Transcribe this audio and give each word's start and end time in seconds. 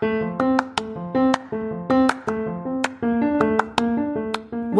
Thank 0.00 0.40
you. 0.42 0.49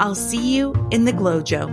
I'll 0.00 0.14
see 0.14 0.56
you 0.56 0.72
in 0.90 1.04
the 1.04 1.12
Glojo. 1.12 1.68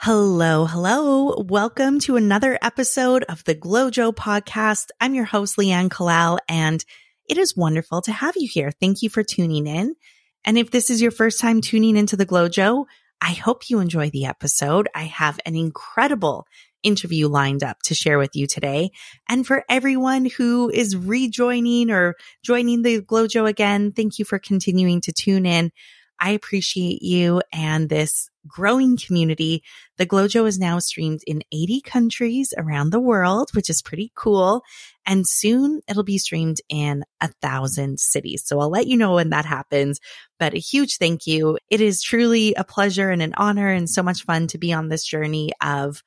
Hello, 0.00 0.64
hello. 0.66 1.44
Welcome 1.48 1.98
to 2.00 2.14
another 2.14 2.56
episode 2.62 3.24
of 3.24 3.42
the 3.42 3.56
Glojo 3.56 4.14
podcast. 4.14 4.90
I'm 5.00 5.16
your 5.16 5.24
host, 5.24 5.56
Leanne 5.56 5.88
Kallal, 5.88 6.38
and 6.48 6.84
it 7.28 7.36
is 7.36 7.56
wonderful 7.56 8.00
to 8.02 8.12
have 8.12 8.36
you 8.36 8.46
here. 8.46 8.70
Thank 8.70 9.02
you 9.02 9.10
for 9.10 9.24
tuning 9.24 9.66
in. 9.66 9.96
And 10.44 10.56
if 10.56 10.70
this 10.70 10.88
is 10.88 11.02
your 11.02 11.10
first 11.10 11.40
time 11.40 11.60
tuning 11.60 11.96
into 11.96 12.16
the 12.16 12.24
Glojo, 12.24 12.84
I 13.20 13.32
hope 13.32 13.68
you 13.68 13.80
enjoy 13.80 14.10
the 14.10 14.26
episode. 14.26 14.88
I 14.94 15.06
have 15.06 15.40
an 15.44 15.56
incredible 15.56 16.46
interview 16.84 17.28
lined 17.28 17.64
up 17.64 17.78
to 17.84 17.94
share 17.94 18.18
with 18.18 18.36
you 18.36 18.46
today. 18.46 18.90
And 19.28 19.46
for 19.46 19.64
everyone 19.68 20.26
who 20.26 20.70
is 20.70 20.96
rejoining 20.96 21.90
or 21.90 22.14
joining 22.44 22.82
the 22.82 23.00
Glojo 23.00 23.48
again, 23.48 23.92
thank 23.92 24.18
you 24.18 24.24
for 24.24 24.38
continuing 24.38 25.00
to 25.02 25.12
tune 25.12 25.46
in. 25.46 25.72
I 26.20 26.30
appreciate 26.30 27.02
you 27.02 27.42
and 27.52 27.88
this 27.88 28.30
growing 28.46 28.96
community. 28.96 29.62
The 29.96 30.06
Glojo 30.06 30.46
is 30.46 30.58
now 30.58 30.78
streamed 30.78 31.20
in 31.26 31.42
80 31.52 31.80
countries 31.80 32.54
around 32.56 32.90
the 32.90 33.00
world, 33.00 33.50
which 33.52 33.70
is 33.70 33.82
pretty 33.82 34.12
cool. 34.14 34.62
And 35.06 35.26
soon 35.26 35.80
it'll 35.88 36.04
be 36.04 36.18
streamed 36.18 36.58
in 36.68 37.04
a 37.20 37.28
thousand 37.42 38.00
cities. 38.00 38.42
So 38.46 38.60
I'll 38.60 38.70
let 38.70 38.86
you 38.86 38.96
know 38.96 39.14
when 39.14 39.30
that 39.30 39.44
happens, 39.44 39.98
but 40.38 40.54
a 40.54 40.58
huge 40.58 40.96
thank 40.98 41.26
you. 41.26 41.58
It 41.70 41.80
is 41.80 42.02
truly 42.02 42.54
a 42.54 42.64
pleasure 42.64 43.10
and 43.10 43.22
an 43.22 43.34
honor 43.36 43.68
and 43.68 43.88
so 43.88 44.02
much 44.02 44.24
fun 44.24 44.46
to 44.48 44.58
be 44.58 44.72
on 44.72 44.88
this 44.88 45.04
journey 45.04 45.50
of 45.60 46.02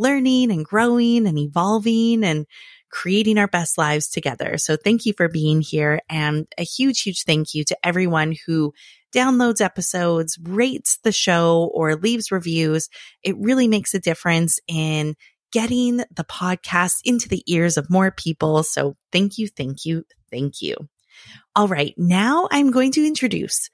learning 0.00 0.50
and 0.50 0.64
growing 0.64 1.26
and 1.26 1.38
evolving 1.38 2.24
and 2.24 2.46
creating 2.90 3.38
our 3.38 3.46
best 3.46 3.78
lives 3.78 4.08
together. 4.08 4.58
So 4.58 4.76
thank 4.76 5.06
you 5.06 5.12
for 5.16 5.28
being 5.28 5.60
here 5.60 6.00
and 6.08 6.46
a 6.58 6.64
huge, 6.64 7.02
huge 7.02 7.22
thank 7.22 7.54
you 7.54 7.64
to 7.64 7.76
everyone 7.84 8.34
who 8.46 8.72
downloads 9.14 9.60
episodes, 9.60 10.38
rates 10.42 10.98
the 11.02 11.12
show 11.12 11.70
or 11.72 11.96
leaves 11.96 12.32
reviews. 12.32 12.88
It 13.22 13.36
really 13.38 13.68
makes 13.68 13.94
a 13.94 14.00
difference 14.00 14.58
in 14.66 15.14
getting 15.52 15.98
the 15.98 16.24
podcast 16.24 17.00
into 17.04 17.28
the 17.28 17.42
ears 17.46 17.76
of 17.76 17.90
more 17.90 18.10
people. 18.10 18.62
So 18.62 18.96
thank 19.12 19.38
you, 19.38 19.48
thank 19.48 19.84
you, 19.84 20.04
thank 20.30 20.60
you. 20.60 20.76
All 21.56 21.68
right. 21.68 21.94
Now 21.96 22.48
I'm 22.50 22.70
going 22.70 22.92
to 22.92 23.06
introduce 23.06 23.68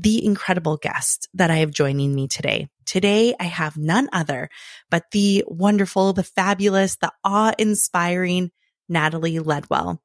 the 0.00 0.24
incredible 0.24 0.76
guest 0.76 1.28
that 1.34 1.50
I 1.50 1.56
have 1.56 1.72
joining 1.72 2.14
me 2.14 2.28
today. 2.28 2.68
Today, 2.86 3.34
I 3.38 3.44
have 3.44 3.76
none 3.76 4.08
other 4.12 4.48
but 4.90 5.10
the 5.10 5.44
wonderful, 5.46 6.12
the 6.12 6.22
fabulous, 6.22 6.96
the 6.96 7.12
awe 7.24 7.52
inspiring 7.58 8.50
Natalie 8.88 9.38
Ledwell. 9.38 9.98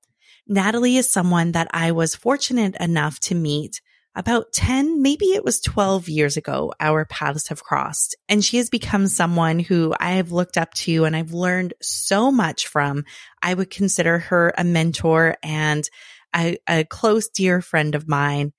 Natalie 0.47 0.97
is 0.97 1.11
someone 1.11 1.53
that 1.53 1.67
I 1.71 1.91
was 1.91 2.15
fortunate 2.15 2.75
enough 2.79 3.19
to 3.21 3.35
meet 3.35 3.81
about 4.15 4.51
10, 4.53 5.01
maybe 5.01 5.27
it 5.27 5.43
was 5.43 5.59
12 5.59 6.07
years 6.07 6.37
ago. 6.37 6.73
Our 6.79 7.05
paths 7.05 7.47
have 7.47 7.63
crossed 7.63 8.15
and 8.29 8.43
she 8.43 8.57
has 8.57 8.69
become 8.69 9.07
someone 9.07 9.59
who 9.59 9.93
I 9.99 10.13
have 10.13 10.31
looked 10.31 10.57
up 10.57 10.73
to 10.75 11.05
and 11.05 11.15
I've 11.15 11.33
learned 11.33 11.73
so 11.81 12.31
much 12.31 12.67
from. 12.67 13.05
I 13.41 13.53
would 13.53 13.69
consider 13.69 14.19
her 14.19 14.53
a 14.57 14.63
mentor 14.63 15.37
and 15.41 15.87
a, 16.35 16.57
a 16.67 16.83
close, 16.83 17.29
dear 17.29 17.61
friend 17.61 17.95
of 17.95 18.07
mine 18.07 18.53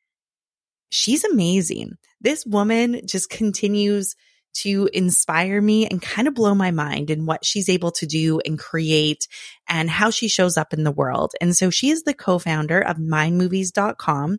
she's 0.90 1.24
amazing. 1.24 1.92
This 2.20 2.44
woman 2.46 3.00
just 3.06 3.30
continues 3.30 4.16
to 4.54 4.88
inspire 4.92 5.60
me 5.60 5.86
and 5.86 6.00
kind 6.00 6.28
of 6.28 6.34
blow 6.34 6.54
my 6.54 6.70
mind 6.70 7.10
in 7.10 7.26
what 7.26 7.44
she's 7.44 7.68
able 7.68 7.90
to 7.90 8.06
do 8.06 8.40
and 8.46 8.58
create 8.58 9.26
and 9.68 9.90
how 9.90 10.10
she 10.10 10.28
shows 10.28 10.56
up 10.56 10.72
in 10.72 10.84
the 10.84 10.92
world. 10.92 11.32
And 11.40 11.56
so 11.56 11.70
she 11.70 11.90
is 11.90 12.04
the 12.04 12.14
co-founder 12.14 12.80
of 12.80 12.96
mindmovies.com. 12.96 14.38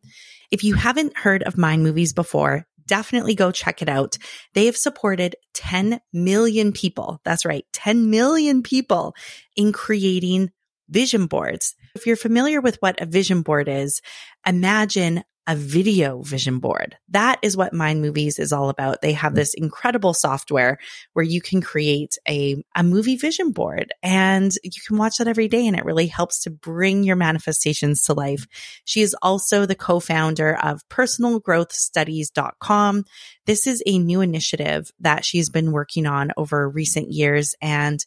If 0.51 0.63
you 0.63 0.75
haven't 0.75 1.17
heard 1.17 1.43
of 1.43 1.57
Mind 1.57 1.83
Movies 1.83 2.13
before, 2.13 2.65
definitely 2.87 3.35
go 3.35 3.51
check 3.51 3.81
it 3.81 3.89
out. 3.89 4.17
They 4.53 4.67
have 4.67 4.77
supported 4.77 5.35
10 5.53 5.99
million 6.13 6.71
people. 6.71 7.19
That's 7.25 7.45
right. 7.45 7.65
10 7.73 8.09
million 8.09 8.63
people 8.63 9.15
in 9.55 9.73
creating 9.73 10.51
vision 10.87 11.25
boards. 11.25 11.75
If 11.95 12.05
you're 12.05 12.15
familiar 12.15 12.61
with 12.61 12.77
what 12.79 13.01
a 13.01 13.05
vision 13.05 13.41
board 13.41 13.67
is, 13.67 14.01
imagine 14.45 15.23
a 15.47 15.55
video 15.55 16.21
vision 16.21 16.59
board. 16.59 16.97
That 17.09 17.39
is 17.43 17.55
what 17.55 17.73
Mind 17.73 18.01
Movies 18.01 18.39
is 18.39 18.51
all 18.51 18.69
about. 18.69 19.01
They 19.01 19.13
have 19.13 19.33
mm. 19.33 19.35
this 19.35 19.53
incredible 19.53 20.15
software 20.15 20.79
where 21.13 21.23
you 21.23 21.39
can 21.39 21.61
create 21.61 22.17
a, 22.27 22.63
a 22.75 22.81
movie 22.83 23.15
vision 23.15 23.51
board 23.51 23.93
and 24.01 24.51
you 24.63 24.81
can 24.85 24.97
watch 24.97 25.17
that 25.17 25.27
every 25.27 25.47
day 25.47 25.67
and 25.67 25.77
it 25.77 25.85
really 25.85 26.07
helps 26.07 26.41
to 26.43 26.49
bring 26.49 27.03
your 27.03 27.15
manifestations 27.15 28.01
to 28.03 28.13
life. 28.13 28.47
She 28.85 29.01
is 29.01 29.15
also 29.21 29.67
the 29.67 29.75
co-founder 29.75 30.57
of 30.63 30.81
personalgrowthstudies.com. 30.89 33.05
This 33.45 33.67
is 33.67 33.83
a 33.85 33.99
new 33.99 34.21
initiative 34.21 34.89
that 34.99 35.23
she's 35.23 35.49
been 35.49 35.71
working 35.71 36.07
on 36.07 36.31
over 36.37 36.67
recent 36.67 37.11
years 37.11 37.53
and 37.61 38.03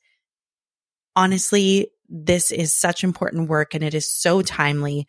honestly, 1.14 1.92
this 2.08 2.50
is 2.50 2.72
such 2.72 3.04
important 3.04 3.48
work 3.48 3.74
and 3.74 3.84
it 3.84 3.94
is 3.94 4.10
so 4.10 4.40
timely 4.40 5.06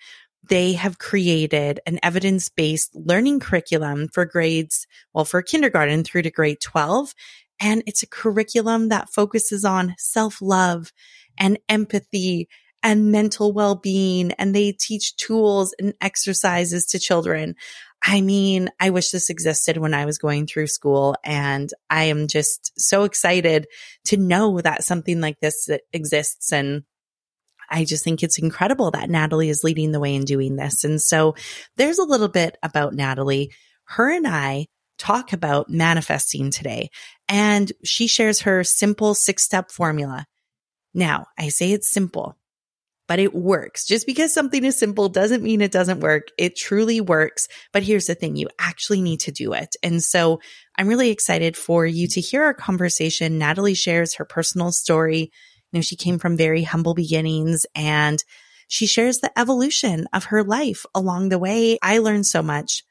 they 0.47 0.73
have 0.73 0.97
created 0.97 1.79
an 1.85 1.99
evidence 2.01 2.49
based 2.49 2.95
learning 2.95 3.39
curriculum 3.39 4.07
for 4.07 4.25
grades, 4.25 4.87
well, 5.13 5.25
for 5.25 5.41
kindergarten 5.41 6.03
through 6.03 6.23
to 6.23 6.31
grade 6.31 6.59
12. 6.61 7.13
And 7.59 7.83
it's 7.85 8.03
a 8.03 8.07
curriculum 8.07 8.89
that 8.89 9.09
focuses 9.09 9.65
on 9.65 9.95
self 9.97 10.41
love 10.41 10.93
and 11.37 11.59
empathy 11.67 12.47
and 12.81 13.11
mental 13.11 13.51
well 13.51 13.75
being. 13.75 14.31
And 14.33 14.55
they 14.55 14.71
teach 14.71 15.15
tools 15.17 15.75
and 15.77 15.93
exercises 16.01 16.85
to 16.87 16.99
children. 16.99 17.55
I 18.01 18.21
mean, 18.21 18.69
I 18.79 18.91
wish 18.91 19.11
this 19.11 19.29
existed 19.29 19.77
when 19.77 19.93
I 19.93 20.05
was 20.05 20.17
going 20.17 20.47
through 20.47 20.67
school 20.67 21.15
and 21.23 21.69
I 21.89 22.05
am 22.05 22.27
just 22.27 22.71
so 22.79 23.03
excited 23.03 23.67
to 24.05 24.15
know 24.15 24.61
that 24.61 24.85
something 24.85 25.19
like 25.19 25.41
this 25.41 25.69
exists 25.91 26.53
and 26.53 26.83
I 27.69 27.85
just 27.85 28.03
think 28.03 28.23
it's 28.23 28.39
incredible 28.39 28.91
that 28.91 29.09
Natalie 29.09 29.49
is 29.49 29.63
leading 29.63 29.91
the 29.91 29.99
way 29.99 30.15
in 30.15 30.25
doing 30.25 30.55
this. 30.55 30.83
And 30.83 31.01
so 31.01 31.35
there's 31.77 31.99
a 31.99 32.05
little 32.05 32.27
bit 32.27 32.57
about 32.63 32.93
Natalie. 32.93 33.51
Her 33.85 34.09
and 34.11 34.27
I 34.27 34.67
talk 34.97 35.33
about 35.33 35.69
manifesting 35.69 36.51
today 36.51 36.89
and 37.27 37.71
she 37.83 38.07
shares 38.07 38.41
her 38.41 38.63
simple 38.63 39.15
six 39.15 39.43
step 39.43 39.71
formula. 39.71 40.25
Now 40.93 41.27
I 41.37 41.49
say 41.49 41.71
it's 41.71 41.89
simple, 41.89 42.37
but 43.07 43.19
it 43.19 43.33
works. 43.33 43.85
Just 43.85 44.05
because 44.05 44.33
something 44.33 44.63
is 44.63 44.77
simple 44.77 45.07
doesn't 45.07 45.43
mean 45.43 45.61
it 45.61 45.71
doesn't 45.71 46.01
work. 46.01 46.27
It 46.37 46.55
truly 46.55 46.99
works. 47.01 47.47
But 47.71 47.83
here's 47.83 48.07
the 48.07 48.15
thing. 48.15 48.35
You 48.35 48.49
actually 48.59 49.01
need 49.01 49.21
to 49.21 49.31
do 49.31 49.53
it. 49.53 49.75
And 49.81 50.03
so 50.03 50.41
I'm 50.77 50.87
really 50.87 51.09
excited 51.09 51.55
for 51.55 51.85
you 51.85 52.07
to 52.09 52.21
hear 52.21 52.43
our 52.43 52.53
conversation. 52.53 53.37
Natalie 53.39 53.73
shares 53.73 54.15
her 54.15 54.25
personal 54.25 54.71
story 54.71 55.31
you 55.71 55.77
know, 55.77 55.81
she 55.81 55.95
came 55.95 56.19
from 56.19 56.37
very 56.37 56.63
humble 56.63 56.93
beginnings 56.93 57.65
and 57.75 58.23
she 58.67 58.85
shares 58.85 59.19
the 59.19 59.37
evolution 59.37 60.07
of 60.13 60.25
her 60.25 60.43
life 60.43 60.85
along 60.93 61.29
the 61.29 61.39
way. 61.39 61.77
I 61.81 61.99
learned 61.99 62.25
so 62.25 62.41
much. 62.41 62.83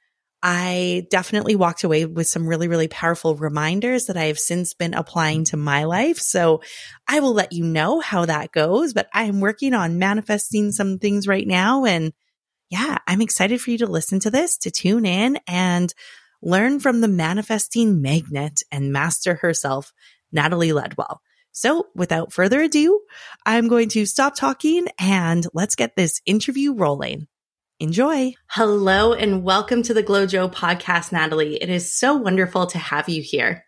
I 0.43 1.06
definitely 1.11 1.56
walked 1.56 1.82
away 1.82 2.05
with 2.05 2.29
some 2.29 2.47
really, 2.47 2.69
really 2.69 2.87
powerful 2.87 3.35
reminders 3.35 4.06
that 4.06 4.17
I 4.17 4.25
have 4.25 4.38
since 4.38 4.75
been 4.75 4.94
applying 4.94 5.44
to 5.47 5.56
my 5.56 5.85
life. 5.85 6.19
So 6.19 6.62
I 7.08 7.20
will 7.20 7.32
let 7.32 7.53
you 7.53 7.64
know 7.64 7.99
how 8.00 8.25
that 8.25 8.53
goes, 8.53 8.93
but 8.93 9.08
I 9.12 9.25
am 9.25 9.41
working 9.41 9.75
on 9.75 9.99
manifesting 9.99 10.70
some 10.70 10.99
things 10.99 11.26
right 11.26 11.47
now. 11.47 11.85
And 11.85 12.12
yeah, 12.70 12.99
I'm 13.06 13.20
excited 13.20 13.61
for 13.61 13.70
you 13.70 13.79
to 13.79 13.87
listen 13.87 14.20
to 14.20 14.31
this, 14.31 14.58
to 14.58 14.70
tune 14.70 15.06
in 15.06 15.38
and 15.49 15.93
learn 16.41 16.79
from 16.79 17.00
the 17.00 17.08
manifesting 17.08 18.00
magnet 18.00 18.62
and 18.70 18.93
master 18.93 19.37
herself, 19.37 19.93
Natalie 20.31 20.69
Ledwell. 20.69 21.19
So 21.58 21.88
without 21.93 22.32
further 22.32 22.62
ado, 22.62 23.00
I'm 23.44 23.66
going 23.66 23.88
to 23.88 24.06
stop 24.06 24.37
talking 24.37 24.87
and 24.96 25.44
let's 25.52 25.75
get 25.75 25.96
this 25.96 26.20
interview 26.25 26.72
rolling. 26.72 27.26
Enjoy. 27.81 28.34
Hello 28.50 29.12
and 29.12 29.43
welcome 29.43 29.82
to 29.82 29.93
the 29.93 30.05
Glojo 30.05 30.52
podcast, 30.55 31.10
Natalie. 31.10 31.56
It 31.56 31.69
is 31.69 31.93
so 31.93 32.14
wonderful 32.14 32.69
to 32.69 32.78
have 32.78 33.08
you 33.08 33.22
here. 33.22 33.64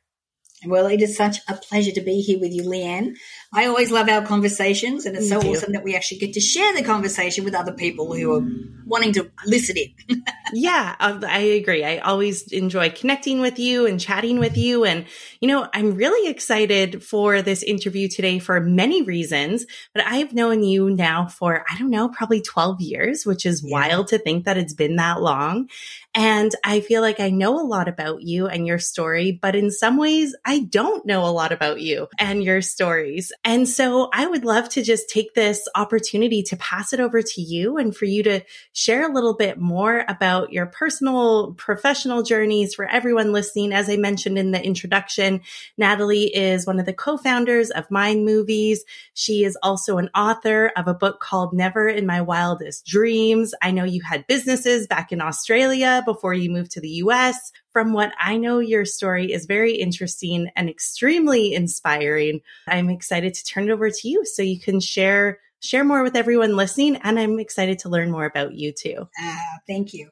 Well, 0.64 0.86
it 0.86 1.02
is 1.02 1.16
such 1.16 1.38
a 1.48 1.54
pleasure 1.54 1.90
to 1.90 2.00
be 2.00 2.20
here 2.20 2.38
with 2.38 2.52
you, 2.52 2.62
Leanne. 2.62 3.16
I 3.52 3.66
always 3.66 3.90
love 3.90 4.08
our 4.08 4.22
conversations, 4.22 5.06
and 5.06 5.16
it's 5.16 5.28
so 5.28 5.40
awesome 5.40 5.72
that 5.72 5.82
we 5.82 5.96
actually 5.96 6.18
get 6.18 6.34
to 6.34 6.40
share 6.40 6.72
the 6.74 6.84
conversation 6.84 7.44
with 7.44 7.54
other 7.54 7.72
people 7.72 8.14
who 8.14 8.32
are 8.32 8.46
wanting 8.90 9.12
to 9.14 9.30
listen 9.44 9.76
in. 9.76 10.22
yeah, 10.52 10.94
um, 11.00 11.24
I 11.26 11.38
agree. 11.38 11.84
I 11.84 11.98
always 11.98 12.52
enjoy 12.52 12.90
connecting 12.90 13.40
with 13.40 13.58
you 13.58 13.86
and 13.86 14.00
chatting 14.00 14.38
with 14.38 14.56
you. 14.56 14.84
And, 14.84 15.06
you 15.40 15.48
know, 15.48 15.68
I'm 15.72 15.94
really 15.94 16.30
excited 16.30 17.02
for 17.02 17.42
this 17.42 17.62
interview 17.62 18.08
today 18.08 18.38
for 18.38 18.60
many 18.60 19.02
reasons, 19.02 19.66
but 19.94 20.04
I've 20.06 20.32
known 20.32 20.62
you 20.62 20.90
now 20.90 21.26
for, 21.26 21.64
I 21.70 21.78
don't 21.78 21.90
know, 21.90 22.08
probably 22.08 22.42
12 22.42 22.80
years, 22.80 23.26
which 23.26 23.46
is 23.46 23.64
yeah. 23.64 23.72
wild 23.72 24.08
to 24.08 24.18
think 24.18 24.44
that 24.44 24.58
it's 24.58 24.74
been 24.74 24.96
that 24.96 25.22
long. 25.22 25.68
And 26.14 26.52
I 26.64 26.80
feel 26.80 27.02
like 27.02 27.20
I 27.20 27.30
know 27.30 27.60
a 27.60 27.66
lot 27.66 27.88
about 27.88 28.22
you 28.22 28.48
and 28.48 28.66
your 28.66 28.80
story, 28.80 29.38
but 29.40 29.54
in 29.54 29.70
some 29.70 29.96
ways 29.96 30.34
I 30.44 30.60
don't 30.60 31.06
know 31.06 31.24
a 31.24 31.30
lot 31.30 31.52
about 31.52 31.80
you 31.80 32.08
and 32.18 32.42
your 32.42 32.62
stories. 32.62 33.32
And 33.42 33.66
so 33.66 34.10
I 34.12 34.26
would 34.26 34.44
love 34.44 34.68
to 34.70 34.82
just 34.82 35.08
take 35.08 35.32
this 35.32 35.66
opportunity 35.74 36.42
to 36.42 36.56
pass 36.56 36.92
it 36.92 37.00
over 37.00 37.22
to 37.22 37.40
you 37.40 37.78
and 37.78 37.96
for 37.96 38.04
you 38.04 38.22
to 38.24 38.42
share 38.74 39.08
a 39.08 39.12
little 39.12 39.34
bit 39.34 39.58
more 39.58 40.04
about 40.08 40.52
your 40.52 40.66
personal, 40.66 41.54
professional 41.54 42.22
journeys 42.22 42.74
for 42.74 42.86
everyone 42.86 43.32
listening. 43.32 43.72
As 43.72 43.88
I 43.88 43.96
mentioned 43.96 44.36
in 44.36 44.50
the 44.50 44.62
introduction, 44.62 45.40
Natalie 45.78 46.34
is 46.34 46.66
one 46.66 46.78
of 46.78 46.84
the 46.84 46.92
co-founders 46.92 47.70
of 47.70 47.90
Mind 47.90 48.26
Movies. 48.26 48.84
She 49.14 49.42
is 49.42 49.56
also 49.62 49.96
an 49.96 50.10
author 50.14 50.70
of 50.76 50.86
a 50.86 50.94
book 50.94 51.20
called 51.20 51.54
Never 51.54 51.88
in 51.88 52.06
My 52.06 52.20
Wildest 52.20 52.84
Dreams. 52.84 53.54
I 53.62 53.70
know 53.70 53.84
you 53.84 54.02
had 54.02 54.26
businesses 54.26 54.86
back 54.86 55.12
in 55.12 55.22
Australia 55.22 56.02
before 56.04 56.34
you 56.34 56.50
moved 56.50 56.72
to 56.72 56.80
the 56.82 56.88
US. 56.88 57.52
From 57.72 57.92
what 57.92 58.12
I 58.18 58.36
know, 58.36 58.58
your 58.58 58.84
story 58.84 59.32
is 59.32 59.46
very 59.46 59.74
interesting 59.74 60.50
and 60.56 60.68
extremely 60.68 61.54
inspiring. 61.54 62.40
I'm 62.66 62.90
excited 62.90 63.34
to 63.34 63.44
turn 63.44 63.68
it 63.68 63.72
over 63.72 63.90
to 63.90 64.08
you 64.08 64.24
so 64.24 64.42
you 64.42 64.58
can 64.58 64.80
share 64.80 65.38
share 65.62 65.84
more 65.84 66.02
with 66.02 66.16
everyone 66.16 66.56
listening 66.56 66.96
and 66.96 67.18
I'm 67.18 67.38
excited 67.38 67.80
to 67.80 67.90
learn 67.90 68.10
more 68.10 68.24
about 68.24 68.54
you 68.54 68.72
too. 68.72 69.08
Uh, 69.22 69.36
thank 69.66 69.92
you. 69.92 70.08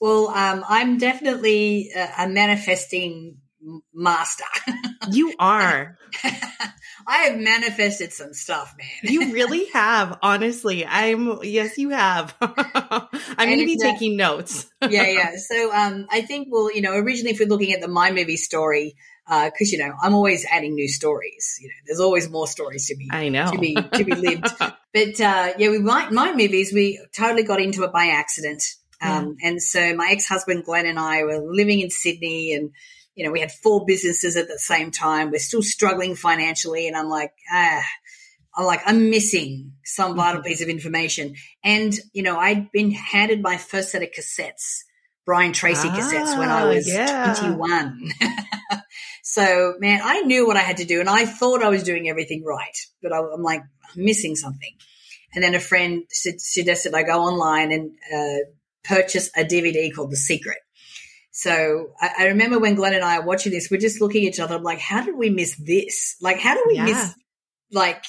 Well, 0.00 0.28
um, 0.28 0.64
I'm 0.68 0.98
definitely 0.98 1.90
a 2.18 2.28
manifesting 2.28 3.38
master. 3.92 4.44
you 5.10 5.34
are. 5.38 5.98
I 7.06 7.16
have 7.24 7.38
manifested 7.38 8.12
some 8.12 8.32
stuff, 8.32 8.74
man. 8.78 9.12
you 9.12 9.32
really 9.32 9.66
have, 9.66 10.18
honestly. 10.22 10.86
I'm 10.86 11.42
yes, 11.42 11.76
you 11.76 11.90
have. 11.90 12.34
I'm 12.40 13.48
going 13.48 13.58
to 13.58 13.66
be 13.66 13.76
taking 13.76 14.16
notes. 14.16 14.66
yeah, 14.82 15.06
yeah. 15.06 15.32
So, 15.36 15.72
um, 15.72 16.06
I 16.10 16.22
think 16.22 16.48
well, 16.50 16.74
you 16.74 16.80
know, 16.80 16.94
originally, 16.94 17.32
if 17.32 17.40
we're 17.40 17.48
looking 17.48 17.72
at 17.72 17.80
the 17.80 17.88
Mind 17.88 18.14
Movie 18.14 18.36
story, 18.36 18.96
because 19.26 19.72
uh, 19.72 19.72
you 19.72 19.78
know, 19.78 19.92
I'm 20.02 20.14
always 20.14 20.46
adding 20.50 20.74
new 20.74 20.88
stories. 20.88 21.58
You 21.60 21.68
know, 21.68 21.74
there's 21.86 22.00
always 22.00 22.28
more 22.30 22.46
stories 22.46 22.86
to 22.88 22.96
be. 22.96 23.08
I 23.10 23.28
know 23.28 23.50
to 23.50 23.58
be 23.58 23.74
to 23.74 24.04
be 24.04 24.14
lived. 24.14 24.46
but 24.58 25.20
uh, 25.20 25.52
yeah, 25.58 25.70
we 25.70 25.78
Mind, 25.78 26.14
Mind 26.14 26.36
Movies. 26.36 26.72
We 26.72 27.04
totally 27.16 27.42
got 27.42 27.60
into 27.60 27.84
it 27.84 27.92
by 27.92 28.06
accident. 28.08 28.62
Um, 29.00 29.36
yeah. 29.40 29.48
And 29.48 29.62
so 29.62 29.94
my 29.94 30.08
ex 30.10 30.28
husband 30.28 30.64
Glenn 30.64 30.86
and 30.86 30.98
I 30.98 31.24
were 31.24 31.38
living 31.38 31.80
in 31.80 31.90
Sydney 31.90 32.54
and 32.54 32.70
you 33.14 33.24
know, 33.24 33.32
we 33.32 33.40
had 33.40 33.52
four 33.52 33.84
businesses 33.86 34.36
at 34.36 34.48
the 34.48 34.58
same 34.58 34.90
time. 34.90 35.30
We're 35.30 35.38
still 35.38 35.62
struggling 35.62 36.14
financially. 36.14 36.88
And 36.88 36.96
I'm 36.96 37.08
like, 37.08 37.32
ah, 37.52 37.82
I'm 38.56 38.66
like, 38.66 38.82
I'm 38.86 39.10
missing 39.10 39.72
some 39.84 40.16
vital 40.16 40.40
mm-hmm. 40.40 40.48
piece 40.48 40.62
of 40.62 40.68
information. 40.68 41.34
And, 41.62 41.94
you 42.12 42.22
know, 42.22 42.38
I'd 42.38 42.70
been 42.72 42.90
handed 42.90 43.42
my 43.42 43.56
first 43.56 43.90
set 43.90 44.02
of 44.02 44.10
cassettes, 44.10 44.82
Brian 45.24 45.52
Tracy 45.52 45.88
ah, 45.88 45.96
cassettes 45.96 46.38
when 46.38 46.50
I 46.50 46.62
ah, 46.62 46.68
was 46.68 46.88
yeah. 46.88 47.34
21. 47.38 48.10
so, 49.22 49.74
man, 49.78 50.00
I 50.02 50.22
knew 50.22 50.46
what 50.46 50.56
I 50.56 50.60
had 50.60 50.78
to 50.78 50.84
do 50.84 51.00
and 51.00 51.08
I 51.08 51.26
thought 51.26 51.62
I 51.62 51.68
was 51.68 51.82
doing 51.82 52.08
everything 52.08 52.44
right, 52.44 52.76
but 53.02 53.12
I, 53.12 53.18
am 53.18 53.42
like, 53.42 53.60
I'm 53.60 54.04
missing 54.04 54.36
something. 54.36 54.72
And 55.34 55.42
then 55.42 55.54
a 55.54 55.60
friend 55.60 56.04
suggested 56.10 56.94
I 56.94 57.02
go 57.02 57.22
online 57.22 57.72
and 57.72 57.90
uh, 58.14 58.44
purchase 58.84 59.30
a 59.36 59.44
DVD 59.44 59.92
called 59.92 60.12
The 60.12 60.16
Secret. 60.16 60.58
So 61.36 61.90
I, 62.00 62.10
I, 62.20 62.24
remember 62.26 62.60
when 62.60 62.76
Glenn 62.76 62.94
and 62.94 63.02
I 63.02 63.16
are 63.16 63.26
watching 63.26 63.50
this, 63.50 63.68
we're 63.68 63.80
just 63.80 64.00
looking 64.00 64.24
at 64.24 64.34
each 64.34 64.38
other. 64.38 64.54
I'm 64.54 64.62
like, 64.62 64.78
how 64.78 65.02
did 65.02 65.16
we 65.16 65.30
miss 65.30 65.56
this? 65.56 66.14
Like, 66.20 66.38
how 66.38 66.54
do 66.54 66.62
we 66.68 66.76
yeah. 66.76 66.84
miss 66.84 67.14
like 67.72 68.04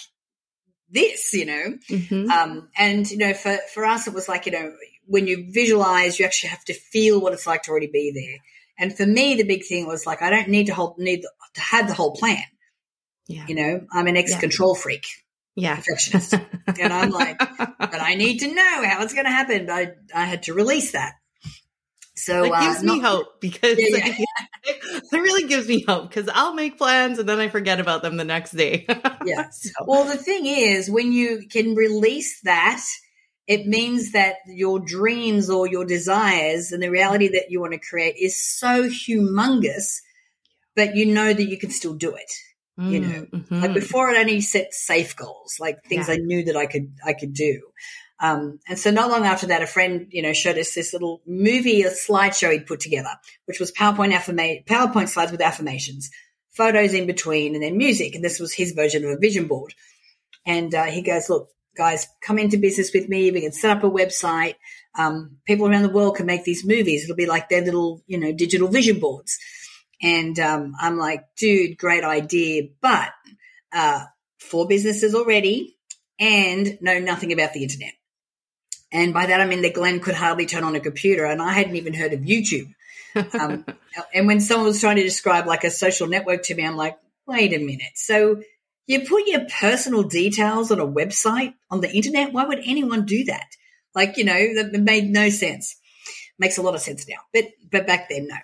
this? 0.91 1.33
You 1.33 1.45
know, 1.47 1.77
mm-hmm. 1.89 2.29
um, 2.29 2.69
and 2.77 3.09
you 3.09 3.17
know, 3.17 3.33
for 3.33 3.57
for 3.73 3.83
us, 3.83 4.05
it 4.05 4.13
was 4.13 4.29
like 4.29 4.45
you 4.45 4.51
know, 4.51 4.71
when 5.07 5.25
you 5.25 5.47
visualize, 5.49 6.19
you 6.19 6.25
actually 6.25 6.49
have 6.49 6.63
to 6.65 6.75
feel 6.75 7.19
what 7.19 7.33
it's 7.33 7.47
like 7.47 7.63
to 7.63 7.71
already 7.71 7.89
be 7.91 8.11
there. 8.13 8.37
And 8.77 8.95
for 8.95 9.07
me, 9.07 9.33
the 9.33 9.43
big 9.43 9.65
thing 9.65 9.87
was 9.87 10.05
like, 10.05 10.21
I 10.21 10.29
don't 10.29 10.49
need 10.49 10.67
to 10.67 10.75
hold 10.75 10.99
need 10.99 11.23
to 11.55 11.61
have 11.61 11.87
the 11.87 11.95
whole 11.95 12.13
plan. 12.13 12.43
Yeah. 13.27 13.45
You 13.47 13.55
know, 13.55 13.87
I'm 13.91 14.05
an 14.05 14.17
ex 14.17 14.33
yeah. 14.33 14.39
control 14.39 14.75
freak. 14.75 15.07
Yeah. 15.55 15.77
Perfectionist. 15.77 16.35
and 16.79 16.93
I'm 16.93 17.09
like, 17.09 17.39
but 17.79 18.01
I 18.01 18.13
need 18.13 18.41
to 18.41 18.53
know 18.53 18.83
how 18.85 19.01
it's 19.01 19.13
going 19.13 19.25
to 19.25 19.31
happen. 19.31 19.71
I, 19.71 19.93
I 20.13 20.25
had 20.25 20.43
to 20.43 20.53
release 20.53 20.91
that. 20.91 21.13
So 22.15 22.45
it 22.45 22.51
uh, 22.51 22.61
gives 22.61 22.79
uh, 22.79 22.93
me 22.93 22.99
hope 22.99 23.27
because 23.41 23.77
yeah, 23.77 24.07
yeah. 24.07 24.25
it 24.63 25.11
really 25.11 25.47
gives 25.47 25.67
me 25.67 25.83
hope 25.87 26.09
because 26.09 26.29
I'll 26.33 26.53
make 26.53 26.77
plans 26.77 27.19
and 27.19 27.27
then 27.27 27.39
I 27.39 27.49
forget 27.49 27.79
about 27.79 28.01
them 28.01 28.17
the 28.17 28.23
next 28.23 28.51
day. 28.51 28.85
yeah. 29.25 29.49
So. 29.51 29.71
Well, 29.85 30.05
the 30.05 30.17
thing 30.17 30.45
is, 30.45 30.89
when 30.89 31.11
you 31.11 31.43
can 31.49 31.75
release 31.75 32.41
that, 32.41 32.81
it 33.47 33.67
means 33.67 34.13
that 34.13 34.35
your 34.47 34.79
dreams 34.79 35.49
or 35.49 35.67
your 35.67 35.85
desires 35.85 36.71
and 36.71 36.81
the 36.81 36.89
reality 36.89 37.27
that 37.27 37.47
you 37.49 37.61
want 37.61 37.73
to 37.73 37.79
create 37.79 38.15
is 38.17 38.41
so 38.41 38.87
humongous, 38.89 40.01
but 40.75 40.95
you 40.95 41.05
know 41.05 41.31
that 41.31 41.43
you 41.43 41.57
can 41.57 41.69
still 41.69 41.93
do 41.93 42.15
it. 42.15 42.31
Mm, 42.79 42.91
you 42.91 42.99
know, 42.99 43.25
mm-hmm. 43.31 43.61
like 43.61 43.73
before, 43.73 44.09
it 44.09 44.17
only 44.17 44.41
set 44.41 44.73
safe 44.73 45.15
goals, 45.15 45.57
like 45.59 45.83
things 45.83 46.07
yeah. 46.07 46.15
I 46.15 46.17
knew 46.17 46.43
that 46.45 46.57
I 46.57 46.65
could 46.65 46.91
I 47.05 47.13
could 47.13 47.33
do. 47.33 47.61
Um, 48.21 48.59
and 48.67 48.79
so 48.79 48.91
not 48.91 49.09
long 49.09 49.25
after 49.25 49.47
that, 49.47 49.61
a 49.61 49.67
friend, 49.67 50.07
you 50.09 50.21
know, 50.21 50.33
showed 50.33 50.57
us 50.57 50.73
this 50.73 50.93
little 50.93 51.21
movie, 51.25 51.83
a 51.83 51.91
slideshow 51.91 52.51
he'd 52.51 52.65
put 52.65 52.79
together, 52.79 53.09
which 53.45 53.59
was 53.59 53.71
PowerPoint 53.71 54.13
PowerPoint 54.65 55.09
slides 55.09 55.31
with 55.31 55.41
affirmations, 55.41 56.09
photos 56.51 56.93
in 56.93 57.07
between, 57.07 57.55
and 57.55 57.63
then 57.63 57.77
music. 57.77 58.15
And 58.15 58.23
this 58.23 58.39
was 58.39 58.53
his 58.53 58.71
version 58.71 59.03
of 59.03 59.11
a 59.11 59.17
vision 59.17 59.47
board. 59.47 59.73
And 60.45 60.73
uh, 60.73 60.85
he 60.85 61.01
goes, 61.01 61.29
look, 61.29 61.49
guys, 61.75 62.07
come 62.21 62.39
into 62.39 62.57
business 62.57 62.91
with 62.93 63.09
me. 63.09 63.31
We 63.31 63.41
can 63.41 63.51
set 63.51 63.75
up 63.77 63.83
a 63.83 63.89
website. 63.89 64.55
Um, 64.97 65.37
people 65.45 65.67
around 65.67 65.83
the 65.83 65.89
world 65.89 66.15
can 66.15 66.25
make 66.25 66.45
these 66.45 66.65
movies. 66.65 67.03
It'll 67.03 67.15
be 67.17 67.25
like 67.25 67.49
their 67.49 67.63
little, 67.63 68.01
you 68.07 68.17
know, 68.17 68.31
digital 68.31 68.69
vision 68.69 68.99
boards. 68.99 69.37
And 70.01 70.39
um, 70.39 70.73
I'm 70.79 70.97
like, 70.97 71.23
dude, 71.37 71.77
great 71.77 72.03
idea, 72.03 72.63
but 72.81 73.09
uh, 73.73 74.05
four 74.39 74.67
businesses 74.67 75.15
already 75.15 75.77
and 76.19 76.77
know 76.81 76.99
nothing 76.99 77.33
about 77.33 77.53
the 77.53 77.63
internet. 77.63 77.93
And 78.95 79.13
by 79.13 79.25
that, 79.25 79.41
I 79.41 79.45
mean 79.45 79.61
that 79.63 79.73
Glenn 79.73 79.99
could 79.99 80.15
hardly 80.15 80.45
turn 80.45 80.63
on 80.63 80.73
a 80.75 80.79
computer, 80.79 81.25
and 81.25 81.41
I 81.41 81.51
hadn't 81.51 81.75
even 81.75 81.93
heard 81.93 82.13
of 82.13 82.21
YouTube. 82.21 82.73
Um, 83.37 83.65
and 84.13 84.25
when 84.25 84.39
someone 84.39 84.67
was 84.67 84.79
trying 84.79 84.95
to 84.95 85.03
describe 85.03 85.45
like 85.47 85.65
a 85.65 85.69
social 85.69 86.07
network 86.07 86.43
to 86.43 86.55
me, 86.55 86.65
I'm 86.65 86.77
like, 86.77 86.97
wait 87.27 87.53
a 87.53 87.57
minute. 87.57 87.91
So 87.95 88.41
you 88.87 89.01
put 89.01 89.27
your 89.27 89.41
personal 89.59 90.03
details 90.03 90.71
on 90.71 90.79
a 90.79 90.87
website 90.87 91.55
on 91.69 91.81
the 91.81 91.91
internet? 91.91 92.31
Why 92.31 92.45
would 92.45 92.61
anyone 92.63 93.05
do 93.05 93.25
that? 93.25 93.47
Like, 93.93 94.15
you 94.15 94.23
know, 94.23 94.63
that 94.63 94.71
made 94.71 95.09
no 95.09 95.29
sense. 95.29 95.75
Makes 96.39 96.57
a 96.57 96.61
lot 96.61 96.75
of 96.75 96.81
sense 96.81 97.05
now, 97.07 97.17
but 97.33 97.45
but 97.69 97.87
back 97.87 98.07
then, 98.09 98.29
no. 98.29 98.37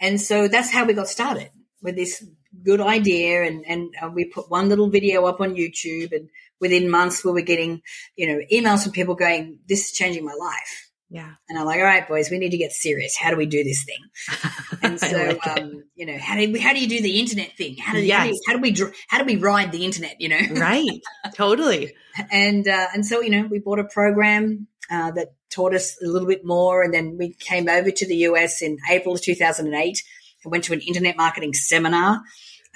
And 0.00 0.18
so 0.18 0.48
that's 0.48 0.70
how 0.70 0.86
we 0.86 0.94
got 0.94 1.08
started 1.08 1.50
with 1.82 1.96
this 1.96 2.24
good 2.62 2.80
idea, 2.80 3.44
and 3.44 3.66
and 3.66 3.94
uh, 4.00 4.08
we 4.08 4.24
put 4.24 4.50
one 4.50 4.70
little 4.70 4.88
video 4.88 5.26
up 5.26 5.40
on 5.40 5.56
YouTube, 5.56 6.12
and 6.12 6.30
within 6.60 6.90
months 6.90 7.24
we 7.24 7.32
were 7.32 7.40
getting, 7.40 7.82
you 8.16 8.28
know, 8.28 8.40
emails 8.52 8.82
from 8.82 8.92
people 8.92 9.14
going, 9.14 9.58
this 9.68 9.86
is 9.86 9.92
changing 9.92 10.24
my 10.24 10.34
life. 10.34 10.90
Yeah. 11.12 11.32
And 11.48 11.58
I'm 11.58 11.66
like, 11.66 11.78
all 11.78 11.84
right, 11.84 12.06
boys, 12.06 12.30
we 12.30 12.38
need 12.38 12.50
to 12.50 12.56
get 12.56 12.70
serious. 12.70 13.16
How 13.16 13.30
do 13.30 13.36
we 13.36 13.46
do 13.46 13.64
this 13.64 13.84
thing? 13.84 14.50
And 14.82 14.98
so, 14.98 15.14
like 15.14 15.46
um, 15.46 15.84
you 15.94 16.06
know, 16.06 16.16
how 16.16 16.36
do 16.36 16.50
we, 16.50 16.58
how 16.58 16.72
do 16.72 16.80
you 16.80 16.88
do 16.88 17.02
the 17.02 17.20
internet 17.20 17.54
thing? 17.54 17.76
How 17.76 17.92
do, 17.92 18.00
yes. 18.00 18.18
how, 18.18 18.26
do, 18.26 18.38
how 18.46 18.52
do 18.54 18.60
we, 18.60 18.92
how 19.08 19.18
do 19.18 19.24
we 19.24 19.36
ride 19.36 19.72
the 19.72 19.84
internet, 19.84 20.16
you 20.18 20.30
know? 20.30 20.40
right. 20.52 20.88
Totally. 21.34 21.92
and, 22.32 22.66
uh, 22.66 22.86
and 22.94 23.04
so, 23.04 23.20
you 23.20 23.28
know, 23.28 23.46
we 23.46 23.58
bought 23.58 23.78
a 23.78 23.84
program, 23.84 24.68
uh, 24.90 25.10
that 25.10 25.34
taught 25.50 25.74
us 25.74 26.00
a 26.02 26.06
little 26.06 26.26
bit 26.26 26.46
more. 26.46 26.82
And 26.82 26.94
then 26.94 27.18
we 27.18 27.34
came 27.34 27.68
over 27.68 27.90
to 27.90 28.06
the 28.06 28.16
US 28.16 28.62
in 28.62 28.78
April 28.90 29.14
of 29.14 29.20
2008 29.20 30.02
and 30.44 30.50
went 30.50 30.64
to 30.64 30.72
an 30.72 30.80
internet 30.80 31.16
marketing 31.16 31.52
seminar 31.52 32.22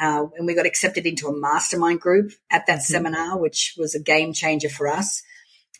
uh, 0.00 0.26
and 0.36 0.46
we 0.46 0.54
got 0.54 0.66
accepted 0.66 1.06
into 1.06 1.28
a 1.28 1.38
mastermind 1.38 2.00
group 2.00 2.32
at 2.50 2.66
that 2.66 2.80
mm-hmm. 2.80 2.92
seminar, 2.92 3.38
which 3.38 3.74
was 3.78 3.94
a 3.94 4.02
game 4.02 4.32
changer 4.32 4.68
for 4.68 4.88
us. 4.88 5.22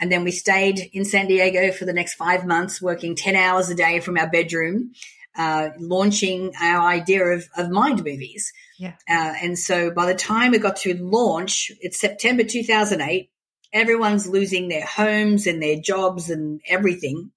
And 0.01 0.11
then 0.11 0.25
we 0.25 0.33
stayed 0.33 0.91
in 0.93 1.05
San 1.05 1.27
Diego 1.29 1.71
for 1.73 1.85
the 1.85 1.93
next 1.93 2.15
five 2.15 2.45
months, 2.45 2.83
working 2.83 3.15
10 3.15 3.37
hours 3.37 3.71
a 3.71 3.75
day 3.75 4.01
from 4.01 4.19
our 4.19 4.29
bedroom, 4.29 4.93
uh, 5.37 5.71
launching 5.79 6.53
our 6.61 6.87
idea 6.87 7.25
of, 7.25 7.49
of 7.57 7.71
mind 7.71 8.05
movies. 8.05 8.53
Yeah. 8.79 8.95
Uh, 9.09 9.35
and 9.41 9.59
so 9.59 9.91
by 9.91 10.07
the 10.07 10.15
time 10.15 10.51
we 10.51 10.59
got 10.59 10.77
to 10.79 10.95
launch, 10.95 11.71
it's 11.81 12.01
September 12.01 12.45
2008. 12.45 13.31
Everyone's 13.73 14.29
losing 14.29 14.69
their 14.69 14.85
homes 14.85 15.47
and 15.47 15.63
their 15.63 15.81
jobs 15.81 16.31
and 16.31 16.61
everything. 16.69 17.31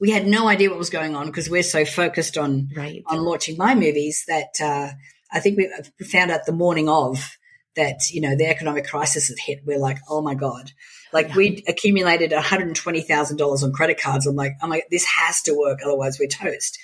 We 0.00 0.10
had 0.10 0.26
no 0.26 0.48
idea 0.48 0.68
what 0.68 0.78
was 0.78 0.90
going 0.90 1.14
on 1.14 1.26
because 1.26 1.48
we're 1.48 1.62
so 1.62 1.84
focused 1.84 2.36
on 2.36 2.70
right. 2.76 3.02
on 3.06 3.18
launching 3.24 3.56
Mind 3.56 3.78
Movies 3.78 4.24
that 4.26 4.50
uh, 4.60 4.90
I 5.32 5.40
think 5.40 5.58
we 5.58 6.06
found 6.06 6.30
out 6.30 6.46
the 6.46 6.52
morning 6.52 6.88
of 6.88 7.36
that, 7.74 8.10
you 8.10 8.20
know, 8.20 8.36
the 8.36 8.46
economic 8.46 8.86
crisis 8.86 9.28
had 9.28 9.38
hit, 9.38 9.60
we're 9.64 9.78
like, 9.78 9.98
oh 10.08 10.20
my 10.20 10.34
God. 10.34 10.70
Like 11.12 11.28
yeah. 11.28 11.36
we 11.36 11.64
accumulated 11.66 12.30
$120,000 12.30 13.62
on 13.62 13.72
credit 13.72 14.00
cards. 14.00 14.26
I'm 14.26 14.36
like, 14.36 14.52
I'm 14.60 14.70
like, 14.70 14.88
this 14.90 15.06
has 15.06 15.42
to 15.42 15.56
work. 15.56 15.80
Otherwise 15.84 16.18
we're 16.18 16.28
toast. 16.28 16.78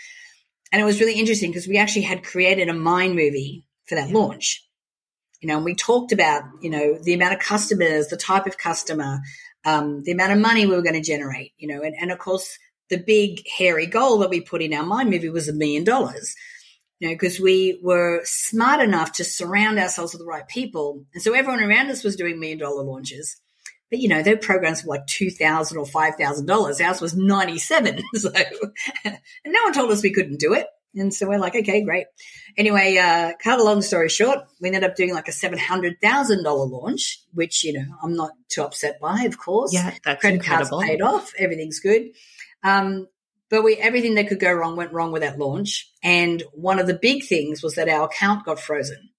And 0.73 0.81
it 0.81 0.85
was 0.85 1.01
really 1.01 1.19
interesting 1.19 1.51
because 1.51 1.69
we 1.69 1.79
actually 1.79 2.03
had 2.03 2.25
created 2.25 2.69
a 2.69 2.75
mind 2.75 3.17
movie 3.17 3.65
for 3.87 3.95
that 3.97 4.09
yeah. 4.09 4.17
launch. 4.17 4.65
You 5.41 5.49
know, 5.49 5.57
and 5.57 5.65
we 5.65 5.75
talked 5.75 6.13
about, 6.13 6.43
you 6.61 6.71
know, 6.71 6.99
the 7.01 7.15
amount 7.15 7.35
of 7.35 7.41
customers, 7.41 8.09
the 8.09 8.17
type 8.17 8.47
of 8.47 8.59
customer, 8.59 9.21
um, 9.65 10.03
the 10.03 10.13
amount 10.13 10.33
of 10.33 10.39
money 10.39 10.67
we 10.67 10.75
were 10.75 10.83
going 10.83 10.95
to 10.95 11.01
generate, 11.01 11.53
you 11.59 11.69
know, 11.69 11.83
and, 11.83 11.95
and 12.01 12.11
of 12.11 12.19
course, 12.19 12.59
the 12.91 12.97
big 12.99 13.47
hairy 13.47 13.87
goal 13.87 14.19
that 14.19 14.31
we 14.31 14.41
put 14.41 14.63
in 14.63 14.75
our 14.75 14.85
mind 14.85 15.11
movie 15.11 15.29
was 15.29 15.49
a 15.49 15.53
million 15.53 15.85
dollars 15.85 16.35
you 16.99 17.09
know, 17.09 17.15
because 17.15 17.39
we 17.39 17.79
were 17.83 18.21
smart 18.25 18.81
enough 18.81 19.13
to 19.13 19.25
surround 19.25 19.79
ourselves 19.79 20.13
with 20.13 20.21
the 20.21 20.27
right 20.27 20.47
people. 20.49 21.05
And 21.15 21.23
so 21.23 21.33
everyone 21.35 21.63
around 21.63 21.91
us 21.91 22.03
was 22.05 22.17
doing 22.17 22.41
million 22.41 22.59
dollar 22.59 22.83
launches. 22.83 23.37
But 23.91 24.01
you 24.01 24.09
know, 24.09 24.23
their 24.23 24.37
programs 24.37 24.85
were 24.85 24.97
like 24.97 25.07
two 25.07 25.31
thousand 25.31 25.79
or 25.79 25.87
five 25.87 26.17
thousand 26.17 26.47
dollars. 26.47 26.81
Ours 26.81 27.01
was 27.01 27.17
ninety 27.17 27.59
seven. 27.59 28.03
So 28.17 28.31
and 29.05 29.19
no 29.47 29.63
one 29.65 29.73
told 29.73 29.91
us 29.91 30.03
we 30.03 30.13
couldn't 30.13 30.41
do 30.41 30.55
it. 30.55 30.67
And 30.95 31.13
so 31.15 31.29
we're 31.29 31.39
like, 31.39 31.55
okay, 31.55 31.85
great. 31.85 32.07
Anyway, 32.57 32.97
uh, 32.97 33.33
cut 33.43 33.61
a 33.61 33.63
long 33.63 33.83
story 33.83 34.09
short, 34.09 34.39
we 34.61 34.69
ended 34.69 34.85
up 34.85 34.97
doing 34.97 35.15
like 35.15 35.29
a 35.29 35.33
seven 35.33 35.59
hundred 35.59 36.01
thousand 36.03 36.43
dollar 36.43 36.67
launch, 36.67 37.21
which 37.33 37.65
you 37.65 37.75
know 37.75 37.85
I'm 38.03 38.15
not 38.15 38.33
too 38.49 38.63
upset 38.63 38.99
by, 39.01 39.23
of 39.23 39.39
course. 39.39 39.73
Yeah, 39.73 39.95
that's 40.05 40.21
credit 40.21 40.37
incredible. 40.37 40.79
cards 40.79 40.91
paid 40.91 41.03
off, 41.03 41.33
everything's 41.39 41.81
good. 41.81 42.11
Um, 42.65 43.07
but 43.51 43.63
we 43.63 43.77
everything 43.77 44.15
that 44.15 44.29
could 44.29 44.41
go 44.41 44.53
wrong 44.53 44.77
went 44.77 44.93
wrong 44.93 45.13
with 45.13 45.23
that 45.23 45.39
launch. 45.39 45.91
And 46.03 46.43
one 46.53 46.79
of 46.79 46.87
the 46.87 46.95
big 46.95 47.25
things 47.25 47.63
was 47.63 47.75
that 47.75 47.89
our 47.89 48.07
account 48.07 48.45
got 48.45 48.61
frozen 48.61 49.11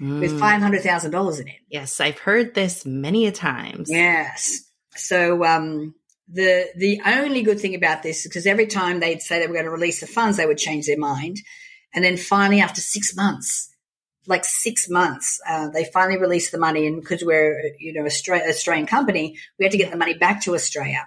mm. 0.00 0.20
with 0.20 0.38
five 0.38 0.60
hundred 0.62 0.82
thousand 0.82 1.10
dollars 1.10 1.40
in 1.40 1.48
it. 1.48 1.60
Yes, 1.68 2.00
I've 2.00 2.18
heard 2.18 2.54
this 2.54 2.86
many 2.86 3.26
a 3.26 3.32
times. 3.32 3.90
Yes. 3.90 4.62
So 4.94 5.44
um, 5.44 5.94
the 6.28 6.68
the 6.76 7.00
only 7.04 7.42
good 7.42 7.60
thing 7.60 7.74
about 7.74 8.02
this 8.02 8.20
is 8.20 8.28
because 8.28 8.46
every 8.46 8.66
time 8.66 9.00
they'd 9.00 9.22
say 9.22 9.38
they 9.38 9.46
were 9.46 9.54
going 9.54 9.66
to 9.66 9.70
release 9.70 10.00
the 10.00 10.06
funds, 10.06 10.36
they 10.36 10.46
would 10.46 10.58
change 10.58 10.86
their 10.86 10.98
mind, 10.98 11.38
and 11.94 12.04
then 12.04 12.16
finally, 12.16 12.60
after 12.60 12.80
six 12.80 13.14
months, 13.14 13.70
like 14.26 14.44
six 14.44 14.88
months, 14.88 15.40
uh, 15.48 15.68
they 15.68 15.84
finally 15.84 16.18
released 16.18 16.52
the 16.52 16.58
money, 16.58 16.86
and 16.86 17.00
because 17.00 17.22
we're 17.22 17.72
you 17.78 17.92
know 17.92 18.06
Australian, 18.06 18.48
Australian 18.48 18.86
company, 18.86 19.36
we 19.58 19.64
had 19.64 19.72
to 19.72 19.78
get 19.78 19.90
the 19.90 19.96
money 19.96 20.14
back 20.14 20.42
to 20.42 20.54
Australia 20.54 21.06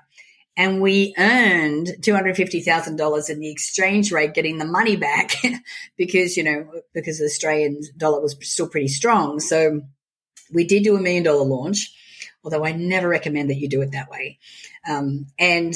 and 0.57 0.81
we 0.81 1.13
earned 1.17 1.87
$250,000 2.01 3.29
in 3.29 3.39
the 3.39 3.49
exchange 3.49 4.11
rate 4.11 4.33
getting 4.33 4.57
the 4.57 4.65
money 4.65 4.95
back 4.95 5.35
because, 5.97 6.35
you 6.35 6.43
know, 6.43 6.69
because 6.93 7.19
the 7.19 7.25
Australian 7.25 7.81
dollar 7.97 8.21
was 8.21 8.35
still 8.41 8.67
pretty 8.67 8.89
strong. 8.89 9.39
So 9.39 9.81
we 10.53 10.65
did 10.65 10.83
do 10.83 10.97
a 10.97 11.01
million 11.01 11.23
dollar 11.23 11.45
launch, 11.45 11.93
although 12.43 12.65
I 12.65 12.73
never 12.73 13.07
recommend 13.07 13.49
that 13.49 13.57
you 13.57 13.69
do 13.69 13.81
it 13.81 13.91
that 13.91 14.09
way. 14.09 14.39
Um, 14.89 15.27
and 15.37 15.73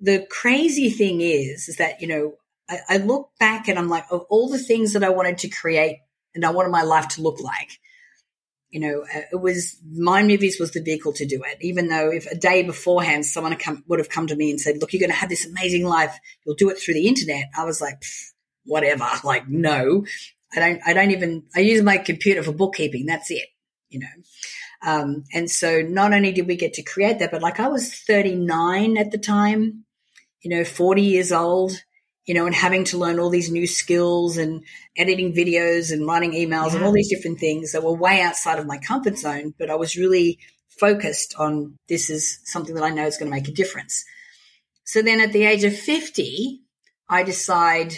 the 0.00 0.26
crazy 0.30 0.90
thing 0.90 1.20
is, 1.20 1.68
is 1.68 1.76
that, 1.76 2.00
you 2.00 2.08
know, 2.08 2.34
I, 2.68 2.78
I 2.88 2.96
look 2.98 3.30
back 3.38 3.68
and 3.68 3.78
I'm 3.78 3.88
like, 3.88 4.06
of 4.10 4.24
all 4.28 4.48
the 4.48 4.58
things 4.58 4.92
that 4.92 5.04
I 5.04 5.10
wanted 5.10 5.38
to 5.38 5.48
create 5.48 6.00
and 6.34 6.44
I 6.44 6.50
wanted 6.50 6.70
my 6.70 6.82
life 6.82 7.08
to 7.08 7.22
look 7.22 7.40
like, 7.40 7.78
you 8.70 8.80
know, 8.80 9.02
uh, 9.02 9.22
it 9.32 9.40
was 9.40 9.76
Mind 9.90 10.28
Movies 10.28 10.60
was 10.60 10.72
the 10.72 10.82
vehicle 10.82 11.12
to 11.14 11.26
do 11.26 11.42
it. 11.44 11.58
Even 11.60 11.88
though 11.88 12.10
if 12.10 12.26
a 12.26 12.36
day 12.36 12.62
beforehand 12.62 13.24
someone 13.24 13.56
come, 13.56 13.82
would 13.88 13.98
have 13.98 14.10
come 14.10 14.26
to 14.26 14.36
me 14.36 14.50
and 14.50 14.60
said, 14.60 14.78
"Look, 14.78 14.92
you're 14.92 15.00
going 15.00 15.10
to 15.10 15.16
have 15.16 15.30
this 15.30 15.46
amazing 15.46 15.84
life. 15.84 16.16
You'll 16.44 16.54
do 16.54 16.68
it 16.68 16.78
through 16.78 16.94
the 16.94 17.08
internet," 17.08 17.46
I 17.56 17.64
was 17.64 17.80
like, 17.80 18.02
"Whatever." 18.64 19.06
Like, 19.24 19.48
no, 19.48 20.04
I 20.54 20.60
don't. 20.60 20.80
I 20.86 20.92
don't 20.92 21.12
even. 21.12 21.44
I 21.56 21.60
use 21.60 21.82
my 21.82 21.98
computer 21.98 22.42
for 22.42 22.52
bookkeeping. 22.52 23.06
That's 23.06 23.30
it. 23.30 23.46
You 23.88 24.00
know. 24.00 24.06
Um, 24.86 25.24
and 25.34 25.50
so 25.50 25.80
not 25.80 26.12
only 26.12 26.32
did 26.32 26.46
we 26.46 26.56
get 26.56 26.74
to 26.74 26.82
create 26.82 27.18
that, 27.18 27.30
but 27.30 27.42
like 27.42 27.58
I 27.58 27.68
was 27.68 27.92
39 27.92 28.96
at 28.96 29.10
the 29.10 29.18
time, 29.18 29.84
you 30.42 30.50
know, 30.50 30.64
40 30.64 31.02
years 31.02 31.32
old 31.32 31.72
you 32.28 32.34
know, 32.34 32.44
and 32.44 32.54
having 32.54 32.84
to 32.84 32.98
learn 32.98 33.18
all 33.18 33.30
these 33.30 33.50
new 33.50 33.66
skills 33.66 34.36
and 34.36 34.62
editing 34.98 35.32
videos 35.32 35.90
and 35.90 36.06
writing 36.06 36.32
emails 36.32 36.68
yeah. 36.68 36.76
and 36.76 36.84
all 36.84 36.92
these 36.92 37.08
different 37.08 37.40
things 37.40 37.72
that 37.72 37.82
were 37.82 37.94
way 37.94 38.20
outside 38.20 38.58
of 38.58 38.66
my 38.66 38.76
comfort 38.76 39.16
zone. 39.16 39.54
But 39.58 39.70
I 39.70 39.76
was 39.76 39.96
really 39.96 40.38
focused 40.68 41.34
on 41.38 41.78
this 41.88 42.10
is 42.10 42.40
something 42.44 42.74
that 42.74 42.84
I 42.84 42.90
know 42.90 43.06
is 43.06 43.16
going 43.16 43.30
to 43.30 43.34
make 43.34 43.48
a 43.48 43.52
difference. 43.52 44.04
So 44.84 45.00
then 45.00 45.22
at 45.22 45.32
the 45.32 45.44
age 45.44 45.64
of 45.64 45.74
50, 45.74 46.60
I 47.08 47.22
decide, 47.22 47.94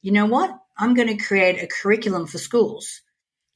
you 0.00 0.12
know 0.12 0.26
what? 0.26 0.50
I'm 0.78 0.94
going 0.94 1.08
to 1.08 1.22
create 1.22 1.62
a 1.62 1.66
curriculum 1.66 2.26
for 2.26 2.38
schools 2.38 3.02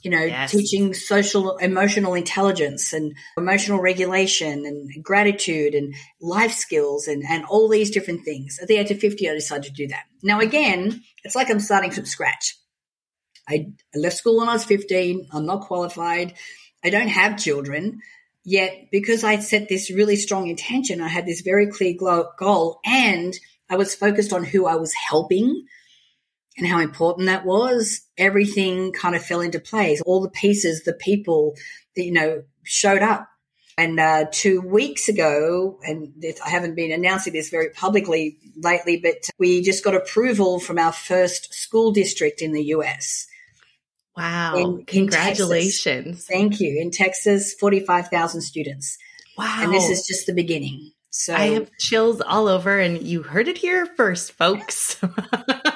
you 0.03 0.11
know, 0.11 0.23
yes. 0.23 0.51
teaching 0.51 0.95
social 0.95 1.57
emotional 1.59 2.15
intelligence 2.15 2.93
and 2.93 3.15
emotional 3.37 3.81
regulation 3.81 4.67
and 4.67 5.03
gratitude 5.03 5.75
and 5.75 5.95
life 6.21 6.53
skills 6.53 7.07
and, 7.07 7.23
and 7.29 7.45
all 7.45 7.69
these 7.69 7.91
different 7.91 8.25
things. 8.25 8.59
At 8.61 8.69
the 8.69 8.77
age 8.77 8.91
of 8.91 8.99
50, 8.99 9.31
I 9.31 9.35
decided 9.35 9.65
to 9.65 9.73
do 9.73 9.89
that. 9.89 10.05
Now, 10.23 10.41
again, 10.41 11.03
it's 11.25 11.37
like 11.37 11.51
I'm 11.51 11.61
starting 11.61 11.93
from 11.93 12.07
scratch. 12.07 12.57
I 13.49 13.73
left 13.95 14.17
school 14.17 14.39
when 14.39 14.49
I 14.49 14.55
was 14.55 14.65
15. 14.65 15.29
I'm 15.33 15.47
not 15.47 15.63
qualified. 15.63 16.35
I 16.85 16.91
don't 16.91 17.09
have 17.09 17.39
children. 17.39 18.01
Yet, 18.45 18.89
because 18.91 19.23
I 19.23 19.39
set 19.39 19.69
this 19.69 19.91
really 19.91 20.17
strong 20.17 20.49
intention, 20.49 21.01
I 21.01 21.07
had 21.07 21.27
this 21.27 21.43
very 21.43 21.69
clear 21.69 21.95
goal 22.39 22.81
and 22.85 23.33
I 23.71 23.77
was 23.77 23.95
focused 23.95 24.33
on 24.33 24.43
who 24.43 24.67
I 24.67 24.75
was 24.75 24.93
helping 24.93 25.65
and 26.57 26.67
how 26.67 26.81
important 26.81 27.27
that 27.27 27.45
was, 27.45 28.03
everything 28.19 28.93
kind 28.93 29.15
of 29.15 29.25
fell 29.25 29.41
into 29.41 29.59
place. 29.59 30.03
All 30.03 30.21
the 30.21 30.31
pieces, 30.31 30.83
the 30.85 30.93
people, 30.93 31.55
that, 31.97 32.05
you 32.05 32.13
know, 32.13 32.43
showed 32.63 33.03
up. 33.03 33.29
And 33.79 33.99
uh, 33.99 34.27
two 34.31 34.61
weeks 34.61 35.09
ago, 35.09 35.79
and 35.83 36.13
I 36.45 36.51
haven't 36.51 36.75
been 36.75 36.93
announcing 36.93 37.33
this 37.33 37.49
very 37.49 37.71
publicly 37.71 38.37
lately, 38.57 38.99
but 38.99 39.31
we 39.39 39.63
just 39.63 39.83
got 39.83 39.95
approval 39.95 40.61
from 40.61 40.79
our 40.79 40.93
first 40.93 41.55
school 41.55 41.91
district 41.91 42.43
in 42.43 42.53
the 42.53 42.65
US. 42.65 43.27
Wow. 44.15 44.57
In, 44.57 44.85
Congratulations. 44.85 46.07
In 46.07 46.15
Thank 46.15 46.61
you. 46.61 46.79
In 46.81 46.91
Texas, 46.91 47.55
45,000 47.55 48.43
students. 48.43 48.99
Wow. 49.39 49.61
And 49.61 49.73
this 49.73 49.89
is 49.89 50.07
just 50.07 50.27
the 50.27 50.35
beginning. 50.35 50.93
So 51.09 51.35
I 51.35 51.51
have 51.51 51.71
chills 51.79 52.21
all 52.21 52.49
over, 52.49 52.79
and 52.79 53.03
you 53.03 53.23
heard 53.23 53.49
it 53.49 53.59
here 53.59 53.87
first, 53.87 54.33
folks. 54.33 54.99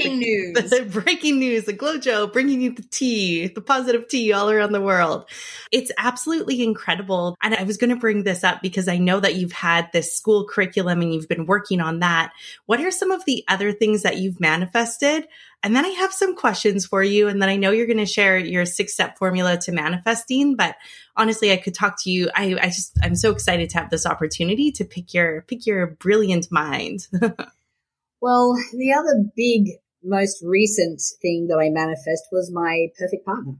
breaking 0.02 0.18
news. 0.18 0.70
the 0.70 0.82
breaking 0.82 1.38
news. 1.38 1.64
The 1.64 1.72
Glojo 1.72 2.32
bringing 2.32 2.60
you 2.60 2.72
the 2.72 2.82
tea, 2.82 3.48
the 3.48 3.60
positive 3.60 4.08
tea 4.08 4.32
all 4.32 4.50
around 4.50 4.72
the 4.72 4.80
world. 4.80 5.28
It's 5.72 5.92
absolutely 5.98 6.62
incredible. 6.62 7.36
And 7.42 7.54
I 7.54 7.64
was 7.64 7.76
going 7.76 7.90
to 7.90 7.96
bring 7.96 8.24
this 8.24 8.44
up 8.44 8.62
because 8.62 8.88
I 8.88 8.98
know 8.98 9.20
that 9.20 9.34
you've 9.34 9.52
had 9.52 9.90
this 9.92 10.14
school 10.14 10.46
curriculum 10.46 11.02
and 11.02 11.14
you've 11.14 11.28
been 11.28 11.46
working 11.46 11.80
on 11.80 12.00
that. 12.00 12.32
What 12.66 12.80
are 12.80 12.90
some 12.90 13.10
of 13.10 13.24
the 13.24 13.44
other 13.48 13.72
things 13.72 14.02
that 14.02 14.18
you've 14.18 14.40
manifested? 14.40 15.28
And 15.62 15.76
then 15.76 15.84
I 15.84 15.90
have 15.90 16.12
some 16.12 16.34
questions 16.34 16.86
for 16.86 17.02
you. 17.02 17.28
And 17.28 17.42
then 17.42 17.50
I 17.50 17.56
know 17.56 17.70
you're 17.70 17.86
going 17.86 17.98
to 17.98 18.06
share 18.06 18.38
your 18.38 18.64
six 18.64 18.94
step 18.94 19.18
formula 19.18 19.58
to 19.58 19.72
manifesting, 19.72 20.56
but 20.56 20.76
honestly, 21.16 21.52
I 21.52 21.58
could 21.58 21.74
talk 21.74 22.02
to 22.04 22.10
you. 22.10 22.30
I, 22.34 22.56
I 22.60 22.66
just, 22.68 22.96
I'm 23.02 23.14
so 23.14 23.30
excited 23.30 23.68
to 23.70 23.78
have 23.78 23.90
this 23.90 24.06
opportunity 24.06 24.72
to 24.72 24.84
pick 24.84 25.12
your, 25.12 25.42
pick 25.42 25.66
your 25.66 25.88
brilliant 25.88 26.50
mind. 26.50 27.06
Well, 28.20 28.54
the 28.72 28.92
other 28.92 29.30
big, 29.34 29.78
most 30.02 30.42
recent 30.42 31.00
thing 31.20 31.48
that 31.48 31.58
I 31.58 31.70
manifest 31.70 32.24
was 32.32 32.50
my 32.52 32.88
perfect 32.98 33.24
partner. 33.24 33.54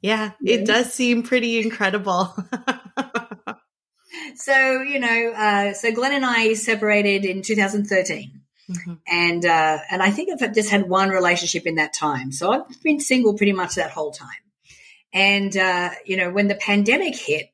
Yeah, 0.00 0.32
it 0.44 0.64
does 0.64 0.92
seem 0.92 1.24
pretty 1.24 1.58
incredible. 1.60 2.36
so, 4.36 4.82
you 4.82 5.00
know, 5.00 5.32
uh, 5.36 5.74
so 5.74 5.92
Glenn 5.92 6.12
and 6.12 6.24
I 6.24 6.54
separated 6.54 7.24
in 7.24 7.42
2013. 7.42 8.40
Mm-hmm. 8.70 8.94
And 9.08 9.46
uh, 9.46 9.78
and 9.90 10.02
I 10.02 10.10
think 10.10 10.28
I've 10.30 10.54
just 10.54 10.70
had 10.70 10.88
one 10.88 11.08
relationship 11.08 11.66
in 11.66 11.76
that 11.76 11.94
time. 11.94 12.32
So 12.32 12.52
I've 12.52 12.82
been 12.82 13.00
single 13.00 13.34
pretty 13.34 13.52
much 13.52 13.76
that 13.76 13.90
whole 13.90 14.12
time. 14.12 14.28
And 15.12 15.56
uh, 15.56 15.90
you 16.04 16.18
know, 16.18 16.30
when 16.30 16.48
the 16.48 16.54
pandemic 16.54 17.16
hit, 17.16 17.50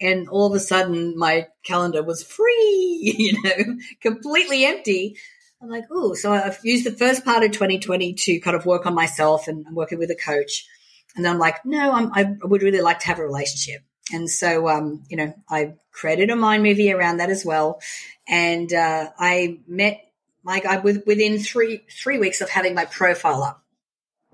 and 0.00 0.28
all 0.28 0.46
of 0.46 0.54
a 0.54 0.60
sudden 0.60 1.16
my 1.16 1.46
calendar 1.64 2.02
was 2.02 2.22
free, 2.22 3.14
you 3.16 3.42
know, 3.42 3.76
completely 4.00 4.64
empty. 4.64 5.16
I'm 5.62 5.70
like, 5.70 5.84
oh, 5.90 6.14
so 6.14 6.32
I've 6.32 6.58
used 6.62 6.84
the 6.84 6.92
first 6.92 7.24
part 7.24 7.42
of 7.42 7.52
2020 7.52 8.12
to 8.14 8.40
kind 8.40 8.56
of 8.56 8.66
work 8.66 8.86
on 8.86 8.94
myself 8.94 9.48
and 9.48 9.66
I'm 9.66 9.74
working 9.74 9.98
with 9.98 10.10
a 10.10 10.14
coach. 10.16 10.66
And 11.14 11.24
then 11.24 11.32
I'm 11.32 11.38
like, 11.38 11.64
no, 11.64 11.92
I'm, 11.92 12.12
i 12.12 12.34
would 12.42 12.62
really 12.62 12.82
like 12.82 13.00
to 13.00 13.06
have 13.06 13.18
a 13.18 13.24
relationship. 13.24 13.82
And 14.12 14.30
so, 14.30 14.68
um, 14.68 15.02
you 15.08 15.16
know, 15.16 15.34
I 15.48 15.74
created 15.92 16.30
a 16.30 16.36
mind 16.36 16.62
movie 16.62 16.92
around 16.92 17.18
that 17.18 17.30
as 17.30 17.44
well. 17.44 17.80
And 18.28 18.72
uh, 18.72 19.10
I 19.18 19.60
met 19.66 20.00
my 20.44 20.60
guy 20.60 20.76
with, 20.78 21.04
within 21.06 21.38
three 21.38 21.82
three 21.90 22.18
weeks 22.18 22.40
of 22.40 22.50
having 22.50 22.74
my 22.74 22.84
profile 22.84 23.42
up. 23.42 23.62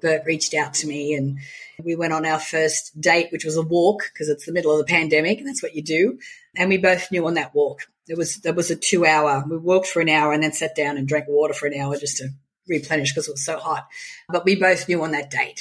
Bert 0.01 0.25
reached 0.27 0.53
out 0.53 0.75
to 0.75 0.89
me 0.89 1.15
and 1.15 1.39
we 1.83 1.95
went 1.95 2.13
on 2.13 2.27
our 2.27 2.41
first 2.41 3.01
date, 3.01 3.29
which 3.31 3.45
was 3.45 3.57
a 3.57 3.63
walk 3.63 4.11
because 4.13 4.29
it's 4.29 4.45
the 4.45 4.53
middle 4.53 4.73
of 4.73 4.79
the 4.79 4.93
pandemic 4.93 5.39
and 5.39 5.47
that's 5.47 5.63
what 5.63 5.77
you 5.77 5.83
do. 5.83 6.19
And 6.57 6.69
we 6.69 6.79
both 6.79 7.11
knew 7.11 7.27
on 7.27 7.35
that 7.35 7.55
walk. 7.55 7.81
There 8.07 8.17
was 8.17 8.37
there 8.39 8.53
was 8.53 8.71
a 8.71 8.77
two 8.77 9.07
hour. 9.07 9.45
We 9.49 9.57
walked 9.57 9.87
for 9.87 10.01
an 10.01 10.09
hour 10.09 10.33
and 10.33 10.43
then 10.43 10.53
sat 10.53 10.75
down 10.75 10.97
and 10.97 11.09
drank 11.09 11.27
water 11.29 11.55
for 11.55 11.67
an 11.67 11.79
hour 11.79 11.97
just 11.97 12.19
to 12.19 12.29
replenish 12.69 13.13
because 13.13 13.29
it 13.29 13.33
was 13.33 13.45
so 13.45 13.59
hot. 13.59 13.87
But 14.29 14.45
we 14.45 14.57
both 14.57 14.89
knew 14.89 15.03
on 15.03 15.13
that 15.13 15.31
date 15.31 15.61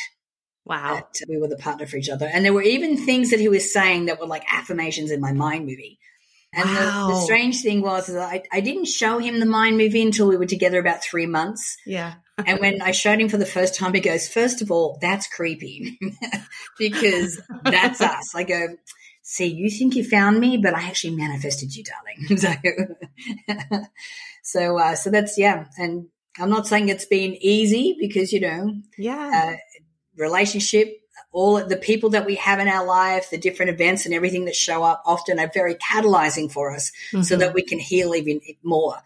Wow. 0.65 0.95
That 0.95 1.27
we 1.27 1.37
were 1.37 1.47
the 1.47 1.57
partner 1.57 1.87
for 1.87 1.97
each 1.97 2.09
other. 2.09 2.27
And 2.31 2.45
there 2.45 2.53
were 2.53 2.61
even 2.61 2.97
things 2.97 3.31
that 3.31 3.39
he 3.39 3.49
was 3.49 3.73
saying 3.73 4.05
that 4.05 4.19
were 4.19 4.27
like 4.27 4.43
affirmations 4.51 5.11
in 5.11 5.19
my 5.19 5.33
mind 5.33 5.65
movie. 5.65 5.99
And 6.53 6.69
wow. 6.69 7.07
the, 7.07 7.13
the, 7.13 7.21
strange 7.21 7.61
thing 7.61 7.81
was 7.81 8.07
that 8.07 8.21
I, 8.21 8.43
I 8.51 8.59
didn't 8.59 8.85
show 8.85 9.19
him 9.19 9.39
the 9.39 9.45
mind 9.45 9.77
movie 9.77 10.01
until 10.01 10.27
we 10.27 10.37
were 10.37 10.45
together 10.45 10.79
about 10.79 11.01
three 11.01 11.25
months. 11.25 11.77
Yeah. 11.85 12.15
and 12.45 12.59
when 12.59 12.81
I 12.81 12.91
showed 12.91 13.21
him 13.21 13.29
for 13.29 13.37
the 13.37 13.45
first 13.45 13.75
time, 13.75 13.93
he 13.93 14.01
goes, 14.01 14.27
First 14.27 14.61
of 14.61 14.69
all, 14.69 14.97
that's 15.01 15.27
creepy 15.27 15.97
because 16.77 17.41
that's 17.63 18.01
us. 18.01 18.35
I 18.35 18.43
go, 18.43 18.67
See, 19.31 19.45
you 19.45 19.69
think 19.69 19.95
you 19.95 20.03
found 20.03 20.41
me, 20.41 20.57
but 20.57 20.73
I 20.73 20.81
actually 20.81 21.15
manifested 21.15 21.73
you, 21.73 21.85
darling. 21.85 22.37
so, 22.37 23.85
so, 24.43 24.77
uh, 24.77 24.95
so 24.95 25.09
that's, 25.09 25.37
yeah. 25.37 25.67
And 25.77 26.07
I'm 26.37 26.49
not 26.49 26.67
saying 26.67 26.89
it's 26.89 27.05
been 27.05 27.37
easy 27.39 27.95
because, 27.97 28.33
you 28.33 28.41
know, 28.41 28.75
yeah. 28.97 29.53
Uh, 29.53 29.77
relationship 30.17 30.97
all 31.31 31.63
the 31.63 31.77
people 31.77 32.09
that 32.09 32.25
we 32.25 32.35
have 32.35 32.59
in 32.59 32.67
our 32.67 32.85
life, 32.85 33.29
the 33.29 33.37
different 33.37 33.71
events 33.71 34.05
and 34.05 34.13
everything 34.13 34.43
that 34.43 34.55
show 34.55 34.83
up 34.83 35.01
often 35.05 35.39
are 35.39 35.49
very 35.53 35.75
catalyzing 35.75 36.51
for 36.51 36.75
us 36.75 36.91
mm-hmm. 37.13 37.21
so 37.21 37.37
that 37.37 37.53
we 37.53 37.63
can 37.63 37.79
heal 37.79 38.13
even 38.13 38.41
more. 38.63 38.97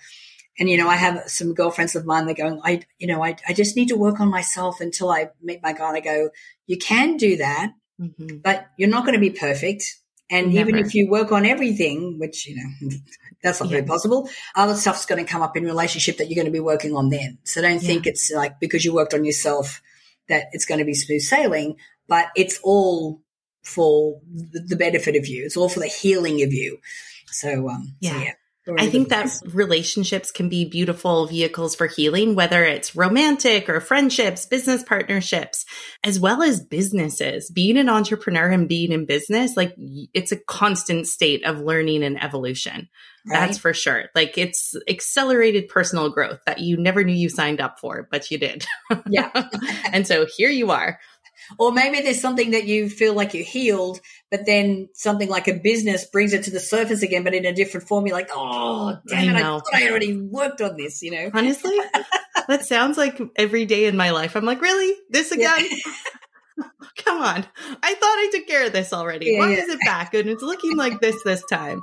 And, 0.58 0.68
you 0.68 0.76
know, 0.76 0.88
I 0.88 0.96
have 0.96 1.30
some 1.30 1.54
girlfriends 1.54 1.96
of 1.96 2.08
mine 2.08 2.26
that 2.26 2.38
going, 2.38 2.60
I, 2.64 2.82
you 2.98 3.06
know, 3.06 3.24
I, 3.24 3.36
I 3.48 3.54
just 3.54 3.76
need 3.76 3.90
to 3.90 3.96
work 3.96 4.20
on 4.20 4.30
myself 4.30 4.82
until 4.82 5.12
I 5.12 5.30
meet 5.40 5.62
my 5.62 5.74
guy. 5.74 5.90
And 5.90 5.98
I 5.98 6.00
go, 6.00 6.30
you 6.66 6.80
can 6.80 7.18
do 7.18 7.38
that, 7.38 7.74
mm-hmm. 8.02 8.38
but 8.38 8.66
you're 8.76 8.90
not 8.90 9.06
going 9.06 9.14
to 9.14 9.20
be 9.20 9.30
perfect. 9.30 9.84
And 10.30 10.54
Never. 10.54 10.70
even 10.70 10.84
if 10.84 10.96
you 10.96 11.10
work 11.10 11.32
on 11.32 11.46
everything, 11.46 12.18
which, 12.18 12.48
you 12.48 12.56
know, 12.56 12.90
that's 13.44 13.60
not 13.60 13.70
yeah. 13.70 13.78
very 13.78 13.88
possible, 13.88 14.30
other 14.56 14.76
stuff's 14.76 15.06
going 15.06 15.24
to 15.24 15.32
come 15.32 15.42
up 15.42 15.56
in 15.56 15.64
relationship 15.66 16.18
that 16.18 16.30
you're 16.30 16.36
going 16.36 16.52
to 16.52 16.52
be 16.52 16.60
working 16.60 16.96
on 16.96 17.10
then. 17.10 17.38
So 17.44 17.62
don't 17.62 17.74
yeah. 17.74 17.80
think 17.80 18.08
it's 18.08 18.32
like 18.32 18.60
because 18.60 18.84
you 18.84 18.94
worked 18.94 19.14
on 19.14 19.24
yourself 19.24 19.82
that 20.28 20.46
it's 20.54 20.66
going 20.66 20.80
to 20.80 20.86
be 20.86 20.96
smooth 20.96 21.22
sailing 21.22 21.76
but 22.08 22.28
it's 22.36 22.60
all 22.64 23.22
for 23.64 24.20
the 24.52 24.76
benefit 24.76 25.16
of 25.16 25.28
you. 25.28 25.46
It's 25.46 25.58
all 25.58 25.70
for 25.70 25.80
the 25.80 25.88
healing 25.88 26.44
of 26.44 26.54
you. 26.54 26.78
So, 27.28 27.70
um, 27.70 27.96
yeah. 28.00 28.12
So 28.12 28.18
yeah. 28.20 28.32
I 28.78 28.88
think 28.88 29.10
that 29.10 29.30
relationships 29.54 30.32
can 30.32 30.50
be 30.50 30.66
beautiful 30.66 31.28
vehicles 31.28 31.76
for 31.76 31.88
healing, 31.88 32.34
whether 32.34 32.64
it's 32.64 32.96
romantic 32.96 33.70
or 33.70 33.80
friendships, 33.80 34.46
business 34.46 34.82
partnerships, 34.82 35.66
as 36.04 36.20
well 36.20 36.42
as 36.42 36.66
businesses. 36.66 37.52
Being 37.52 37.78
an 37.78 37.90
entrepreneur 37.90 38.50
and 38.50 38.68
being 38.68 38.92
in 38.92 39.06
business, 39.06 39.56
like 39.56 39.76
it's 40.14 40.32
a 40.32 40.38
constant 40.38 41.08
state 41.08 41.46
of 41.46 41.60
learning 41.60 42.04
and 42.04 42.22
evolution. 42.22 42.90
Right. 43.28 43.40
That's 43.40 43.58
for 43.58 43.74
sure. 43.74 44.06
Like 44.14 44.38
it's 44.38 44.76
accelerated 44.88 45.68
personal 45.68 46.10
growth 46.10 46.42
that 46.46 46.60
you 46.60 46.78
never 46.78 47.04
knew 47.04 47.14
you 47.14 47.30
signed 47.30 47.60
up 47.60 47.80
for, 47.80 48.08
but 48.12 48.30
you 48.30 48.38
did. 48.38 48.66
Yeah. 49.08 49.32
and 49.92 50.06
so 50.06 50.28
here 50.38 50.50
you 50.50 50.72
are. 50.72 51.00
Or 51.58 51.72
maybe 51.72 52.02
there's 52.02 52.22
something 52.22 52.52
that 52.52 52.66
you 52.66 52.90
feel 52.90 53.14
like 53.14 53.34
you 53.34 53.44
healed, 53.44 54.00
but 54.32 54.46
then 54.46 54.90
something 54.94 55.30
like 55.30 55.48
a 55.48 55.54
business 55.54 56.06
brings 56.06 56.34
it 56.34 56.44
to 56.44 56.52
the 56.52 56.60
surface 56.60 57.04
again, 57.04 57.24
but 57.24 57.34
in 57.34 57.46
a 57.46 57.54
different 57.54 57.88
form. 57.88 58.06
You're 58.08 58.16
like, 58.16 58.30
oh, 58.32 58.96
oh 58.96 59.00
damn 59.08 59.36
I 59.36 59.40
it, 59.40 59.44
I 59.44 59.48
thought 59.60 59.64
I 59.74 59.90
already 59.90 60.18
worked 60.18 60.62
on 60.62 60.78
this, 60.78 61.02
you 61.02 61.12
know? 61.12 61.30
Honestly, 61.34 61.78
that 62.48 62.66
sounds 62.66 62.98
like 62.98 63.20
every 63.36 63.66
day 63.66 63.86
in 63.86 63.98
my 63.98 64.12
life. 64.12 64.36
I'm 64.36 64.46
like, 64.46 64.62
really? 64.62 64.96
This 65.10 65.32
again? 65.34 65.68
Yeah. 65.70 65.92
Come 67.04 67.22
on. 67.22 67.46
I 67.84 67.94
thought 67.94 68.04
I 68.04 68.30
took 68.32 68.48
care 68.48 68.66
of 68.66 68.74
this 68.74 68.94
already. 68.94 69.32
Yeah, 69.32 69.40
Why 69.40 69.52
yeah. 69.52 69.64
is 69.64 69.70
it 69.70 69.80
back? 69.86 70.14
And 70.14 70.30
it's 70.30 70.44
looking 70.44 70.78
like 70.78 71.02
this 71.02 71.22
this 71.24 71.44
time. 71.50 71.82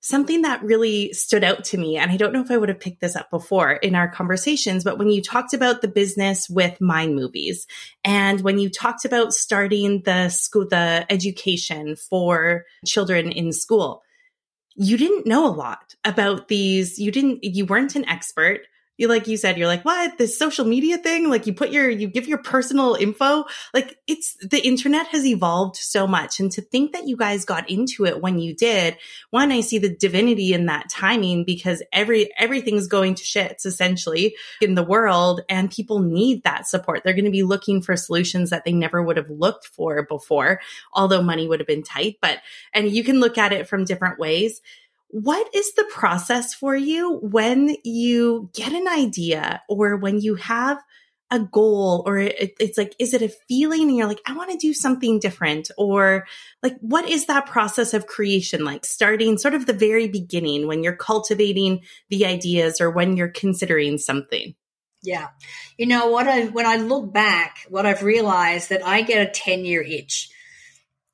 Something 0.00 0.42
that 0.42 0.62
really 0.62 1.12
stood 1.12 1.42
out 1.42 1.64
to 1.64 1.78
me, 1.78 1.96
and 1.96 2.10
I 2.10 2.16
don't 2.16 2.32
know 2.32 2.42
if 2.42 2.50
I 2.50 2.56
would 2.56 2.68
have 2.68 2.80
picked 2.80 3.00
this 3.00 3.16
up 3.16 3.30
before 3.30 3.72
in 3.72 3.94
our 3.94 4.08
conversations, 4.08 4.84
but 4.84 4.98
when 4.98 5.10
you 5.10 5.22
talked 5.22 5.54
about 5.54 5.82
the 5.82 5.88
business 5.88 6.48
with 6.48 6.80
Mind 6.80 7.16
Movies 7.16 7.66
and 8.04 8.40
when 8.42 8.58
you 8.58 8.70
talked 8.70 9.04
about 9.04 9.32
starting 9.32 10.02
the 10.02 10.28
school, 10.28 10.66
the 10.68 11.06
education 11.10 11.96
for 11.96 12.64
children 12.86 13.32
in 13.32 13.52
school, 13.52 14.02
you 14.76 14.96
didn't 14.96 15.26
know 15.26 15.46
a 15.46 15.48
lot 15.54 15.94
about 16.04 16.48
these. 16.48 16.98
You 16.98 17.10
didn't, 17.10 17.42
you 17.42 17.64
weren't 17.64 17.94
an 17.94 18.08
expert 18.08 18.60
you 18.96 19.08
like 19.08 19.26
you 19.26 19.36
said 19.36 19.58
you're 19.58 19.68
like 19.68 19.84
what? 19.84 20.18
This 20.18 20.38
social 20.38 20.64
media 20.64 20.98
thing? 20.98 21.28
Like 21.28 21.46
you 21.46 21.54
put 21.54 21.70
your 21.70 21.88
you 21.90 22.06
give 22.06 22.28
your 22.28 22.38
personal 22.38 22.94
info? 22.94 23.44
Like 23.72 23.98
it's 24.06 24.36
the 24.36 24.64
internet 24.64 25.08
has 25.08 25.26
evolved 25.26 25.76
so 25.76 26.06
much 26.06 26.40
and 26.40 26.50
to 26.52 26.60
think 26.60 26.92
that 26.92 27.06
you 27.06 27.16
guys 27.16 27.44
got 27.44 27.68
into 27.70 28.04
it 28.04 28.20
when 28.20 28.38
you 28.38 28.54
did 28.54 28.96
one 29.30 29.52
i 29.52 29.60
see 29.60 29.78
the 29.78 29.94
divinity 29.94 30.52
in 30.52 30.66
that 30.66 30.88
timing 30.88 31.44
because 31.44 31.82
every 31.92 32.30
everything's 32.38 32.86
going 32.86 33.14
to 33.14 33.24
shits 33.24 33.66
essentially 33.66 34.34
in 34.60 34.74
the 34.74 34.82
world 34.82 35.40
and 35.48 35.70
people 35.70 36.00
need 36.00 36.42
that 36.44 36.66
support. 36.66 37.02
They're 37.02 37.14
going 37.14 37.24
to 37.24 37.30
be 37.30 37.42
looking 37.42 37.82
for 37.82 37.96
solutions 37.96 38.50
that 38.50 38.64
they 38.64 38.72
never 38.72 39.02
would 39.02 39.16
have 39.16 39.30
looked 39.30 39.66
for 39.66 40.02
before 40.04 40.60
although 40.92 41.22
money 41.22 41.48
would 41.48 41.60
have 41.60 41.66
been 41.66 41.82
tight 41.82 42.18
but 42.20 42.38
and 42.72 42.90
you 42.90 43.04
can 43.04 43.20
look 43.20 43.38
at 43.38 43.52
it 43.52 43.68
from 43.68 43.84
different 43.84 44.18
ways 44.18 44.60
what 45.08 45.54
is 45.54 45.74
the 45.74 45.88
process 45.92 46.54
for 46.54 46.74
you 46.74 47.18
when 47.18 47.76
you 47.84 48.50
get 48.54 48.72
an 48.72 48.88
idea 48.88 49.62
or 49.68 49.96
when 49.96 50.20
you 50.20 50.34
have 50.34 50.78
a 51.30 51.40
goal 51.40 52.02
or 52.06 52.18
it, 52.18 52.54
it's 52.60 52.76
like 52.76 52.94
is 52.98 53.14
it 53.14 53.22
a 53.22 53.28
feeling 53.48 53.88
and 53.88 53.96
you're 53.96 54.06
like 54.06 54.20
i 54.26 54.34
want 54.34 54.50
to 54.50 54.56
do 54.56 54.74
something 54.74 55.18
different 55.18 55.70
or 55.78 56.26
like 56.62 56.76
what 56.80 57.08
is 57.08 57.26
that 57.26 57.46
process 57.46 57.94
of 57.94 58.06
creation 58.06 58.64
like 58.64 58.84
starting 58.84 59.38
sort 59.38 59.54
of 59.54 59.66
the 59.66 59.72
very 59.72 60.06
beginning 60.06 60.66
when 60.66 60.82
you're 60.82 60.96
cultivating 60.96 61.80
the 62.10 62.26
ideas 62.26 62.80
or 62.80 62.90
when 62.90 63.16
you're 63.16 63.28
considering 63.28 63.98
something? 63.98 64.54
Yeah. 65.02 65.28
You 65.76 65.86
know 65.86 66.08
what 66.08 66.28
i 66.28 66.46
when 66.46 66.66
i 66.66 66.76
look 66.76 67.12
back 67.12 67.66
what 67.68 67.86
i've 67.86 68.02
realized 68.02 68.70
that 68.70 68.84
i 68.86 69.02
get 69.02 69.26
a 69.26 69.30
10 69.30 69.64
year 69.64 69.82
itch. 69.82 70.30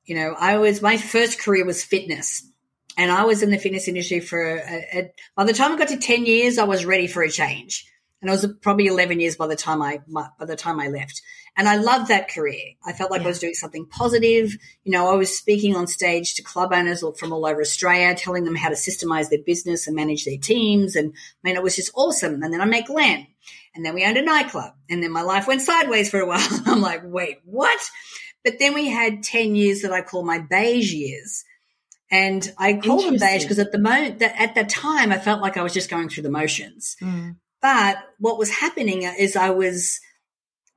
You 0.05 0.15
know 0.15 0.35
i 0.37 0.57
was 0.57 0.81
my 0.81 0.97
first 0.97 1.39
career 1.39 1.65
was 1.65 1.83
fitness 1.83 2.50
and 2.97 3.11
I 3.11 3.23
was 3.23 3.43
in 3.43 3.51
the 3.51 3.57
fitness 3.57 3.87
industry 3.87 4.19
for 4.19 4.57
a, 4.57 4.85
a, 4.93 5.11
by 5.35 5.45
the 5.45 5.53
time 5.53 5.71
I 5.71 5.77
got 5.77 5.89
to 5.89 5.97
10 5.97 6.25
years, 6.25 6.57
I 6.57 6.65
was 6.65 6.85
ready 6.85 7.07
for 7.07 7.23
a 7.23 7.29
change. 7.29 7.87
And 8.21 8.29
I 8.29 8.33
was 8.33 8.45
probably 8.61 8.85
11 8.85 9.19
years 9.19 9.35
by 9.35 9.47
the 9.47 9.55
time 9.55 9.81
I, 9.81 9.99
by 10.07 10.45
the 10.45 10.55
time 10.55 10.79
I 10.79 10.89
left. 10.89 11.21
And 11.57 11.67
I 11.67 11.77
loved 11.77 12.09
that 12.09 12.29
career. 12.29 12.75
I 12.85 12.93
felt 12.93 13.11
like 13.11 13.21
yeah. 13.21 13.27
I 13.27 13.29
was 13.29 13.39
doing 13.39 13.55
something 13.55 13.87
positive. 13.87 14.55
You 14.83 14.91
know, 14.91 15.11
I 15.11 15.15
was 15.15 15.35
speaking 15.35 15.75
on 15.75 15.87
stage 15.87 16.35
to 16.35 16.43
club 16.43 16.71
owners 16.71 17.03
from 17.17 17.33
all 17.33 17.45
over 17.45 17.61
Australia, 17.61 18.15
telling 18.15 18.45
them 18.45 18.55
how 18.55 18.69
to 18.69 18.75
systemize 18.75 19.29
their 19.29 19.43
business 19.43 19.87
and 19.87 19.95
manage 19.95 20.23
their 20.23 20.37
teams. 20.37 20.95
And 20.95 21.13
I 21.13 21.47
mean, 21.47 21.55
it 21.55 21.63
was 21.63 21.75
just 21.75 21.91
awesome. 21.95 22.43
And 22.43 22.53
then 22.53 22.61
I 22.61 22.65
met 22.65 22.85
Glenn 22.85 23.27
and 23.75 23.85
then 23.85 23.95
we 23.95 24.05
owned 24.05 24.17
a 24.17 24.21
nightclub 24.21 24.73
and 24.89 25.01
then 25.01 25.11
my 25.11 25.23
life 25.23 25.47
went 25.47 25.61
sideways 25.61 26.09
for 26.09 26.19
a 26.19 26.27
while. 26.27 26.47
I'm 26.65 26.81
like, 26.81 27.01
wait, 27.03 27.39
what? 27.43 27.79
But 28.43 28.59
then 28.59 28.73
we 28.73 28.87
had 28.87 29.23
10 29.23 29.55
years 29.55 29.81
that 29.81 29.91
I 29.91 30.01
call 30.01 30.23
my 30.23 30.39
beige 30.39 30.93
years 30.93 31.43
and 32.11 32.53
I 32.57 32.73
call 32.73 33.01
them 33.01 33.17
beige 33.17 33.43
because 33.43 33.59
at 33.59 33.71
the 33.71 33.79
moment, 33.79 34.19
that 34.19 34.35
at 34.37 34.55
that 34.55 34.69
time, 34.69 35.11
I 35.11 35.17
felt 35.17 35.41
like 35.41 35.55
I 35.55 35.63
was 35.63 35.73
just 35.73 35.89
going 35.89 36.09
through 36.09 36.23
the 36.23 36.29
motions. 36.29 36.97
Mm. 37.01 37.37
But 37.61 37.97
what 38.19 38.37
was 38.37 38.49
happening 38.49 39.03
is 39.03 39.35
I 39.35 39.51
was, 39.51 39.99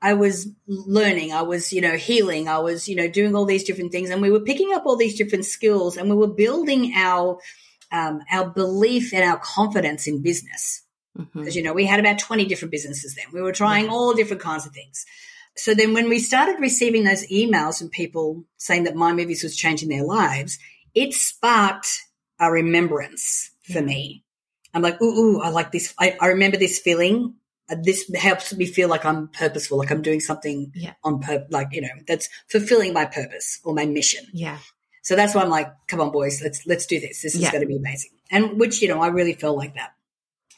I 0.00 0.14
was 0.14 0.48
learning, 0.68 1.32
I 1.32 1.42
was, 1.42 1.72
you 1.72 1.80
know, 1.80 1.96
healing, 1.96 2.46
I 2.46 2.58
was, 2.58 2.88
you 2.88 2.94
know, 2.94 3.08
doing 3.08 3.34
all 3.34 3.46
these 3.46 3.64
different 3.64 3.90
things, 3.90 4.10
and 4.10 4.22
we 4.22 4.30
were 4.30 4.40
picking 4.40 4.72
up 4.72 4.86
all 4.86 4.96
these 4.96 5.18
different 5.18 5.44
skills, 5.44 5.96
and 5.96 6.08
we 6.08 6.16
were 6.16 6.32
building 6.32 6.92
our, 6.94 7.38
um, 7.90 8.20
our 8.30 8.48
belief 8.48 9.12
and 9.12 9.24
our 9.24 9.38
confidence 9.38 10.06
in 10.06 10.22
business. 10.22 10.82
Because 11.16 11.30
mm-hmm. 11.34 11.48
you 11.50 11.62
know, 11.62 11.72
we 11.72 11.86
had 11.86 12.00
about 12.00 12.18
twenty 12.18 12.44
different 12.44 12.72
businesses 12.72 13.14
then. 13.14 13.26
We 13.32 13.40
were 13.40 13.52
trying 13.52 13.88
all 13.88 14.14
different 14.14 14.42
kinds 14.42 14.66
of 14.66 14.72
things. 14.72 15.06
So 15.56 15.72
then, 15.72 15.94
when 15.94 16.08
we 16.08 16.18
started 16.18 16.60
receiving 16.60 17.04
those 17.04 17.26
emails 17.28 17.78
from 17.78 17.88
people 17.88 18.44
saying 18.56 18.84
that 18.84 18.96
Mind 18.96 19.16
Movies 19.16 19.44
was 19.44 19.54
changing 19.54 19.88
their 19.88 20.04
lives, 20.04 20.58
it 20.94 21.14
sparked 21.14 22.00
a 22.38 22.50
remembrance 22.50 23.50
for 23.72 23.80
me. 23.80 24.24
I'm 24.72 24.82
like, 24.82 25.00
ooh, 25.00 25.06
ooh 25.06 25.40
I 25.40 25.50
like 25.50 25.72
this. 25.72 25.94
I, 25.98 26.16
I 26.20 26.28
remember 26.28 26.56
this 26.56 26.78
feeling. 26.78 27.34
Uh, 27.70 27.76
this 27.82 28.10
helps 28.14 28.52
me 28.54 28.66
feel 28.66 28.88
like 28.88 29.06
I'm 29.06 29.28
purposeful, 29.28 29.78
like 29.78 29.90
I'm 29.90 30.02
doing 30.02 30.20
something 30.20 30.70
yeah. 30.74 30.92
on 31.02 31.20
purpose, 31.20 31.46
like, 31.50 31.68
you 31.72 31.80
know, 31.80 31.88
that's 32.06 32.28
fulfilling 32.50 32.92
my 32.92 33.06
purpose 33.06 33.60
or 33.64 33.72
my 33.72 33.86
mission. 33.86 34.26
Yeah. 34.34 34.58
So 35.02 35.16
that's 35.16 35.34
why 35.34 35.42
I'm 35.42 35.50
like, 35.50 35.72
come 35.86 36.00
on, 36.00 36.10
boys, 36.10 36.42
let's, 36.42 36.66
let's 36.66 36.86
do 36.86 37.00
this. 37.00 37.22
This 37.22 37.34
is 37.34 37.48
going 37.50 37.62
to 37.62 37.66
be 37.66 37.76
amazing. 37.76 38.10
And 38.30 38.58
which, 38.58 38.82
you 38.82 38.88
know, 38.88 39.00
I 39.00 39.08
really 39.08 39.34
feel 39.34 39.56
like 39.56 39.74
that. 39.76 39.92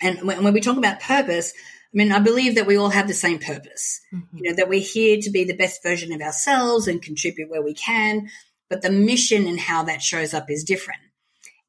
And 0.00 0.22
when, 0.22 0.42
when 0.42 0.52
we 0.52 0.60
talk 0.60 0.76
about 0.76 1.00
purpose, 1.00 1.52
I 1.52 1.96
mean, 1.96 2.12
I 2.12 2.18
believe 2.18 2.56
that 2.56 2.66
we 2.66 2.76
all 2.76 2.90
have 2.90 3.08
the 3.08 3.14
same 3.14 3.38
purpose, 3.38 4.00
mm-hmm. 4.12 4.36
you 4.36 4.42
know, 4.50 4.56
that 4.56 4.68
we're 4.68 4.80
here 4.80 5.18
to 5.20 5.30
be 5.30 5.44
the 5.44 5.56
best 5.56 5.82
version 5.82 6.12
of 6.12 6.20
ourselves 6.20 6.88
and 6.88 7.00
contribute 7.00 7.50
where 7.50 7.62
we 7.62 7.74
can, 7.74 8.28
but 8.68 8.82
the 8.82 8.90
mission 8.90 9.46
and 9.46 9.60
how 9.60 9.84
that 9.84 10.02
shows 10.02 10.34
up 10.34 10.50
is 10.50 10.64
different. 10.64 11.00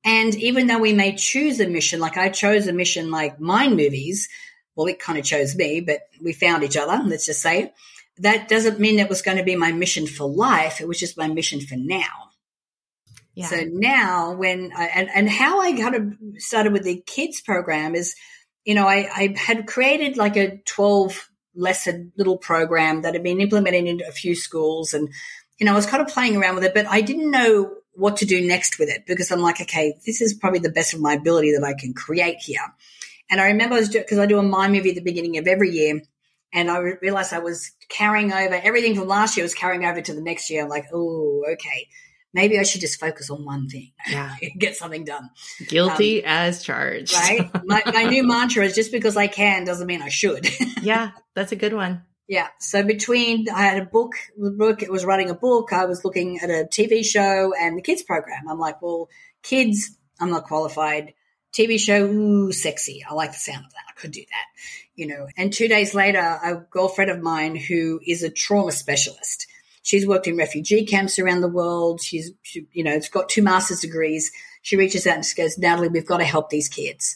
And 0.04 0.36
even 0.36 0.68
though 0.68 0.80
we 0.80 0.94
may 0.94 1.16
choose 1.16 1.60
a 1.60 1.68
mission, 1.68 2.00
like 2.00 2.18
I 2.18 2.30
chose 2.30 2.68
a 2.68 2.74
mission 2.74 3.12
like 3.12 3.40
Mind 3.40 3.76
Movies, 3.76 4.30
well, 4.76 4.88
it 4.88 5.00
kind 5.00 5.18
of 5.18 5.26
chose 5.26 5.56
me, 5.56 5.82
but 5.82 6.02
we 6.22 6.34
found 6.34 6.64
each 6.64 6.78
other, 6.78 7.04
let's 7.06 7.26
just 7.26 7.42
say. 7.42 7.74
That 8.20 8.48
doesn't 8.48 8.80
mean 8.80 9.00
it 9.00 9.10
was 9.10 9.22
going 9.22 9.38
to 9.38 9.44
be 9.44 9.56
my 9.56 9.72
mission 9.72 10.08
for 10.08 10.28
life. 10.28 10.82
It 10.82 10.88
was 10.88 11.00
just 11.00 11.18
my 11.18 11.28
mission 11.28 11.62
for 11.62 11.76
now. 11.76 12.32
Yeah. 13.36 13.48
So 13.48 13.58
now 13.70 14.34
when 14.34 14.72
I, 14.76 14.86
and, 14.86 15.10
and 15.14 15.30
how 15.30 15.60
I 15.62 15.74
kind 15.74 15.96
of 15.96 16.42
started 16.42 16.74
with 16.74 16.84
the 16.84 17.04
kids 17.06 17.42
program 17.42 17.94
is, 17.94 18.16
you 18.66 18.74
know, 18.74 18.88
I, 18.88 19.10
I 19.14 19.36
had 19.38 19.68
created 19.68 20.18
like 20.18 20.38
a 20.38 20.58
12 20.66 21.30
lesson 21.54 22.12
little 22.18 22.38
program 22.38 23.02
that 23.02 23.14
had 23.14 23.24
been 23.24 23.42
implemented 23.42 23.86
in 23.86 24.02
a 24.08 24.12
few 24.12 24.36
schools. 24.36 24.94
And, 24.94 25.10
you 25.60 25.66
know, 25.66 25.74
I 25.74 25.76
was 25.76 25.86
kind 25.86 26.02
of 26.02 26.10
playing 26.10 26.38
around 26.38 26.56
with 26.56 26.64
it, 26.64 26.74
but 26.74 26.86
I 26.88 27.02
didn't 27.02 27.32
know 27.32 27.74
what 27.94 28.18
to 28.18 28.26
do 28.26 28.46
next 28.46 28.78
with 28.78 28.90
it 28.90 29.06
because 29.08 29.32
I'm 29.32 29.42
like, 29.42 29.60
okay, 29.60 29.98
this 30.06 30.22
is 30.22 30.36
probably 30.36 30.60
the 30.60 30.70
best 30.70 30.94
of 30.94 31.02
my 31.02 31.14
ability 31.14 31.54
that 31.54 31.64
I 31.64 31.74
can 31.74 31.94
create 31.94 32.38
here. 32.40 32.62
And 33.30 33.42
I 33.42 33.48
remember 33.48 33.76
I 33.76 33.80
was 33.80 33.90
because 33.90 34.20
I 34.20 34.26
do 34.26 34.38
a 34.38 34.44
mind 34.44 34.74
movie 34.74 34.90
at 34.90 34.96
the 34.96 35.02
beginning 35.02 35.38
of 35.38 35.48
every 35.48 35.72
year, 35.72 36.02
and 36.54 36.72
I 36.72 36.78
realized 36.78 37.34
I 37.34 37.40
was 37.40 37.72
carrying 37.90 38.32
over 38.32 38.56
everything 38.56 38.96
from 38.96 39.08
last 39.08 39.36
year 39.36 39.44
was 39.44 39.54
carrying 39.54 39.84
over 39.84 40.00
to 40.00 40.14
the 40.14 40.22
next 40.22 40.50
year. 40.50 40.64
I'm 40.64 40.70
like, 40.70 40.86
oh, 40.94 41.44
okay, 41.54 41.88
maybe 42.34 42.58
I 42.58 42.64
should 42.64 42.82
just 42.82 43.00
focus 43.00 43.30
on 43.30 43.44
one 43.44 43.68
thing, 43.68 43.92
yeah, 44.08 44.36
get 44.58 44.78
something 44.78 45.04
done. 45.04 45.30
Guilty 45.68 46.24
um, 46.24 46.30
as 46.30 46.64
charged, 46.64 47.14
right? 47.14 47.50
My, 47.66 47.82
my 47.86 48.04
new 48.04 48.24
mantra 48.28 48.64
is 48.64 48.76
just 48.76 48.92
because 48.92 49.18
I 49.18 49.28
can 49.28 49.66
doesn't 49.66 49.88
mean 49.88 50.02
I 50.02 50.10
should. 50.10 50.48
yeah, 50.82 51.12
that's 51.34 51.52
a 51.52 51.58
good 51.58 51.74
one. 51.74 52.04
Yeah. 52.28 52.50
So 52.60 52.84
between 52.84 53.50
I 53.50 53.64
had 53.64 53.82
a 53.82 53.86
book, 53.86 54.16
book, 54.38 54.84
it 54.84 54.92
was 54.92 55.06
writing 55.06 55.30
a 55.30 55.36
book. 55.36 55.72
I 55.72 55.86
was 55.86 56.04
looking 56.04 56.40
at 56.40 56.50
a 56.50 56.68
TV 56.70 57.04
show 57.06 57.54
and 57.60 57.78
the 57.78 57.82
kids 57.82 58.04
program. 58.04 58.50
I'm 58.50 58.60
like, 58.60 58.82
well, 58.82 59.10
kids, 59.44 59.98
I'm 60.20 60.30
not 60.30 60.44
qualified. 60.44 61.14
TV 61.54 61.80
show, 61.80 62.06
ooh, 62.06 62.52
sexy. 62.52 63.04
I 63.10 63.14
like 63.14 63.32
the 63.32 63.38
sound 63.38 63.66
of 63.66 63.72
that. 63.72 63.86
I 63.90 64.00
could 64.00 64.12
do 64.12 64.22
that, 64.22 64.46
you 64.96 65.08
know. 65.08 65.28
And 65.38 65.54
two 65.54 65.70
days 65.70 65.96
later, 65.96 66.20
a 66.20 66.56
girlfriend 66.70 67.10
of 67.10 67.22
mine 67.22 67.56
who 67.56 68.02
is 68.06 68.24
a 68.24 68.30
trauma 68.30 68.74
specialist. 68.74 69.48
She's 69.82 70.06
worked 70.06 70.28
in 70.28 70.36
refugee 70.36 70.86
camps 70.86 71.18
around 71.18 71.40
the 71.40 71.48
world. 71.48 72.02
She's, 72.02 72.32
she, 72.42 72.68
you 72.74 72.84
know, 72.84 72.92
it's 72.92 73.08
got 73.08 73.30
two 73.30 73.42
master's 73.42 73.80
degrees. 73.80 74.34
She 74.62 74.76
reaches 74.76 75.08
out 75.08 75.16
and 75.16 75.26
she 75.26 75.42
goes, 75.42 75.58
Natalie, 75.58 75.88
we've 75.88 76.06
got 76.06 76.18
to 76.18 76.26
help 76.26 76.50
these 76.50 76.68
kids. 76.68 77.16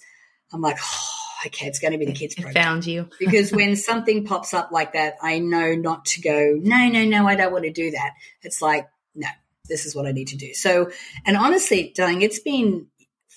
I'm 0.53 0.61
like, 0.61 0.77
oh, 0.81 1.20
okay, 1.45 1.67
it's 1.67 1.79
going 1.79 1.93
to 1.93 1.97
be 1.97 2.05
the 2.05 2.13
kids 2.13 2.35
program. 2.35 2.53
Found 2.53 2.85
you. 2.85 3.09
because 3.19 3.51
when 3.51 3.75
something 3.75 4.25
pops 4.25 4.53
up 4.53 4.71
like 4.71 4.93
that, 4.93 5.15
I 5.21 5.39
know 5.39 5.75
not 5.75 6.05
to 6.05 6.21
go, 6.21 6.57
no, 6.61 6.87
no, 6.87 7.05
no, 7.05 7.27
I 7.27 7.35
don't 7.35 7.51
want 7.51 7.65
to 7.65 7.71
do 7.71 7.91
that. 7.91 8.13
It's 8.41 8.61
like, 8.61 8.87
no, 9.15 9.27
this 9.67 9.85
is 9.85 9.95
what 9.95 10.05
I 10.05 10.11
need 10.11 10.29
to 10.29 10.37
do. 10.37 10.53
So, 10.53 10.91
and 11.25 11.37
honestly, 11.37 11.93
darling, 11.95 12.21
it's 12.21 12.39
been 12.39 12.87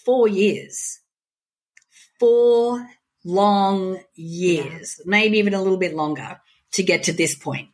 four 0.04 0.28
years, 0.28 1.00
four 2.18 2.86
long 3.24 4.00
years, 4.14 4.96
yeah. 4.98 5.04
maybe 5.06 5.38
even 5.38 5.54
a 5.54 5.62
little 5.62 5.78
bit 5.78 5.94
longer 5.94 6.40
to 6.72 6.82
get 6.82 7.04
to 7.04 7.12
this 7.12 7.34
point. 7.34 7.68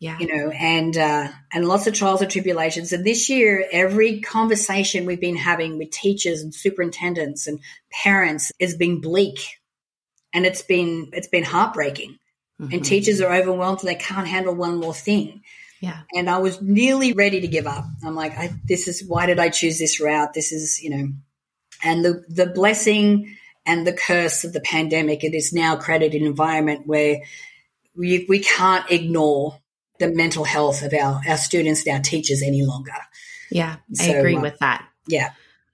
Yeah. 0.00 0.18
You 0.18 0.34
know, 0.34 0.50
and 0.50 0.96
uh, 0.96 1.28
and 1.52 1.68
lots 1.68 1.86
of 1.86 1.92
trials 1.92 2.22
and 2.22 2.30
tribulations. 2.30 2.94
And 2.94 3.04
this 3.04 3.28
year, 3.28 3.66
every 3.70 4.20
conversation 4.22 5.04
we've 5.04 5.20
been 5.20 5.36
having 5.36 5.76
with 5.76 5.90
teachers 5.90 6.40
and 6.40 6.54
superintendents 6.54 7.46
and 7.46 7.60
parents 8.02 8.50
has 8.58 8.74
been 8.74 9.02
bleak 9.02 9.59
and 10.32 10.46
it's 10.46 10.62
been 10.62 11.10
it's 11.12 11.28
been 11.28 11.44
heartbreaking. 11.44 12.18
Mm-hmm. 12.60 12.74
And 12.74 12.84
teachers 12.84 13.20
are 13.20 13.32
overwhelmed; 13.32 13.80
they 13.82 13.94
can't 13.94 14.26
handle 14.26 14.54
one 14.54 14.76
more 14.76 14.94
thing. 14.94 15.42
Yeah. 15.80 16.00
And 16.14 16.28
I 16.28 16.38
was 16.38 16.60
nearly 16.60 17.14
ready 17.14 17.40
to 17.40 17.48
give 17.48 17.66
up. 17.66 17.84
I'm 18.04 18.14
like, 18.14 18.36
I, 18.36 18.52
this 18.66 18.86
is 18.86 19.02
why 19.02 19.24
did 19.26 19.38
I 19.38 19.48
choose 19.48 19.78
this 19.78 19.98
route? 19.98 20.34
This 20.34 20.52
is 20.52 20.82
you 20.82 20.90
know, 20.90 21.08
and 21.82 22.04
the 22.04 22.24
the 22.28 22.46
blessing 22.46 23.36
and 23.64 23.86
the 23.86 23.92
curse 23.92 24.44
of 24.44 24.52
the 24.52 24.60
pandemic. 24.60 25.24
It 25.24 25.34
is 25.34 25.52
now 25.52 25.76
created 25.76 26.14
an 26.14 26.26
environment 26.26 26.86
where 26.86 27.22
we 27.96 28.26
we 28.28 28.40
can't 28.40 28.90
ignore 28.90 29.58
the 29.98 30.08
mental 30.08 30.44
health 30.44 30.82
of 30.82 30.92
our 30.92 31.20
our 31.26 31.38
students 31.38 31.86
and 31.86 31.96
our 31.96 32.02
teachers 32.02 32.42
any 32.42 32.62
longer. 32.62 32.92
Yeah, 33.50 33.76
I 33.98 34.08
agree 34.08 34.36
uh, 34.36 34.40
with 34.40 34.58
that. 34.58 34.86
Yeah. 35.06 35.30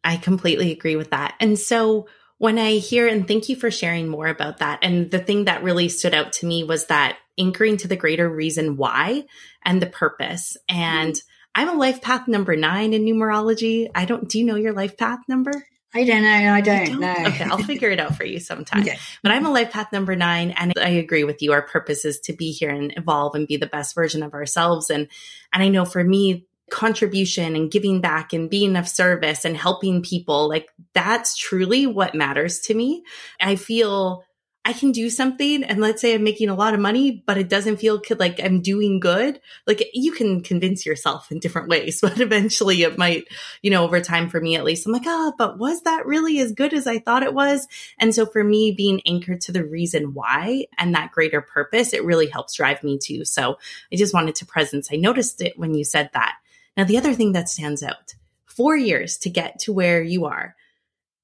I 0.06 0.16
completely 0.18 0.70
agree 0.70 0.94
with 0.94 1.10
that. 1.10 1.34
And 1.40 1.58
so 1.58 2.06
when 2.38 2.58
I 2.58 2.72
hear 2.72 3.06
and 3.08 3.26
thank 3.26 3.48
you 3.48 3.56
for 3.56 3.70
sharing 3.70 4.08
more 4.08 4.26
about 4.26 4.58
that. 4.58 4.80
And 4.82 5.10
the 5.10 5.18
thing 5.18 5.46
that 5.46 5.62
really 5.62 5.88
stood 5.88 6.14
out 6.14 6.32
to 6.34 6.46
me 6.46 6.64
was 6.64 6.86
that 6.86 7.18
anchoring 7.38 7.76
to 7.78 7.88
the 7.88 7.96
greater 7.96 8.28
reason 8.28 8.76
why 8.76 9.24
and 9.64 9.80
the 9.80 9.86
purpose. 9.86 10.56
And 10.68 11.14
mm-hmm. 11.14 11.62
I'm 11.62 11.76
a 11.76 11.78
life 11.78 12.02
path 12.02 12.28
number 12.28 12.56
nine 12.56 12.92
in 12.92 13.04
numerology. 13.04 13.88
I 13.94 14.04
don't, 14.04 14.28
do 14.28 14.38
you 14.38 14.44
know 14.44 14.56
your 14.56 14.74
life 14.74 14.96
path 14.96 15.20
number? 15.28 15.66
I 15.94 16.04
don't 16.04 16.22
know. 16.22 16.52
I 16.52 16.60
don't, 16.60 17.00
know. 17.00 17.14
Okay, 17.28 17.44
I'll 17.44 17.56
figure 17.58 17.88
it 17.88 17.98
out 17.98 18.16
for 18.16 18.24
you 18.24 18.38
sometime. 18.38 18.82
Okay. 18.86 18.98
But 19.22 19.32
I'm 19.32 19.46
a 19.46 19.50
life 19.50 19.70
path 19.70 19.92
number 19.92 20.14
nine, 20.14 20.50
and 20.50 20.74
I 20.78 20.90
agree 20.90 21.24
with 21.24 21.40
you. 21.40 21.52
Our 21.52 21.62
purpose 21.62 22.04
is 22.04 22.20
to 22.20 22.34
be 22.34 22.52
here 22.52 22.68
and 22.68 22.92
evolve 22.96 23.34
and 23.34 23.48
be 23.48 23.56
the 23.56 23.66
best 23.66 23.94
version 23.94 24.22
of 24.22 24.34
ourselves. 24.34 24.90
And 24.90 25.08
and 25.52 25.62
I 25.62 25.68
know 25.68 25.86
for 25.86 26.04
me, 26.04 26.46
contribution 26.70 27.54
and 27.54 27.70
giving 27.70 28.00
back 28.00 28.32
and 28.32 28.50
being 28.50 28.76
of 28.76 28.88
service 28.88 29.44
and 29.44 29.56
helping 29.56 30.02
people, 30.02 30.48
like 30.48 30.68
that's 30.94 31.36
truly 31.36 31.86
what 31.86 32.14
matters 32.14 32.60
to 32.60 32.74
me. 32.74 33.04
I 33.40 33.56
feel 33.56 34.24
I 34.66 34.72
can 34.72 34.90
do 34.90 35.10
something 35.10 35.62
and 35.62 35.80
let's 35.80 36.02
say 36.02 36.12
I'm 36.12 36.24
making 36.24 36.48
a 36.48 36.54
lot 36.56 36.74
of 36.74 36.80
money, 36.80 37.22
but 37.24 37.38
it 37.38 37.48
doesn't 37.48 37.76
feel 37.76 38.02
like 38.18 38.42
I'm 38.42 38.62
doing 38.62 38.98
good. 38.98 39.40
Like 39.64 39.88
you 39.94 40.10
can 40.10 40.40
convince 40.40 40.84
yourself 40.84 41.30
in 41.30 41.38
different 41.38 41.68
ways, 41.68 42.00
but 42.02 42.18
eventually 42.18 42.82
it 42.82 42.98
might, 42.98 43.28
you 43.62 43.70
know, 43.70 43.84
over 43.84 44.00
time 44.00 44.28
for 44.28 44.40
me 44.40 44.56
at 44.56 44.64
least, 44.64 44.84
I'm 44.84 44.92
like, 44.92 45.04
oh, 45.06 45.34
but 45.38 45.56
was 45.56 45.82
that 45.82 46.04
really 46.04 46.40
as 46.40 46.50
good 46.50 46.74
as 46.74 46.88
I 46.88 46.98
thought 46.98 47.22
it 47.22 47.32
was? 47.32 47.68
And 47.96 48.12
so 48.12 48.26
for 48.26 48.42
me, 48.42 48.72
being 48.72 49.00
anchored 49.06 49.42
to 49.42 49.52
the 49.52 49.64
reason 49.64 50.14
why 50.14 50.66
and 50.76 50.96
that 50.96 51.12
greater 51.12 51.40
purpose, 51.40 51.94
it 51.94 52.04
really 52.04 52.26
helps 52.26 52.54
drive 52.54 52.82
me 52.82 52.98
too. 52.98 53.24
So 53.24 53.58
I 53.92 53.96
just 53.96 54.14
wanted 54.14 54.34
to 54.36 54.46
presence. 54.46 54.88
I 54.92 54.96
noticed 54.96 55.40
it 55.42 55.56
when 55.56 55.74
you 55.74 55.84
said 55.84 56.10
that. 56.14 56.38
Now, 56.76 56.84
the 56.84 56.98
other 56.98 57.14
thing 57.14 57.32
that 57.32 57.48
stands 57.48 57.82
out 57.82 58.14
four 58.44 58.76
years 58.76 59.18
to 59.18 59.30
get 59.30 59.58
to 59.60 59.72
where 59.72 60.02
you 60.02 60.26
are. 60.26 60.54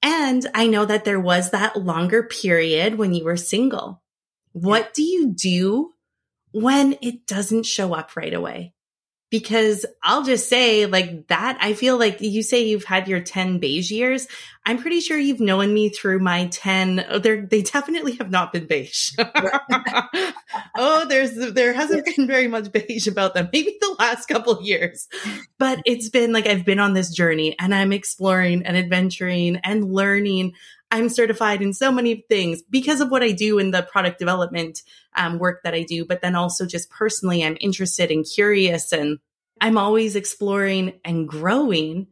And 0.02 0.46
I 0.54 0.66
know 0.66 0.84
that 0.84 1.04
there 1.04 1.20
was 1.20 1.50
that 1.50 1.76
longer 1.76 2.22
period 2.22 2.98
when 2.98 3.14
you 3.14 3.24
were 3.24 3.36
single. 3.36 4.02
What 4.52 4.92
do 4.94 5.02
you 5.02 5.28
do 5.28 5.92
when 6.52 6.98
it 7.00 7.26
doesn't 7.26 7.64
show 7.64 7.94
up 7.94 8.16
right 8.16 8.34
away? 8.34 8.74
Because 9.32 9.86
I'll 10.02 10.24
just 10.24 10.50
say 10.50 10.84
like 10.84 11.28
that. 11.28 11.56
I 11.58 11.72
feel 11.72 11.98
like 11.98 12.20
you 12.20 12.42
say 12.42 12.66
you've 12.66 12.84
had 12.84 13.08
your 13.08 13.20
10 13.20 13.60
beige 13.60 13.90
years. 13.90 14.28
I'm 14.66 14.76
pretty 14.76 15.00
sure 15.00 15.16
you've 15.18 15.40
known 15.40 15.72
me 15.72 15.88
through 15.88 16.18
my 16.18 16.48
10. 16.48 17.06
Oh, 17.08 17.18
they 17.18 17.62
definitely 17.62 18.16
have 18.16 18.30
not 18.30 18.52
been 18.52 18.66
beige. 18.66 19.12
oh, 20.76 21.06
there's, 21.08 21.34
there 21.54 21.72
hasn't 21.72 22.04
been 22.04 22.26
very 22.26 22.46
much 22.46 22.70
beige 22.72 23.06
about 23.06 23.32
them. 23.32 23.48
Maybe 23.54 23.74
the 23.80 23.96
last 23.98 24.26
couple 24.26 24.62
years, 24.62 25.08
but 25.58 25.80
it's 25.86 26.10
been 26.10 26.34
like 26.34 26.46
I've 26.46 26.66
been 26.66 26.78
on 26.78 26.92
this 26.92 27.10
journey 27.10 27.56
and 27.58 27.74
I'm 27.74 27.94
exploring 27.94 28.66
and 28.66 28.76
adventuring 28.76 29.56
and 29.64 29.90
learning. 29.94 30.52
I'm 30.92 31.08
certified 31.08 31.62
in 31.62 31.72
so 31.72 31.90
many 31.90 32.26
things 32.28 32.62
because 32.68 33.00
of 33.00 33.10
what 33.10 33.22
I 33.22 33.32
do 33.32 33.58
in 33.58 33.70
the 33.70 33.82
product 33.82 34.18
development 34.18 34.82
um, 35.16 35.38
work 35.38 35.62
that 35.64 35.72
I 35.72 35.84
do. 35.84 36.04
But 36.04 36.20
then 36.20 36.36
also 36.36 36.66
just 36.66 36.90
personally, 36.90 37.42
I'm 37.42 37.56
interested 37.60 38.10
and 38.10 38.26
curious 38.26 38.92
and 38.92 39.18
I'm 39.58 39.78
always 39.78 40.16
exploring 40.16 41.00
and 41.02 41.26
growing. 41.26 42.08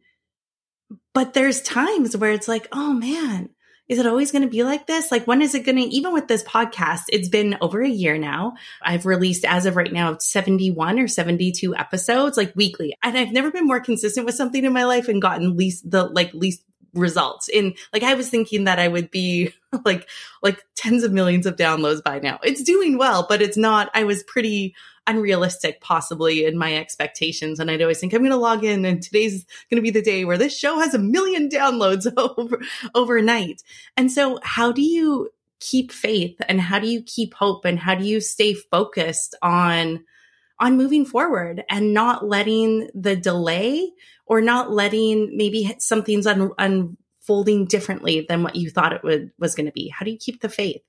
But 1.13 1.33
there's 1.33 1.61
times 1.61 2.17
where 2.17 2.31
it's 2.31 2.47
like, 2.47 2.67
oh 2.71 2.91
man, 2.91 3.51
is 3.87 3.99
it 3.99 4.07
always 4.07 4.31
going 4.31 4.43
to 4.43 4.47
be 4.47 4.63
like 4.63 4.87
this? 4.87 5.11
Like, 5.11 5.27
when 5.27 5.43
is 5.43 5.53
it 5.53 5.63
going 5.65 5.75
to, 5.75 5.83
even 5.83 6.11
with 6.11 6.27
this 6.27 6.43
podcast, 6.43 7.01
it's 7.09 7.29
been 7.29 7.57
over 7.61 7.83
a 7.83 7.89
year 7.89 8.17
now. 8.17 8.53
I've 8.81 9.05
released 9.05 9.45
as 9.45 9.67
of 9.67 9.75
right 9.75 9.91
now 9.91 10.17
71 10.17 10.97
or 10.97 11.07
72 11.07 11.75
episodes, 11.75 12.35
like 12.35 12.55
weekly. 12.55 12.97
And 13.03 13.15
I've 13.15 13.31
never 13.31 13.51
been 13.51 13.67
more 13.67 13.81
consistent 13.81 14.25
with 14.25 14.35
something 14.35 14.63
in 14.63 14.73
my 14.73 14.85
life 14.85 15.07
and 15.07 15.21
gotten 15.21 15.55
least 15.55 15.91
the 15.91 16.05
like 16.05 16.33
least 16.33 16.63
results 16.93 17.47
in 17.47 17.73
like 17.93 18.03
I 18.03 18.13
was 18.15 18.29
thinking 18.29 18.65
that 18.65 18.79
I 18.79 18.87
would 18.87 19.11
be 19.11 19.53
like 19.85 20.07
like 20.41 20.63
tens 20.75 21.03
of 21.03 21.11
millions 21.11 21.45
of 21.45 21.55
downloads 21.55 22.03
by 22.03 22.19
now. 22.19 22.39
It's 22.43 22.63
doing 22.63 22.97
well, 22.97 23.25
but 23.27 23.41
it's 23.41 23.57
not 23.57 23.89
I 23.93 24.03
was 24.03 24.23
pretty 24.23 24.75
unrealistic 25.07 25.81
possibly 25.81 26.45
in 26.45 26.57
my 26.57 26.75
expectations 26.75 27.59
and 27.59 27.71
I'd 27.71 27.81
always 27.81 27.99
think 27.99 28.13
I'm 28.13 28.19
going 28.19 28.31
to 28.31 28.37
log 28.37 28.63
in 28.63 28.85
and 28.85 29.01
today's 29.01 29.45
going 29.69 29.77
to 29.77 29.81
be 29.81 29.89
the 29.89 30.01
day 30.01 30.25
where 30.25 30.37
this 30.37 30.57
show 30.57 30.79
has 30.79 30.93
a 30.93 30.99
million 30.99 31.49
downloads 31.49 32.11
over 32.17 32.61
overnight. 32.93 33.63
And 33.97 34.11
so 34.11 34.39
how 34.43 34.71
do 34.71 34.81
you 34.81 35.29
keep 35.59 35.91
faith 35.91 36.37
and 36.47 36.59
how 36.59 36.79
do 36.79 36.87
you 36.87 37.01
keep 37.03 37.33
hope 37.33 37.65
and 37.65 37.79
how 37.79 37.95
do 37.95 38.05
you 38.05 38.19
stay 38.19 38.53
focused 38.53 39.35
on 39.41 40.03
on 40.61 40.77
moving 40.77 41.05
forward 41.05 41.63
and 41.69 41.93
not 41.93 42.25
letting 42.25 42.89
the 42.93 43.15
delay 43.15 43.91
or 44.25 44.39
not 44.39 44.71
letting 44.71 45.35
maybe 45.35 45.75
something's 45.79 46.27
un- 46.27 46.51
unfolding 46.57 47.65
differently 47.65 48.25
than 48.29 48.43
what 48.43 48.55
you 48.55 48.69
thought 48.69 48.93
it 48.93 49.03
would 49.03 49.31
was 49.37 49.55
going 49.55 49.65
to 49.65 49.71
be 49.73 49.89
how 49.89 50.05
do 50.05 50.11
you 50.11 50.17
keep 50.17 50.41
the 50.41 50.49
faith 50.49 50.81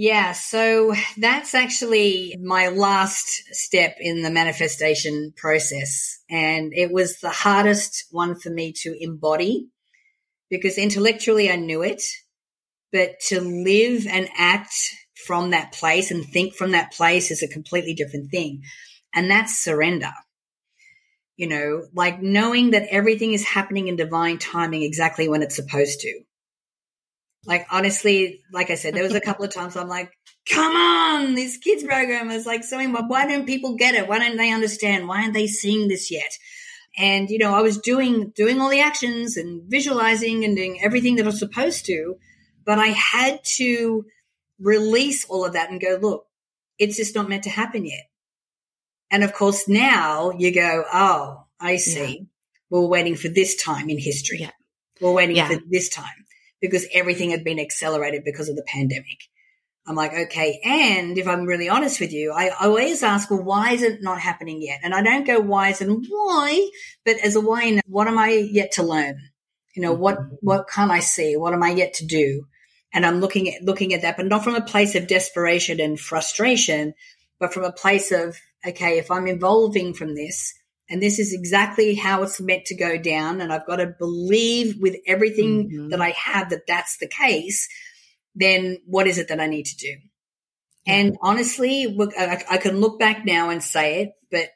yeah, 0.00 0.30
so 0.30 0.94
that's 1.16 1.56
actually 1.56 2.36
my 2.40 2.68
last 2.68 3.26
step 3.50 3.96
in 3.98 4.22
the 4.22 4.30
manifestation 4.30 5.32
process. 5.36 6.20
And 6.30 6.72
it 6.72 6.92
was 6.92 7.18
the 7.18 7.30
hardest 7.30 8.06
one 8.12 8.38
for 8.38 8.48
me 8.48 8.72
to 8.82 8.96
embody 8.96 9.70
because 10.50 10.78
intellectually 10.78 11.50
I 11.50 11.56
knew 11.56 11.82
it, 11.82 12.04
but 12.92 13.18
to 13.26 13.40
live 13.40 14.06
and 14.06 14.28
act 14.38 14.72
from 15.26 15.50
that 15.50 15.72
place 15.72 16.10
and 16.10 16.24
think 16.24 16.54
from 16.54 16.72
that 16.72 16.92
place 16.92 17.30
is 17.30 17.42
a 17.42 17.48
completely 17.48 17.94
different 17.94 18.30
thing. 18.30 18.62
And 19.14 19.30
that's 19.30 19.58
surrender 19.58 20.12
you 21.38 21.46
know, 21.46 21.86
like 21.94 22.20
knowing 22.20 22.72
that 22.72 22.88
everything 22.90 23.32
is 23.32 23.46
happening 23.46 23.86
in 23.86 23.94
divine 23.94 24.38
timing 24.38 24.82
exactly 24.82 25.28
when 25.28 25.40
it's 25.40 25.54
supposed 25.54 26.00
to. 26.00 26.20
Like 27.46 27.64
honestly, 27.70 28.40
like 28.52 28.70
I 28.70 28.74
said, 28.74 28.92
there 28.92 29.04
was 29.04 29.14
a 29.14 29.20
couple 29.20 29.44
of 29.44 29.54
times 29.54 29.76
I'm 29.76 29.88
like, 29.88 30.10
come 30.50 30.74
on, 30.74 31.36
this 31.36 31.56
kids 31.56 31.84
program 31.84 32.30
is 32.32 32.44
like 32.44 32.64
something. 32.64 32.92
Why 32.92 33.26
don't 33.26 33.46
people 33.46 33.76
get 33.76 33.94
it? 33.94 34.08
Why 34.08 34.18
don't 34.18 34.36
they 34.36 34.52
understand? 34.52 35.06
Why 35.06 35.22
aren't 35.22 35.32
they 35.32 35.46
seeing 35.46 35.86
this 35.86 36.10
yet? 36.10 36.36
And 36.98 37.30
you 37.30 37.38
know, 37.38 37.54
I 37.54 37.62
was 37.62 37.78
doing 37.78 38.32
doing 38.34 38.60
all 38.60 38.68
the 38.68 38.80
actions 38.80 39.36
and 39.36 39.62
visualizing 39.70 40.44
and 40.44 40.56
doing 40.56 40.80
everything 40.82 41.16
that 41.16 41.22
I 41.22 41.26
was 41.26 41.38
supposed 41.38 41.86
to, 41.86 42.16
but 42.66 42.80
I 42.80 42.88
had 42.88 43.38
to 43.58 44.06
release 44.60 45.24
all 45.26 45.44
of 45.44 45.54
that 45.54 45.70
and 45.70 45.80
go, 45.80 45.98
look, 46.00 46.26
it's 46.78 46.96
just 46.96 47.14
not 47.14 47.28
meant 47.28 47.44
to 47.44 47.50
happen 47.50 47.84
yet. 47.84 48.08
And 49.10 49.24
of 49.24 49.32
course, 49.32 49.68
now 49.68 50.32
you 50.36 50.52
go, 50.52 50.84
oh, 50.92 51.44
I 51.60 51.76
see. 51.76 52.18
Yeah. 52.18 52.24
We're 52.70 52.86
waiting 52.86 53.16
for 53.16 53.28
this 53.28 53.56
time 53.56 53.88
in 53.88 53.98
history. 53.98 54.38
Yeah. 54.40 54.50
We're 55.00 55.12
waiting 55.12 55.36
yeah. 55.36 55.48
for 55.48 55.58
this 55.68 55.88
time 55.88 56.26
because 56.60 56.86
everything 56.92 57.30
had 57.30 57.44
been 57.44 57.58
accelerated 57.58 58.24
because 58.24 58.48
of 58.48 58.56
the 58.56 58.64
pandemic. 58.66 59.18
I'm 59.86 59.96
like, 59.96 60.12
okay. 60.12 60.60
And 60.62 61.16
if 61.16 61.26
I'm 61.26 61.46
really 61.46 61.70
honest 61.70 61.98
with 61.98 62.12
you, 62.12 62.32
I, 62.32 62.50
always 62.50 63.02
ask, 63.02 63.30
well, 63.30 63.42
why 63.42 63.72
is 63.72 63.82
it 63.82 64.02
not 64.02 64.20
happening 64.20 64.60
yet? 64.60 64.80
And 64.82 64.94
I 64.94 65.00
don't 65.00 65.26
go 65.26 65.40
why 65.40 65.70
is 65.70 65.80
and 65.80 66.04
why, 66.06 66.68
but 67.06 67.16
as 67.24 67.36
a 67.36 67.40
why, 67.40 67.80
what 67.86 68.06
am 68.06 68.18
I 68.18 68.32
yet 68.32 68.72
to 68.72 68.82
learn? 68.82 69.18
You 69.74 69.82
know, 69.82 69.94
what, 69.94 70.18
mm-hmm. 70.18 70.34
what 70.40 70.68
can 70.68 70.90
I 70.90 71.00
see? 71.00 71.36
What 71.36 71.54
am 71.54 71.62
I 71.62 71.70
yet 71.70 71.94
to 71.94 72.06
do? 72.06 72.46
And 72.92 73.04
I'm 73.04 73.20
looking 73.20 73.52
at, 73.52 73.62
looking 73.62 73.92
at 73.94 74.02
that, 74.02 74.16
but 74.16 74.26
not 74.26 74.44
from 74.44 74.54
a 74.54 74.62
place 74.62 74.94
of 74.94 75.06
desperation 75.06 75.80
and 75.80 76.00
frustration, 76.00 76.94
but 77.38 77.52
from 77.52 77.64
a 77.64 77.72
place 77.72 78.12
of, 78.12 78.36
okay, 78.66 78.98
if 78.98 79.10
I'm 79.10 79.26
evolving 79.26 79.94
from 79.94 80.14
this, 80.14 80.54
and 80.90 81.02
this 81.02 81.18
is 81.18 81.34
exactly 81.34 81.94
how 81.94 82.22
it's 82.22 82.40
meant 82.40 82.64
to 82.66 82.74
go 82.74 82.96
down, 82.96 83.40
and 83.40 83.52
I've 83.52 83.66
got 83.66 83.76
to 83.76 83.86
believe 83.86 84.80
with 84.80 84.96
everything 85.06 85.68
mm-hmm. 85.68 85.88
that 85.90 86.00
I 86.00 86.10
have 86.10 86.50
that 86.50 86.66
that's 86.66 86.96
the 86.98 87.08
case, 87.08 87.68
then 88.34 88.78
what 88.86 89.06
is 89.06 89.18
it 89.18 89.28
that 89.28 89.40
I 89.40 89.46
need 89.46 89.66
to 89.66 89.76
do? 89.76 89.94
And 90.86 91.18
honestly, 91.20 91.86
look, 91.86 92.12
I, 92.18 92.42
I 92.50 92.56
can 92.56 92.80
look 92.80 92.98
back 92.98 93.26
now 93.26 93.50
and 93.50 93.62
say 93.62 94.02
it, 94.02 94.12
but 94.30 94.48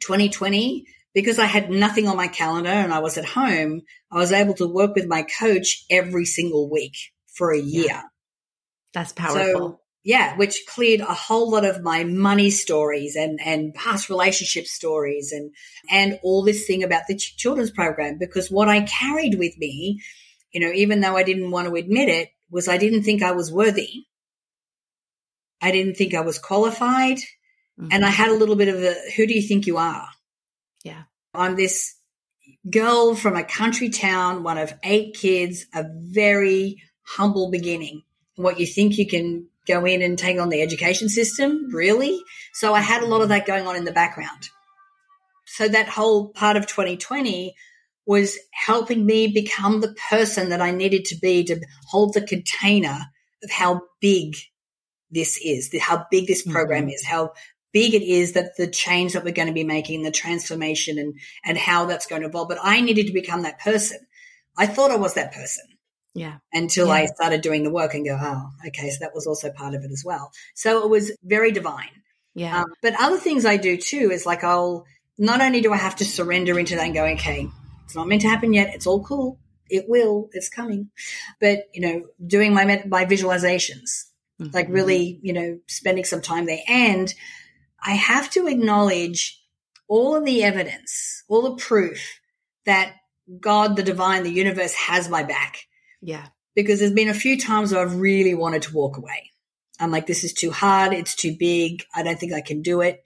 2020, 0.00 0.86
because 1.14 1.38
I 1.38 1.46
had 1.46 1.70
nothing 1.70 2.08
on 2.08 2.16
my 2.16 2.26
calendar 2.26 2.70
and 2.70 2.92
I 2.92 2.98
was 2.98 3.16
at 3.16 3.24
home, 3.24 3.82
I 4.10 4.16
was 4.16 4.32
able 4.32 4.54
to 4.54 4.66
work 4.66 4.96
with 4.96 5.06
my 5.06 5.22
coach 5.22 5.84
every 5.88 6.24
single 6.24 6.68
week 6.68 6.96
for 7.34 7.52
a 7.52 7.60
year. 7.60 7.86
Yeah. 7.88 8.02
That's 8.92 9.12
powerful. 9.12 9.52
So, 9.52 9.80
yeah, 10.04 10.36
which 10.36 10.64
cleared 10.68 11.00
a 11.00 11.14
whole 11.14 11.50
lot 11.50 11.64
of 11.64 11.82
my 11.82 12.04
money 12.04 12.50
stories 12.50 13.16
and, 13.16 13.40
and 13.44 13.74
past 13.74 14.10
relationship 14.10 14.66
stories 14.66 15.32
and, 15.32 15.50
and 15.90 16.20
all 16.22 16.42
this 16.42 16.66
thing 16.66 16.84
about 16.84 17.02
the 17.08 17.16
children's 17.16 17.70
program. 17.70 18.18
Because 18.18 18.50
what 18.50 18.68
I 18.68 18.82
carried 18.82 19.38
with 19.38 19.56
me, 19.56 20.02
you 20.52 20.60
know, 20.60 20.70
even 20.72 21.00
though 21.00 21.16
I 21.16 21.22
didn't 21.22 21.50
want 21.50 21.68
to 21.68 21.74
admit 21.74 22.08
it, 22.08 22.28
was 22.50 22.68
I 22.68 22.76
didn't 22.76 23.02
think 23.02 23.22
I 23.22 23.32
was 23.32 23.50
worthy. 23.50 24.04
I 25.60 25.72
didn't 25.72 25.94
think 25.94 26.14
I 26.14 26.20
was 26.20 26.38
qualified. 26.38 27.16
Mm-hmm. 27.80 27.88
And 27.90 28.04
I 28.04 28.10
had 28.10 28.28
a 28.28 28.36
little 28.36 28.56
bit 28.56 28.68
of 28.68 28.76
a, 28.82 28.94
who 29.16 29.26
do 29.26 29.34
you 29.34 29.42
think 29.42 29.66
you 29.66 29.78
are? 29.78 30.06
Yeah. 30.84 31.04
I'm 31.32 31.56
this 31.56 31.96
girl 32.70 33.14
from 33.14 33.36
a 33.36 33.42
country 33.42 33.88
town, 33.88 34.42
one 34.42 34.58
of 34.58 34.74
eight 34.84 35.16
kids, 35.16 35.66
a 35.74 35.84
very 35.88 36.82
humble 37.06 37.50
beginning. 37.50 38.02
What 38.36 38.58
you 38.58 38.66
think 38.66 38.98
you 38.98 39.06
can 39.06 39.48
go 39.66 39.84
in 39.84 40.02
and 40.02 40.18
take 40.18 40.40
on 40.40 40.48
the 40.48 40.62
education 40.62 41.08
system, 41.08 41.68
really? 41.72 42.20
So 42.52 42.74
I 42.74 42.80
had 42.80 43.02
a 43.02 43.06
lot 43.06 43.22
of 43.22 43.28
that 43.28 43.46
going 43.46 43.66
on 43.66 43.76
in 43.76 43.84
the 43.84 43.92
background. 43.92 44.48
So 45.46 45.68
that 45.68 45.88
whole 45.88 46.28
part 46.28 46.56
of 46.56 46.66
2020 46.66 47.54
was 48.06 48.36
helping 48.52 49.06
me 49.06 49.28
become 49.28 49.80
the 49.80 49.94
person 50.10 50.50
that 50.50 50.60
I 50.60 50.70
needed 50.70 51.06
to 51.06 51.16
be 51.16 51.44
to 51.44 51.60
hold 51.88 52.14
the 52.14 52.20
container 52.20 52.98
of 53.42 53.50
how 53.50 53.82
big 54.00 54.36
this 55.10 55.38
is, 55.42 55.70
how 55.80 56.06
big 56.10 56.26
this 56.26 56.42
program 56.42 56.82
mm-hmm. 56.82 56.90
is, 56.90 57.06
how 57.06 57.32
big 57.72 57.94
it 57.94 58.02
is 58.02 58.32
that 58.32 58.56
the 58.56 58.66
change 58.66 59.12
that 59.12 59.24
we're 59.24 59.32
going 59.32 59.48
to 59.48 59.54
be 59.54 59.64
making, 59.64 60.02
the 60.02 60.10
transformation 60.10 60.98
and, 60.98 61.14
and 61.44 61.58
how 61.58 61.86
that's 61.86 62.06
going 62.06 62.22
to 62.22 62.28
evolve. 62.28 62.48
But 62.48 62.58
I 62.62 62.80
needed 62.80 63.06
to 63.06 63.12
become 63.12 63.42
that 63.42 63.60
person. 63.60 63.98
I 64.56 64.66
thought 64.66 64.90
I 64.90 64.96
was 64.96 65.14
that 65.14 65.32
person. 65.32 65.64
Yeah. 66.14 66.38
Until 66.52 66.86
yeah. 66.86 66.92
I 66.94 67.06
started 67.06 67.40
doing 67.40 67.64
the 67.64 67.72
work 67.72 67.94
and 67.94 68.06
go, 68.06 68.16
oh, 68.20 68.50
okay, 68.68 68.90
so 68.90 68.98
that 69.00 69.14
was 69.14 69.26
also 69.26 69.50
part 69.50 69.74
of 69.74 69.82
it 69.82 69.90
as 69.90 70.04
well. 70.04 70.30
So 70.54 70.84
it 70.84 70.90
was 70.90 71.12
very 71.24 71.50
divine. 71.50 71.90
Yeah. 72.34 72.62
Um, 72.62 72.66
but 72.82 72.94
other 73.00 73.18
things 73.18 73.44
I 73.44 73.56
do 73.56 73.76
too 73.76 74.10
is 74.12 74.26
like 74.26 74.44
I'll 74.44 74.86
not 75.18 75.40
only 75.40 75.60
do 75.60 75.72
I 75.72 75.76
have 75.76 75.96
to 75.96 76.04
surrender 76.04 76.58
into 76.58 76.76
that 76.76 76.84
and 76.84 76.94
go, 76.94 77.04
okay, 77.04 77.48
it's 77.84 77.94
not 77.94 78.08
meant 78.08 78.22
to 78.22 78.28
happen 78.28 78.52
yet. 78.52 78.74
It's 78.74 78.86
all 78.86 79.02
cool. 79.04 79.38
It 79.68 79.86
will. 79.88 80.28
It's 80.32 80.48
coming. 80.48 80.90
But 81.40 81.64
you 81.72 81.80
know, 81.80 82.02
doing 82.24 82.54
my 82.54 82.82
my 82.86 83.04
visualizations, 83.06 84.06
mm-hmm. 84.40 84.48
like 84.52 84.68
really, 84.68 85.18
you 85.22 85.32
know, 85.32 85.58
spending 85.66 86.04
some 86.04 86.20
time 86.20 86.46
there, 86.46 86.60
and 86.68 87.12
I 87.84 87.92
have 87.92 88.30
to 88.30 88.46
acknowledge 88.46 89.40
all 89.88 90.16
of 90.16 90.24
the 90.24 90.42
evidence, 90.42 91.24
all 91.28 91.42
the 91.42 91.56
proof 91.56 92.20
that 92.66 92.94
God, 93.40 93.76
the 93.76 93.82
divine, 93.82 94.22
the 94.22 94.30
universe 94.30 94.74
has 94.74 95.08
my 95.08 95.22
back. 95.22 95.66
Yeah. 96.04 96.26
Because 96.54 96.78
there's 96.78 96.92
been 96.92 97.08
a 97.08 97.14
few 97.14 97.40
times 97.40 97.72
where 97.72 97.80
I've 97.80 97.96
really 97.96 98.34
wanted 98.34 98.62
to 98.62 98.74
walk 98.74 98.96
away. 98.98 99.32
I'm 99.80 99.90
like, 99.90 100.06
this 100.06 100.22
is 100.22 100.32
too 100.32 100.52
hard. 100.52 100.92
It's 100.92 101.16
too 101.16 101.34
big. 101.36 101.82
I 101.94 102.02
don't 102.02 102.18
think 102.18 102.32
I 102.32 102.42
can 102.42 102.62
do 102.62 102.80
it. 102.80 103.02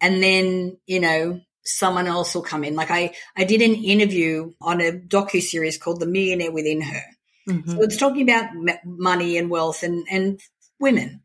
And 0.00 0.22
then, 0.22 0.76
you 0.86 1.00
know, 1.00 1.40
someone 1.64 2.06
else 2.06 2.34
will 2.34 2.42
come 2.42 2.62
in. 2.62 2.76
Like 2.76 2.90
I, 2.90 3.14
I 3.36 3.44
did 3.44 3.62
an 3.62 3.74
interview 3.74 4.52
on 4.60 4.80
a 4.80 4.92
docu 4.92 5.40
series 5.40 5.78
called 5.78 5.98
The 5.98 6.06
Millionaire 6.06 6.52
Within 6.52 6.82
Her. 6.82 7.02
Mm-hmm. 7.48 7.70
So 7.70 7.82
it's 7.82 7.96
talking 7.96 8.28
about 8.28 8.50
money 8.84 9.38
and 9.38 9.50
wealth 9.50 9.82
and, 9.82 10.06
and 10.10 10.40
women. 10.78 11.22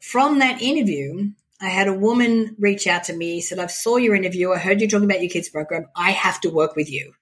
From 0.00 0.40
that 0.40 0.60
interview, 0.60 1.30
I 1.60 1.68
had 1.68 1.88
a 1.88 1.94
woman 1.94 2.56
reach 2.58 2.86
out 2.86 3.04
to 3.04 3.16
me, 3.16 3.40
said, 3.40 3.58
I 3.58 3.66
saw 3.66 3.96
your 3.96 4.14
interview. 4.14 4.52
I 4.52 4.58
heard 4.58 4.80
you 4.80 4.88
talking 4.88 5.10
about 5.10 5.22
your 5.22 5.30
kids 5.30 5.48
program. 5.48 5.86
I 5.96 6.10
have 6.10 6.40
to 6.42 6.50
work 6.50 6.76
with 6.76 6.90
you. 6.90 7.14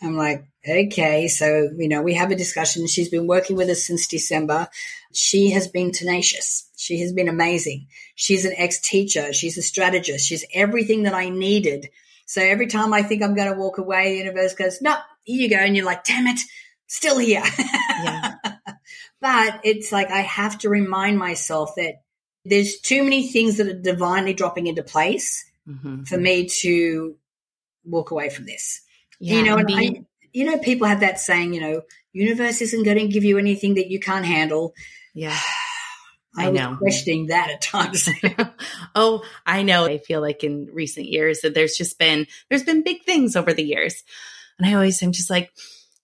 I'm 0.00 0.16
like, 0.16 0.44
okay. 0.68 1.28
So, 1.28 1.70
you 1.76 1.88
know, 1.88 2.02
we 2.02 2.14
have 2.14 2.30
a 2.30 2.36
discussion. 2.36 2.86
She's 2.86 3.08
been 3.08 3.26
working 3.26 3.56
with 3.56 3.68
us 3.68 3.82
since 3.82 4.06
December. 4.06 4.68
She 5.12 5.50
has 5.50 5.68
been 5.68 5.92
tenacious. 5.92 6.68
She 6.76 7.00
has 7.00 7.12
been 7.12 7.28
amazing. 7.28 7.88
She's 8.14 8.44
an 8.44 8.54
ex 8.56 8.80
teacher. 8.80 9.32
She's 9.32 9.58
a 9.58 9.62
strategist. 9.62 10.26
She's 10.26 10.44
everything 10.54 11.04
that 11.04 11.14
I 11.14 11.28
needed. 11.28 11.88
So 12.26 12.42
every 12.42 12.66
time 12.66 12.92
I 12.92 13.02
think 13.02 13.22
I'm 13.22 13.34
going 13.34 13.52
to 13.52 13.58
walk 13.58 13.78
away, 13.78 14.12
the 14.12 14.18
universe 14.18 14.54
goes, 14.54 14.82
no, 14.82 14.96
here 15.24 15.42
you 15.42 15.50
go. 15.50 15.56
And 15.56 15.74
you're 15.74 15.86
like, 15.86 16.04
damn 16.04 16.26
it, 16.26 16.40
still 16.86 17.18
here. 17.18 17.42
Yeah. 18.02 18.34
but 19.20 19.60
it's 19.64 19.92
like, 19.92 20.10
I 20.10 20.20
have 20.20 20.58
to 20.58 20.68
remind 20.68 21.18
myself 21.18 21.74
that 21.76 22.02
there's 22.44 22.80
too 22.80 23.02
many 23.02 23.28
things 23.28 23.56
that 23.56 23.66
are 23.66 23.80
divinely 23.80 24.34
dropping 24.34 24.66
into 24.66 24.82
place 24.82 25.44
mm-hmm. 25.66 26.04
for 26.04 26.18
me 26.18 26.48
to 26.60 27.16
walk 27.84 28.10
away 28.10 28.28
from 28.30 28.46
this. 28.46 28.82
Yeah, 29.20 29.36
you 29.36 29.42
know, 29.44 29.56
and 29.56 29.66
being- 29.66 30.06
you 30.38 30.44
know, 30.44 30.56
people 30.56 30.86
have 30.86 31.00
that 31.00 31.18
saying, 31.18 31.52
you 31.52 31.60
know, 31.60 31.82
universe 32.12 32.60
isn't 32.60 32.84
going 32.84 32.98
to 32.98 33.08
give 33.08 33.24
you 33.24 33.38
anything 33.38 33.74
that 33.74 33.90
you 33.90 33.98
can't 33.98 34.24
handle. 34.24 34.72
Yeah. 35.12 35.36
I, 36.36 36.46
I 36.46 36.50
know. 36.52 36.76
questioning 36.76 37.26
that 37.26 37.50
at 37.50 37.60
times. 37.60 38.08
oh, 38.94 39.24
I 39.44 39.64
know. 39.64 39.86
I 39.86 39.98
feel 39.98 40.20
like 40.20 40.44
in 40.44 40.68
recent 40.72 41.06
years 41.06 41.40
that 41.40 41.54
there's 41.54 41.76
just 41.76 41.98
been 41.98 42.28
there's 42.48 42.62
been 42.62 42.84
big 42.84 43.02
things 43.02 43.34
over 43.34 43.52
the 43.52 43.64
years. 43.64 44.04
And 44.58 44.68
I 44.68 44.74
always 44.74 45.02
am 45.02 45.10
just 45.10 45.30
like, 45.30 45.50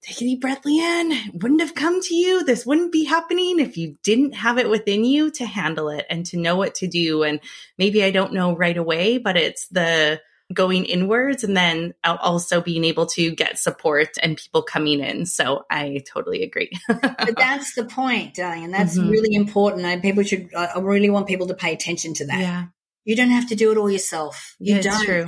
take 0.03 0.17
a 0.17 0.25
deep 0.25 0.41
breath, 0.41 0.63
Leanne. 0.63 1.13
It 1.29 1.41
wouldn't 1.41 1.61
have 1.61 1.77
come 1.77 2.03
to 2.03 2.15
you. 2.17 2.43
This 2.43 2.67
wouldn't 2.67 2.91
be 2.91 3.05
happening 3.05 3.61
if 3.61 3.77
you 3.77 3.97
didn't 4.03 4.33
have 4.33 4.59
it 4.59 4.69
within 4.69 5.05
you 5.05 5.31
to 5.33 5.47
handle 5.47 5.89
it 5.91 6.07
and 6.11 6.27
to 6.27 6.37
know 6.37 6.57
what 6.57 6.75
to 6.77 6.89
do. 6.89 7.23
And 7.23 7.39
maybe 7.79 8.03
I 8.03 8.11
don't 8.11 8.33
know 8.33 8.57
right 8.57 8.77
away, 8.77 9.19
but 9.19 9.37
it's 9.37 9.69
the 9.69 10.21
going 10.55 10.85
inwards 10.85 11.45
and 11.45 11.57
then 11.57 11.95
also 12.05 12.61
being 12.61 12.85
able 12.85 13.07
to 13.07 13.35
get 13.35 13.59
support 13.59 14.11
and 14.23 14.37
people 14.37 14.63
coming 14.63 15.01
in. 15.01 15.27
So 15.27 15.67
I 15.69 16.03
totally 16.11 16.43
agree. 16.43 16.71
but 16.89 17.37
that's 17.37 17.75
the 17.75 17.85
point, 17.85 18.35
darling. 18.35 18.65
And 18.65 18.75
that's 18.75 18.97
mm-hmm. 18.97 19.11
really 19.11 19.35
important. 19.35 19.85
And 19.85 20.01
people 20.01 20.23
should, 20.23 20.55
I 20.55 20.79
really 20.79 21.11
want 21.11 21.27
people 21.27 21.49
to 21.49 21.55
pay 21.55 21.73
attention 21.73 22.15
to 22.15 22.27
that. 22.27 22.39
Yeah. 22.39 22.67
You 23.05 23.17
don't 23.17 23.31
have 23.31 23.49
to 23.49 23.57
do 23.57 23.73
it 23.73 23.77
all 23.77 23.91
yourself. 23.91 24.57
You 24.59 24.77
yeah, 24.77 24.83
don't. 24.83 25.05
True. 25.05 25.27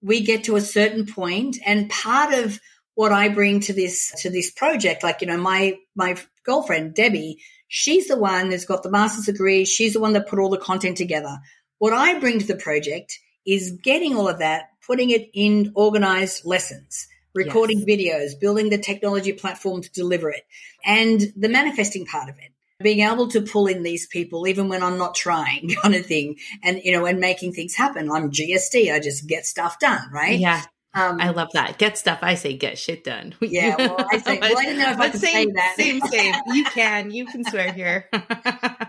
We 0.00 0.22
get 0.22 0.44
to 0.44 0.56
a 0.56 0.60
certain 0.60 1.06
point 1.06 1.58
and 1.66 1.90
part 1.90 2.32
of 2.32 2.60
what 2.94 3.12
I 3.12 3.28
bring 3.28 3.60
to 3.60 3.72
this, 3.72 4.12
to 4.22 4.30
this 4.30 4.50
project, 4.50 5.02
like, 5.02 5.20
you 5.20 5.26
know, 5.26 5.36
my, 5.36 5.76
my 5.96 6.16
girlfriend, 6.44 6.94
Debbie, 6.94 7.42
she's 7.68 8.06
the 8.06 8.16
one 8.16 8.50
that's 8.50 8.66
got 8.66 8.82
the 8.82 8.90
master's 8.90 9.26
degree. 9.26 9.64
She's 9.64 9.94
the 9.94 10.00
one 10.00 10.12
that 10.12 10.28
put 10.28 10.38
all 10.38 10.50
the 10.50 10.58
content 10.58 10.96
together. 10.96 11.38
What 11.78 11.92
I 11.92 12.18
bring 12.20 12.38
to 12.38 12.46
the 12.46 12.56
project 12.56 13.18
is 13.46 13.72
getting 13.82 14.16
all 14.16 14.28
of 14.28 14.38
that, 14.38 14.70
putting 14.86 15.10
it 15.10 15.30
in 15.34 15.72
organized 15.74 16.44
lessons, 16.44 17.08
recording 17.34 17.84
yes. 17.86 17.88
videos, 17.88 18.40
building 18.40 18.70
the 18.70 18.78
technology 18.78 19.32
platform 19.32 19.82
to 19.82 19.90
deliver 19.92 20.30
it, 20.30 20.44
and 20.84 21.20
the 21.36 21.48
manifesting 21.48 22.06
part 22.06 22.28
of 22.28 22.36
it. 22.38 22.50
Being 22.82 23.00
able 23.00 23.28
to 23.28 23.40
pull 23.40 23.68
in 23.68 23.84
these 23.84 24.06
people 24.06 24.48
even 24.48 24.68
when 24.68 24.82
I'm 24.82 24.98
not 24.98 25.14
trying, 25.14 25.70
kind 25.82 25.94
of 25.94 26.06
thing, 26.06 26.36
and 26.62 26.80
you 26.82 26.92
know, 26.92 27.06
and 27.06 27.20
making 27.20 27.52
things 27.52 27.74
happen. 27.74 28.10
I'm 28.10 28.30
GSD, 28.30 28.92
I 28.92 29.00
just 29.00 29.26
get 29.26 29.46
stuff 29.46 29.78
done, 29.78 30.10
right? 30.12 30.38
Yeah. 30.38 30.62
Um, 30.96 31.20
I 31.20 31.30
love 31.30 31.50
that. 31.54 31.76
Get 31.76 31.98
stuff. 31.98 32.20
I 32.22 32.36
say 32.36 32.56
get 32.56 32.78
shit 32.78 33.02
done. 33.04 33.34
Yeah. 33.44 33.76
Well, 33.76 34.06
I 34.10 34.18
say, 34.18 34.38
well, 34.38 34.58
I 34.58 34.64
don't 34.64 34.78
know 34.78 34.90
if 34.90 34.98
I 34.98 35.08
can 35.10 35.20
same, 35.20 35.48
say 35.48 35.52
that. 35.54 35.74
Same, 35.76 36.00
same. 36.08 36.34
You 36.46 36.64
can. 36.64 37.10
You 37.10 37.26
can 37.26 37.44
swear 37.44 37.72
here. 37.72 38.08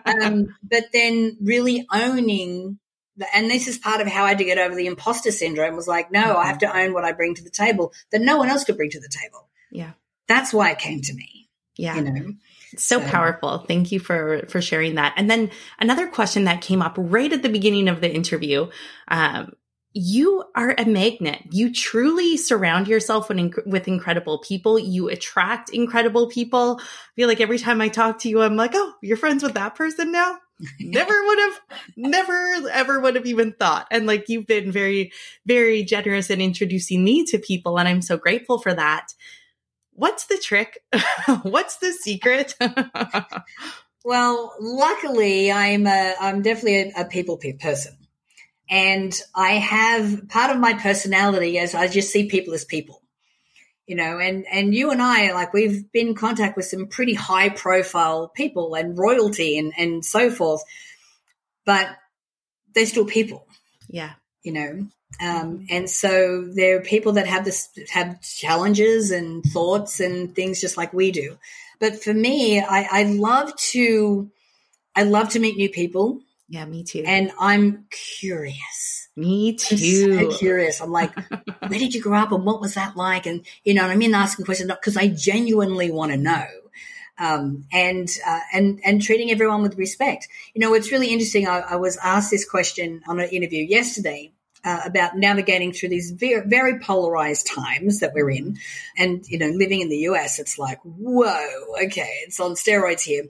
um, 0.06 0.48
but 0.64 0.86
then 0.94 1.38
really 1.42 1.86
owning, 1.92 2.80
and 3.34 3.50
this 3.50 3.68
is 3.68 3.78
part 3.78 4.02
of 4.02 4.08
how 4.08 4.26
I 4.26 4.30
had 4.30 4.38
to 4.40 4.46
get 4.46 4.58
over 4.58 4.76
the 4.76 4.88
imposter 4.88 5.32
syndrome 5.32 5.76
was 5.76 5.88
like, 5.88 6.12
no, 6.12 6.22
mm-hmm. 6.22 6.38
I 6.38 6.46
have 6.46 6.60
to 6.60 6.78
own 6.78 6.94
what 6.94 7.06
I 7.06 7.12
bring 7.12 7.36
to 7.36 7.44
the 7.44 7.50
table 7.50 7.94
that 8.12 8.22
no 8.22 8.38
one 8.38 8.50
else 8.50 8.64
could 8.64 8.78
bring 8.78 8.90
to 8.92 9.00
the 9.00 9.10
table. 9.10 9.48
Yeah. 9.72 9.92
That's 10.28 10.54
why 10.54 10.72
it 10.72 10.80
came 10.80 11.02
to 11.02 11.14
me. 11.14 11.50
Yeah. 11.78 11.96
You 11.96 12.02
know? 12.02 12.34
So, 12.78 13.00
so 13.00 13.08
powerful. 13.08 13.60
Thank 13.60 13.92
you 13.92 14.00
for 14.00 14.46
for 14.50 14.62
sharing 14.62 14.96
that. 14.96 15.14
And 15.18 15.30
then 15.30 15.52
another 15.80 16.08
question 16.08 16.46
that 16.46 16.62
came 16.62 16.82
up 16.82 16.96
right 16.98 17.32
at 17.32 17.42
the 17.42 17.50
beginning 17.50 17.88
of 17.88 18.02
the 18.02 18.14
interview. 18.14 18.70
Um, 19.08 19.54
you 19.98 20.44
are 20.56 20.76
a 20.78 20.86
magnet. 20.86 21.42
You 21.52 21.72
truly 21.74 22.36
surround 22.36 22.90
yourself 22.90 23.30
with, 23.30 23.54
with 23.66 23.88
incredible 23.88 24.40
people. 24.40 24.78
You 24.78 25.08
attract 25.08 25.70
incredible 25.70 26.28
people. 26.28 26.82
I 26.82 26.84
feel 27.16 27.30
like 27.30 27.40
every 27.40 27.58
time 27.58 27.80
I 27.80 27.88
talk 27.88 28.20
to 28.20 28.30
you, 28.30 28.42
I'm 28.42 28.58
like, 28.58 28.72
oh, 28.74 28.94
you're 29.02 29.16
friends 29.16 29.42
with 29.42 29.54
that 29.54 29.76
person 29.76 30.12
now? 30.12 30.38
Never 30.80 31.14
would 31.14 31.40
have, 31.40 31.60
never 31.96 32.54
ever 32.72 33.00
would 33.00 33.16
have 33.16 33.26
even 33.26 33.54
thought. 33.54 33.88
And 33.92 34.08
like, 34.08 34.30
you've 34.30 34.48
been 34.48 34.72
very, 34.72 35.12
very 35.46 35.84
generous 35.84 36.30
in 36.30 36.42
introducing 36.42 37.04
me 37.04 37.24
to 37.26 37.40
people. 37.40 37.78
And 37.78 37.88
I'm 37.88 38.02
so 38.02 38.18
grateful 38.18 38.60
for 38.60 38.74
that. 38.74 39.14
What's 39.92 40.26
the 40.26 40.38
trick? 40.38 40.84
What's 41.44 41.78
the 41.78 41.92
secret? 41.92 42.56
well, 44.06 44.54
luckily, 44.60 45.52
I'm 45.52 45.88
a, 45.88 46.16
I'm 46.20 46.42
definitely 46.42 46.92
a, 46.96 47.02
a 47.02 47.06
people 47.06 47.38
person. 47.60 47.98
And 48.70 49.18
I 49.36 49.54
have 49.54 50.28
part 50.30 50.52
of 50.52 50.60
my 50.60 50.74
personality 50.74 51.60
as 51.60 51.76
I 51.76 51.88
just 51.88 52.12
see 52.12 52.28
people 52.28 52.54
as 52.54 52.66
people, 52.66 53.02
you 53.88 53.96
know, 53.96 54.20
and, 54.20 54.46
and 54.52 54.74
you 54.74 54.92
and 54.92 55.02
I, 55.02 55.32
like 55.34 55.54
we've 55.54 55.92
been 55.92 56.10
in 56.10 56.16
contact 56.16 56.58
with 56.58 56.66
some 56.66 56.88
pretty 56.88 57.14
high 57.14 57.50
profile 57.50 58.28
people 58.28 58.74
and 58.76 58.98
royalty 58.98 59.58
and, 59.58 59.74
and 59.78 60.04
so 60.04 60.32
forth, 60.32 60.64
but 61.66 61.88
they're 62.74 62.86
still 62.86 63.06
people. 63.06 63.48
Yeah. 63.88 64.14
You 64.44 64.54
know, 64.54 64.88
um, 65.22 65.66
and 65.70 65.90
so 65.90 66.48
there 66.54 66.78
are 66.78 66.82
people 66.82 67.14
that 67.14 67.28
have 67.28 67.46
this, 67.46 67.70
have 67.92 68.22
challenges 68.22 69.12
and 69.12 69.44
thoughts 69.44 70.00
and 70.00 70.36
things 70.36 70.62
just 70.62 70.78
like 70.78 70.94
we 70.94 71.12
do. 71.12 71.38
But 71.80 72.04
for 72.04 72.14
me, 72.14 72.60
I, 72.60 72.88
I 72.92 73.04
love 73.04 73.56
to, 73.72 74.30
I 74.96 75.04
love 75.04 75.30
to 75.30 75.40
meet 75.40 75.58
new 75.58 75.70
people. 75.70 76.20
Yeah, 76.48 76.66
me 76.66 76.84
too. 76.84 77.04
And 77.06 77.32
I'm 77.40 77.86
curious. 78.20 79.05
Me 79.16 79.56
too. 79.56 80.18
I'm 80.20 80.32
so 80.32 80.38
curious. 80.38 80.82
I'm 80.82 80.92
like, 80.92 81.14
where 81.68 81.80
did 81.80 81.94
you 81.94 82.02
grow 82.02 82.20
up 82.20 82.32
and 82.32 82.46
what 82.46 82.60
was 82.62 82.74
that 82.74 82.98
like? 82.98 83.26
And, 83.26 83.46
you 83.64 83.74
know, 83.74 83.86
I'm 83.86 84.02
in 84.02 84.14
asking 84.14 84.46
questions 84.46 84.72
because 84.72 84.98
I 84.98 85.08
genuinely 85.08 85.92
want 85.92 86.12
to 86.12 86.18
know. 86.18 86.46
Um, 87.18 87.64
and, 87.72 88.10
uh, 88.28 88.42
and, 88.52 88.82
and 88.84 89.02
treating 89.02 89.32
everyone 89.32 89.62
with 89.62 89.78
respect. 89.78 90.28
You 90.54 90.60
know, 90.60 90.74
it's 90.74 90.92
really 90.92 91.14
interesting. 91.14 91.48
I, 91.48 91.60
I 91.60 91.76
was 91.78 91.96
asked 91.98 92.30
this 92.30 92.48
question 92.48 93.04
on 93.08 93.22
an 93.22 93.30
interview 93.30 93.64
yesterday 93.64 94.34
uh, 94.66 94.82
about 94.84 95.16
navigating 95.16 95.72
through 95.72 95.90
these 95.90 96.12
very, 96.12 96.46
very 96.46 96.80
polarized 96.80 97.48
times 97.48 98.02
that 98.02 98.14
we're 98.14 98.32
in. 98.32 98.58
And, 98.98 99.26
you 99.30 99.40
know, 99.40 99.48
living 99.48 99.80
in 99.80 99.88
the 99.88 100.10
US, 100.10 100.40
it's 100.40 100.60
like, 100.60 100.80
whoa, 100.84 101.76
okay, 101.86 102.20
it's 102.26 102.42
on 102.42 102.56
steroids 102.56 103.02
here. 103.02 103.24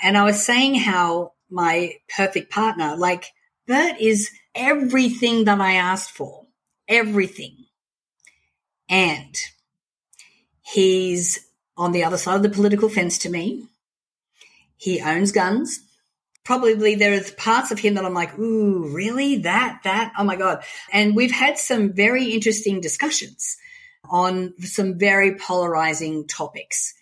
And 0.00 0.16
I 0.16 0.22
was 0.22 0.44
saying 0.44 0.76
how 0.76 1.32
my 1.50 1.94
perfect 2.14 2.52
partner. 2.52 2.96
Like 2.96 3.32
Bert 3.66 3.98
is 3.98 4.30
everything 4.54 5.44
that 5.44 5.60
I 5.60 5.74
asked 5.74 6.10
for, 6.10 6.46
everything. 6.88 7.56
And 8.88 9.36
he's 10.62 11.46
on 11.76 11.92
the 11.92 12.04
other 12.04 12.16
side 12.18 12.36
of 12.36 12.42
the 12.42 12.48
political 12.48 12.88
fence 12.88 13.18
to 13.18 13.30
me. 13.30 13.66
He 14.76 15.00
owns 15.00 15.32
guns. 15.32 15.80
Probably 16.44 16.94
there 16.94 17.14
is 17.14 17.30
parts 17.30 17.70
of 17.70 17.78
him 17.78 17.94
that 17.94 18.04
I'm 18.04 18.14
like, 18.14 18.38
ooh, 18.38 18.94
really? 18.94 19.38
That, 19.38 19.80
that? 19.84 20.12
Oh 20.18 20.24
my 20.24 20.36
God. 20.36 20.62
And 20.92 21.16
we've 21.16 21.30
had 21.30 21.58
some 21.58 21.94
very 21.94 22.26
interesting 22.26 22.80
discussions 22.80 23.56
on 24.10 24.52
some 24.60 24.98
very 24.98 25.36
polarizing 25.36 26.26
topics. 26.26 26.94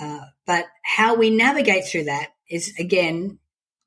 Uh, 0.00 0.20
but 0.46 0.66
how 0.82 1.14
we 1.16 1.30
navigate 1.30 1.86
through 1.86 2.04
that 2.04 2.28
is 2.48 2.74
again 2.78 3.38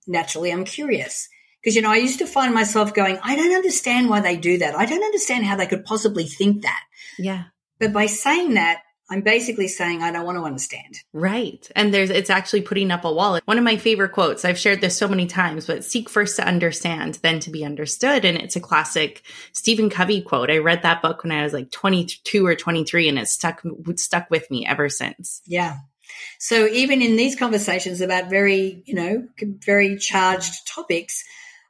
naturally 0.07 0.51
I'm 0.51 0.65
curious. 0.65 1.29
Because, 1.63 1.75
you 1.75 1.81
know, 1.81 1.91
I 1.91 1.97
used 1.97 2.19
to 2.19 2.27
find 2.27 2.53
myself 2.53 2.93
going, 2.93 3.17
I 3.23 3.35
don't 3.35 3.55
understand 3.55 4.09
why 4.09 4.19
they 4.19 4.35
do 4.35 4.57
that. 4.57 4.75
I 4.75 4.85
don't 4.85 5.03
understand 5.03 5.45
how 5.45 5.55
they 5.55 5.67
could 5.67 5.85
possibly 5.85 6.25
think 6.25 6.63
that. 6.63 6.83
Yeah. 7.17 7.45
But 7.79 7.93
by 7.93 8.07
saying 8.07 8.55
that, 8.55 8.81
I'm 9.09 9.21
basically 9.21 9.67
saying 9.67 10.01
I 10.01 10.11
don't 10.11 10.25
want 10.25 10.37
to 10.37 10.43
understand. 10.43 10.97
Right. 11.11 11.69
And 11.75 11.93
there's 11.93 12.09
it's 12.09 12.29
actually 12.29 12.61
putting 12.61 12.89
up 12.89 13.05
a 13.05 13.13
wall. 13.13 13.39
One 13.45 13.57
of 13.57 13.63
my 13.63 13.77
favorite 13.77 14.11
quotes, 14.11 14.43
I've 14.43 14.57
shared 14.57 14.81
this 14.81 14.97
so 14.97 15.07
many 15.07 15.27
times, 15.27 15.67
but 15.67 15.83
seek 15.83 16.09
first 16.09 16.37
to 16.37 16.47
understand, 16.47 17.19
then 17.21 17.39
to 17.41 17.51
be 17.51 17.63
understood. 17.63 18.25
And 18.25 18.37
it's 18.37 18.55
a 18.55 18.61
classic 18.61 19.21
Stephen 19.51 19.89
Covey 19.89 20.21
quote. 20.21 20.49
I 20.49 20.57
read 20.57 20.81
that 20.81 21.01
book 21.01 21.23
when 21.23 21.31
I 21.31 21.43
was 21.43 21.53
like 21.53 21.69
22 21.69 22.45
or 22.45 22.55
23 22.55 23.09
and 23.09 23.19
it 23.19 23.27
stuck 23.27 23.61
stuck 23.97 24.31
with 24.31 24.49
me 24.49 24.65
ever 24.65 24.89
since. 24.89 25.41
Yeah. 25.45 25.77
So 26.39 26.67
even 26.67 27.01
in 27.01 27.15
these 27.15 27.35
conversations 27.35 28.01
about 28.01 28.29
very, 28.29 28.83
you 28.85 28.95
know, 28.95 29.27
very 29.65 29.97
charged 29.97 30.67
topics, 30.67 31.23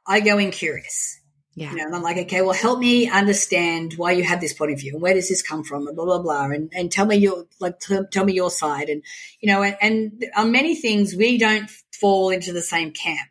I 0.06 0.20
go 0.20 0.38
in 0.38 0.50
curious. 0.50 1.20
Yeah. 1.56 1.70
You 1.70 1.76
know, 1.76 1.84
and 1.84 1.94
I'm 1.94 2.02
like, 2.02 2.16
okay, 2.16 2.42
well, 2.42 2.52
help 2.52 2.80
me 2.80 3.08
understand 3.08 3.94
why 3.94 4.10
you 4.10 4.24
have 4.24 4.40
this 4.40 4.52
point 4.52 4.72
of 4.72 4.80
view 4.80 4.94
and 4.94 5.02
where 5.02 5.14
does 5.14 5.28
this 5.28 5.40
come 5.40 5.62
from 5.62 5.86
and 5.86 5.94
blah, 5.94 6.04
blah, 6.04 6.18
blah. 6.18 6.46
And, 6.46 6.72
and 6.74 6.90
tell 6.90 7.06
me 7.06 7.16
your, 7.16 7.44
like, 7.60 7.78
t- 7.78 7.96
tell 8.10 8.24
me 8.24 8.32
your 8.32 8.50
side. 8.50 8.88
And, 8.88 9.04
you 9.40 9.52
know, 9.52 9.62
and, 9.62 9.76
and 9.80 10.24
on 10.36 10.50
many 10.50 10.74
things, 10.74 11.14
we 11.14 11.38
don't 11.38 11.70
fall 11.92 12.30
into 12.30 12.52
the 12.52 12.60
same 12.60 12.90
camp. 12.90 13.30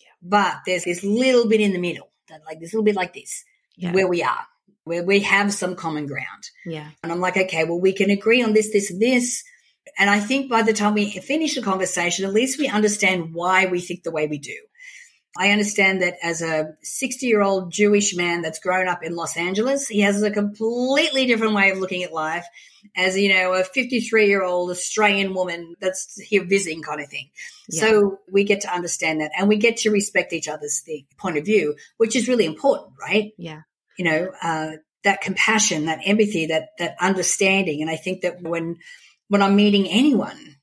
Yeah. 0.00 0.06
But 0.22 0.58
there's 0.64 0.84
this 0.84 1.02
little 1.02 1.48
bit 1.48 1.60
in 1.60 1.72
the 1.72 1.80
middle 1.80 2.12
that 2.28 2.42
like 2.46 2.60
this 2.60 2.72
little 2.72 2.84
bit 2.84 2.94
like 2.94 3.14
this 3.14 3.44
yeah. 3.76 3.92
where 3.92 4.06
we 4.06 4.22
are, 4.22 4.46
where 4.84 5.02
we 5.02 5.18
have 5.20 5.52
some 5.52 5.74
common 5.74 6.06
ground. 6.06 6.50
Yeah. 6.64 6.88
And 7.02 7.10
I'm 7.10 7.20
like, 7.20 7.36
okay, 7.36 7.64
well, 7.64 7.80
we 7.80 7.92
can 7.92 8.10
agree 8.10 8.44
on 8.44 8.52
this, 8.52 8.72
this, 8.72 8.92
and 8.92 9.02
this. 9.02 9.42
And 9.98 10.08
I 10.08 10.20
think 10.20 10.48
by 10.48 10.62
the 10.62 10.72
time 10.72 10.94
we 10.94 11.10
finish 11.10 11.56
the 11.56 11.62
conversation, 11.62 12.24
at 12.24 12.32
least 12.32 12.60
we 12.60 12.68
understand 12.68 13.34
why 13.34 13.66
we 13.66 13.80
think 13.80 14.04
the 14.04 14.12
way 14.12 14.28
we 14.28 14.38
do. 14.38 14.56
I 15.36 15.50
understand 15.50 16.02
that 16.02 16.16
as 16.22 16.42
a 16.42 16.74
60 16.82 17.26
year 17.26 17.40
old 17.40 17.72
Jewish 17.72 18.16
man 18.16 18.42
that's 18.42 18.58
grown 18.58 18.88
up 18.88 19.04
in 19.04 19.14
Los 19.14 19.36
Angeles, 19.36 19.86
he 19.86 20.00
has 20.00 20.22
a 20.22 20.30
completely 20.30 21.26
different 21.26 21.54
way 21.54 21.70
of 21.70 21.78
looking 21.78 22.02
at 22.02 22.12
life 22.12 22.46
as, 22.96 23.16
you 23.16 23.28
know, 23.32 23.52
a 23.52 23.62
53 23.62 24.26
year 24.26 24.42
old 24.42 24.70
Australian 24.70 25.32
woman 25.32 25.76
that's 25.80 26.20
here 26.20 26.44
visiting 26.44 26.82
kind 26.82 27.00
of 27.00 27.08
thing. 27.08 27.30
Yeah. 27.68 27.80
So 27.80 28.18
we 28.30 28.42
get 28.42 28.62
to 28.62 28.74
understand 28.74 29.20
that 29.20 29.30
and 29.38 29.48
we 29.48 29.56
get 29.56 29.78
to 29.78 29.90
respect 29.90 30.32
each 30.32 30.48
other's 30.48 30.82
point 31.16 31.38
of 31.38 31.44
view, 31.44 31.76
which 31.96 32.16
is 32.16 32.26
really 32.26 32.44
important, 32.44 32.94
right? 33.00 33.32
Yeah. 33.38 33.62
You 33.96 34.06
know, 34.06 34.32
uh, 34.42 34.72
that 35.04 35.20
compassion, 35.20 35.86
that 35.86 36.00
empathy, 36.04 36.46
that, 36.46 36.70
that 36.78 36.96
understanding. 37.00 37.82
And 37.82 37.90
I 37.90 37.96
think 37.96 38.22
that 38.22 38.42
when, 38.42 38.78
when 39.28 39.42
I'm 39.42 39.54
meeting 39.54 39.88
anyone, 39.88 40.56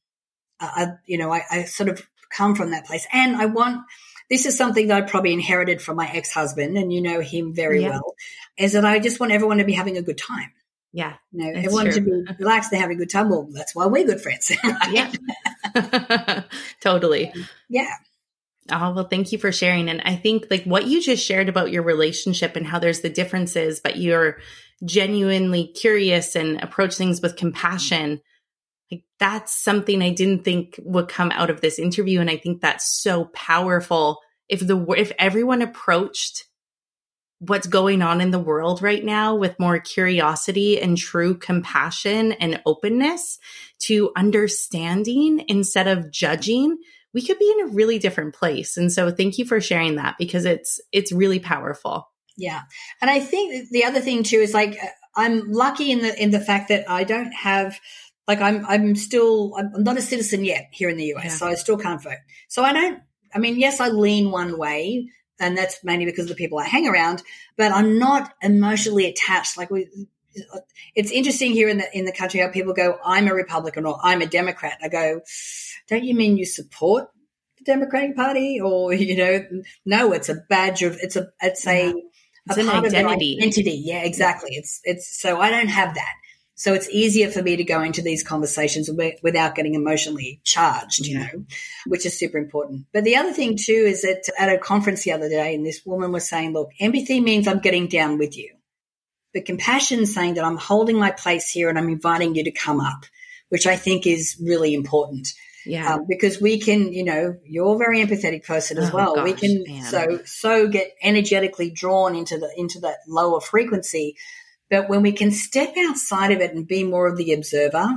uh, 0.60 0.72
I, 0.76 0.88
you 1.06 1.18
know, 1.18 1.32
I, 1.32 1.44
I 1.50 1.64
sort 1.64 1.90
of 1.90 2.06
come 2.36 2.56
from 2.56 2.72
that 2.72 2.86
place. 2.86 3.08
And 3.14 3.36
I 3.36 3.46
want, 3.46 3.84
this 4.30 4.46
is 4.46 4.58
something 4.58 4.88
that 4.88 5.04
I 5.04 5.08
probably 5.08 5.34
inherited 5.34 5.82
from 5.82 5.98
my 5.98 6.08
ex 6.08 6.32
husband, 6.32 6.78
and 6.78 6.92
you 6.92 7.02
know 7.02 7.22
him 7.22 7.54
very 7.54 7.82
yeah. 7.82 7.92
well, 7.92 8.16
is 8.58 8.74
that 8.74 8.86
I 8.86 9.00
just 9.00 9.20
want 9.20 9.32
everyone 9.32 9.58
to 9.58 9.66
be 9.66 9.74
having 9.74 9.98
a 9.98 10.02
good 10.02 10.18
time. 10.18 10.52
Yeah. 10.94 11.14
You 11.32 11.44
know, 11.44 11.60
everyone 11.60 11.86
true. 11.86 11.94
to 11.94 12.02
be 12.02 12.34
relaxed, 12.40 12.72
they're 12.72 12.80
having 12.80 12.98
a 12.98 13.00
good 13.00 13.10
time. 13.10 13.30
Well, 13.30 13.48
that's 13.52 13.76
why 13.76 13.86
we're 13.86 14.06
good 14.06 14.22
friends. 14.22 14.52
Right? 14.64 15.12
Yeah. 15.76 16.44
totally. 16.82 17.32
Um, 17.32 17.48
yeah. 17.70 17.94
Oh, 18.72 18.94
well, 18.94 19.08
thank 19.08 19.32
you 19.32 19.38
for 19.38 19.52
sharing. 19.52 19.90
And 19.90 20.02
I 20.02 20.16
think 20.16 20.48
like 20.50 20.64
what 20.64 20.88
you 20.88 21.02
just 21.02 21.24
shared 21.24 21.50
about 21.50 21.72
your 21.72 21.84
relationship 21.84 22.56
and 22.56 22.66
how 22.66 22.80
there's 22.80 23.02
the 23.02 23.10
differences, 23.10 23.80
but 23.80 23.98
you're 23.98 24.40
genuinely 24.84 25.68
curious 25.68 26.36
and 26.36 26.62
approach 26.62 26.96
things 26.96 27.22
with 27.22 27.38
compassion 27.38 28.22
like 28.92 29.04
that's 29.20 29.54
something 29.54 30.02
I 30.02 30.12
didn't 30.12 30.44
think 30.44 30.80
would 30.84 31.08
come 31.08 31.32
out 31.32 31.50
of 31.50 31.62
this 31.62 31.80
interview. 31.80 32.22
And 32.22 32.30
I 32.30 32.38
think 32.38 32.62
that's 32.62 33.02
so 33.02 33.26
powerful. 33.26 34.20
If 34.48 34.66
the, 34.66 34.86
if 34.98 35.12
everyone 35.20 35.62
approached 35.62 36.46
what's 37.40 37.68
going 37.68 38.02
on 38.02 38.20
in 38.22 38.32
the 38.32 38.40
world 38.40 38.82
right 38.82 39.04
now 39.04 39.36
with 39.36 39.60
more 39.60 39.80
curiosity 39.80 40.82
and 40.82 40.98
true 40.98 41.38
compassion 41.38 42.32
and 42.32 42.62
openness 42.66 43.38
to 43.80 44.12
understanding 44.16 45.44
instead 45.48 45.88
of 45.88 46.12
judging, 46.12 46.78
we 47.14 47.22
could 47.22 47.38
be 47.38 47.54
in 47.60 47.68
a 47.68 47.74
really 47.74 48.00
different 48.00 48.34
place. 48.34 48.78
And 48.78 48.92
so 48.92 49.12
thank 49.12 49.38
you 49.38 49.46
for 49.46 49.62
sharing 49.62 49.96
that 49.96 50.16
because 50.18 50.46
it's, 50.46 50.80
it's 50.92 51.12
really 51.12 51.40
powerful. 51.40 52.10
Yeah. 52.38 52.62
And 53.02 53.10
I 53.10 53.20
think 53.20 53.70
the 53.70 53.86
other 53.86 54.00
thing 54.00 54.24
too 54.24 54.38
is 54.38 54.54
like, 54.54 54.78
I'm 55.16 55.52
lucky 55.52 55.92
in 55.92 56.00
the, 56.00 56.22
in 56.22 56.32
the 56.32 56.40
fact 56.40 56.70
that 56.70 56.90
I 56.90 57.04
don't 57.04 57.32
have 57.32 57.80
like 58.28 58.42
I'm, 58.42 58.66
I'm 58.66 58.96
still, 58.96 59.54
I'm 59.58 59.84
not 59.84 59.98
a 59.98 60.02
citizen 60.02 60.44
yet 60.44 60.68
here 60.72 60.90
in 60.90 60.98
the 60.98 61.14
US, 61.16 61.26
yeah. 61.26 61.32
so 61.32 61.48
I 61.48 61.56
still 61.56 61.78
can't 61.78 62.02
vote. 62.02 62.18
So 62.48 62.64
I 62.64 62.74
don't, 62.74 63.02
I 63.34 63.40
mean, 63.40 63.60
yes, 63.60 63.80
I 63.80 63.90
lean 63.90 64.32
one 64.32 64.58
way, 64.58 65.10
and 65.40 65.58
that's 65.58 65.84
mainly 65.84 66.06
because 66.06 66.26
of 66.26 66.30
the 66.30 66.36
people 66.36 66.60
I 66.60 66.66
hang 66.66 66.88
around, 66.88 67.22
but 67.58 67.72
I'm 67.72 68.00
not 68.00 68.34
emotionally 68.42 69.06
attached. 69.06 69.58
Like 69.58 69.70
we, 69.70 69.88
it's 70.96 71.12
interesting 71.12 71.52
here 71.52 71.70
in 71.70 71.78
the 71.78 71.98
in 71.98 72.06
the 72.06 72.12
country 72.12 72.40
how 72.40 72.50
people 72.50 72.74
go, 72.74 72.98
"I'm 73.04 73.28
a 73.28 73.34
Republican" 73.34 73.86
or 73.86 74.00
"I'm 74.02 74.22
a 74.22 74.26
Democrat." 74.26 74.78
I 74.82 74.90
go, 74.90 75.22
"Don't 75.88 76.04
you 76.04 76.16
mean 76.16 76.38
you 76.38 76.46
support 76.46 77.10
the 77.58 77.64
Democratic 77.66 78.16
Party?" 78.16 78.60
Or 78.60 78.94
you 79.10 79.18
know, 79.18 79.46
no, 79.86 80.14
it's 80.14 80.30
a 80.30 80.36
badge 80.50 80.84
of 80.84 80.98
it's 81.02 81.16
a 81.16 81.28
it's 81.42 81.68
a, 81.68 81.94
It's 82.48 82.58
a 82.58 82.62
an 82.62 82.68
part 82.68 82.86
identity. 82.86 83.38
of 83.38 83.44
identity. 83.44 83.82
Yeah, 83.84 84.04
exactly. 84.04 84.52
It's 84.54 84.80
it's 84.84 85.20
so 85.20 85.40
I 85.40 85.50
don't 85.52 85.70
have 85.70 85.96
that. 85.96 86.14
So 86.60 86.74
it's 86.74 86.90
easier 86.90 87.30
for 87.30 87.44
me 87.44 87.56
to 87.58 87.64
go 87.64 87.82
into 87.82 88.02
these 88.02 88.24
conversations 88.24 88.90
without 89.22 89.54
getting 89.54 89.76
emotionally 89.76 90.42
charged, 90.44 91.06
you 91.06 91.20
know, 91.20 91.46
which 91.86 92.04
is 92.04 92.18
super 92.18 92.40
important. 92.40 92.88
But 92.92 93.04
the 93.04 93.18
other 93.18 93.32
thing 93.32 93.58
too 93.58 93.72
is 93.74 94.02
that 94.02 94.24
at 94.40 94.52
a 94.52 94.58
conference 94.58 95.04
the 95.04 95.12
other 95.12 95.30
day, 95.30 95.54
and 95.54 95.64
this 95.64 95.86
woman 95.86 96.12
was 96.12 96.28
saying, 96.28 96.54
look, 96.54 96.72
empathy 96.80 97.20
means 97.22 97.48
I'm 97.48 97.60
getting 97.60 97.88
down 97.88 98.18
with 98.18 98.36
you. 98.36 98.56
But 99.36 99.46
compassion 99.46 100.00
is 100.00 100.16
saying 100.16 100.34
that 100.34 100.44
I'm 100.44 100.58
holding 100.58 100.98
my 100.98 101.12
place 101.12 101.48
here 101.52 101.70
and 101.70 101.78
I'm 101.78 101.90
inviting 101.90 102.34
you 102.34 102.44
to 102.46 102.52
come 102.52 102.80
up, 102.80 103.06
which 103.50 103.68
I 103.68 103.76
think 103.76 104.08
is 104.08 104.36
really 104.44 104.74
important. 104.74 105.28
Yeah. 105.64 105.94
Um, 105.94 106.06
because 106.10 106.42
we 106.42 106.60
can, 106.60 106.92
you 106.92 107.04
know, 107.04 107.36
you're 107.46 107.76
a 107.76 107.78
very 107.78 108.04
empathetic 108.04 108.46
person 108.48 108.80
as 108.80 108.90
Oh, 108.90 108.96
well. 108.96 109.24
we 109.24 109.34
can 109.34 109.64
man. 109.68 109.84
so 109.84 110.22
so 110.26 110.68
get 110.70 110.88
energetically 111.04 111.70
drawn 111.70 112.16
into 112.16 112.40
the 112.40 112.52
into 112.58 112.80
that 112.80 112.98
lower 113.08 113.42
frequency. 113.42 114.16
But 114.70 114.90
when 114.90 115.02
we 115.02 115.12
can 115.12 115.32
step 115.32 115.76
outside 115.78 116.32
of 116.32 116.42
it 116.42 116.54
and 116.54 116.68
be 116.68 116.84
more 116.84 117.08
of 117.08 117.18
the 117.18 117.34
observer, 117.34 117.88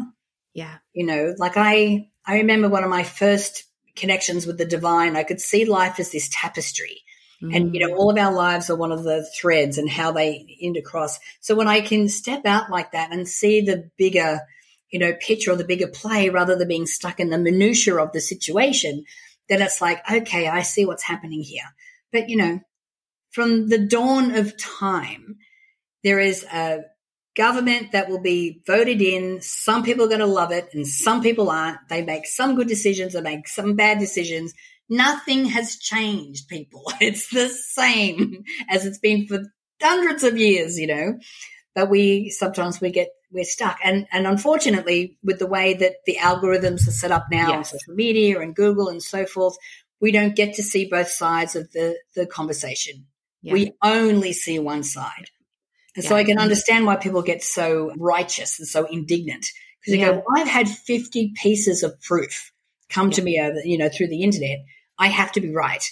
yeah. 0.54 0.78
you 0.92 1.04
know, 1.06 1.34
like 1.38 1.56
I 1.56 2.08
I 2.26 2.38
remember 2.38 2.68
one 2.68 2.84
of 2.84 2.90
my 2.90 3.02
first 3.02 3.64
connections 3.96 4.46
with 4.46 4.58
the 4.58 4.64
divine. 4.64 5.16
I 5.16 5.24
could 5.24 5.40
see 5.40 5.64
life 5.64 5.98
as 5.98 6.12
this 6.12 6.28
tapestry 6.32 7.02
and 7.42 7.74
you 7.74 7.80
know 7.80 7.94
Mm. 7.94 7.96
all 7.96 8.10
of 8.10 8.18
our 8.18 8.32
lives 8.32 8.68
are 8.68 8.76
one 8.76 8.92
of 8.92 9.02
the 9.02 9.24
threads 9.24 9.78
and 9.78 9.88
how 9.88 10.12
they 10.12 10.58
intercross 10.62 11.18
so 11.40 11.54
when 11.54 11.68
i 11.68 11.80
can 11.80 12.08
step 12.08 12.44
out 12.44 12.70
like 12.70 12.92
that 12.92 13.12
and 13.12 13.26
see 13.28 13.60
the 13.60 13.90
bigger 13.96 14.40
you 14.90 14.98
know 14.98 15.14
picture 15.14 15.52
or 15.52 15.56
the 15.56 15.64
bigger 15.64 15.86
play 15.86 16.28
rather 16.28 16.56
than 16.56 16.68
being 16.68 16.86
stuck 16.86 17.20
in 17.20 17.30
the 17.30 17.38
minutia 17.38 17.96
of 17.96 18.12
the 18.12 18.20
situation 18.20 19.04
then 19.48 19.62
it's 19.62 19.80
like 19.80 20.02
okay 20.10 20.48
i 20.48 20.62
see 20.62 20.84
what's 20.84 21.02
happening 21.02 21.42
here 21.42 21.64
but 22.12 22.28
you 22.28 22.36
know 22.36 22.60
from 23.30 23.68
the 23.68 23.78
dawn 23.78 24.34
of 24.34 24.56
time 24.58 25.38
there 26.04 26.20
is 26.20 26.44
a 26.44 26.80
government 27.36 27.92
that 27.92 28.08
will 28.08 28.20
be 28.20 28.60
voted 28.66 29.00
in 29.00 29.40
some 29.40 29.82
people 29.82 30.04
are 30.04 30.08
going 30.08 30.20
to 30.20 30.26
love 30.26 30.50
it 30.50 30.68
and 30.72 30.86
some 30.86 31.22
people 31.22 31.48
aren't 31.48 31.78
they 31.88 32.02
make 32.02 32.26
some 32.26 32.56
good 32.56 32.66
decisions 32.66 33.12
they 33.12 33.20
make 33.20 33.46
some 33.46 33.76
bad 33.76 33.98
decisions 33.98 34.52
Nothing 34.90 35.44
has 35.46 35.76
changed, 35.76 36.48
people. 36.48 36.82
It's 37.00 37.30
the 37.30 37.48
same 37.48 38.44
as 38.68 38.84
it's 38.84 38.98
been 38.98 39.26
for 39.28 39.44
hundreds 39.80 40.24
of 40.24 40.36
years, 40.36 40.78
you 40.78 40.88
know. 40.88 41.18
But 41.76 41.88
we 41.88 42.30
sometimes 42.30 42.80
we 42.80 42.90
get 42.90 43.08
we're 43.30 43.44
stuck, 43.44 43.78
and 43.84 44.08
and 44.10 44.26
unfortunately, 44.26 45.16
with 45.22 45.38
the 45.38 45.46
way 45.46 45.74
that 45.74 45.94
the 46.04 46.16
algorithms 46.16 46.88
are 46.88 46.98
set 47.02 47.12
up 47.12 47.26
now 47.30 47.52
on 47.52 47.64
social 47.64 47.94
media 47.94 48.40
and 48.40 48.56
Google 48.56 48.88
and 48.88 49.00
so 49.00 49.24
forth, 49.24 49.56
we 50.00 50.10
don't 50.10 50.34
get 50.34 50.54
to 50.54 50.64
see 50.64 50.86
both 50.86 51.08
sides 51.08 51.54
of 51.54 51.70
the 51.70 51.96
the 52.16 52.26
conversation. 52.26 53.06
Yeah. 53.42 53.52
We 53.52 53.72
only 53.82 54.32
see 54.32 54.58
one 54.58 54.82
side, 54.82 55.30
and 55.96 56.04
so 56.04 56.14
I 56.14 56.24
can 56.24 56.38
understand 56.38 56.86
why 56.86 56.96
people 56.96 57.22
get 57.22 57.42
so 57.42 57.92
righteous 57.96 58.58
and 58.58 58.68
so 58.68 58.86
indignant 58.86 59.46
because 59.80 59.92
they 59.92 60.00
Yeah. 60.00 60.12
go, 60.12 60.24
"I've 60.36 60.48
had 60.48 60.68
fifty 60.68 61.32
pieces 61.42 61.82
of 61.82 62.00
proof 62.00 62.52
come 62.88 63.10
to 63.10 63.22
me 63.22 63.40
over, 63.40 63.60
you 63.64 63.78
know, 63.78 63.88
through 63.88 64.08
the 64.08 64.22
internet." 64.22 64.58
I 64.98 65.08
have 65.08 65.32
to 65.32 65.40
be 65.40 65.50
right. 65.50 65.82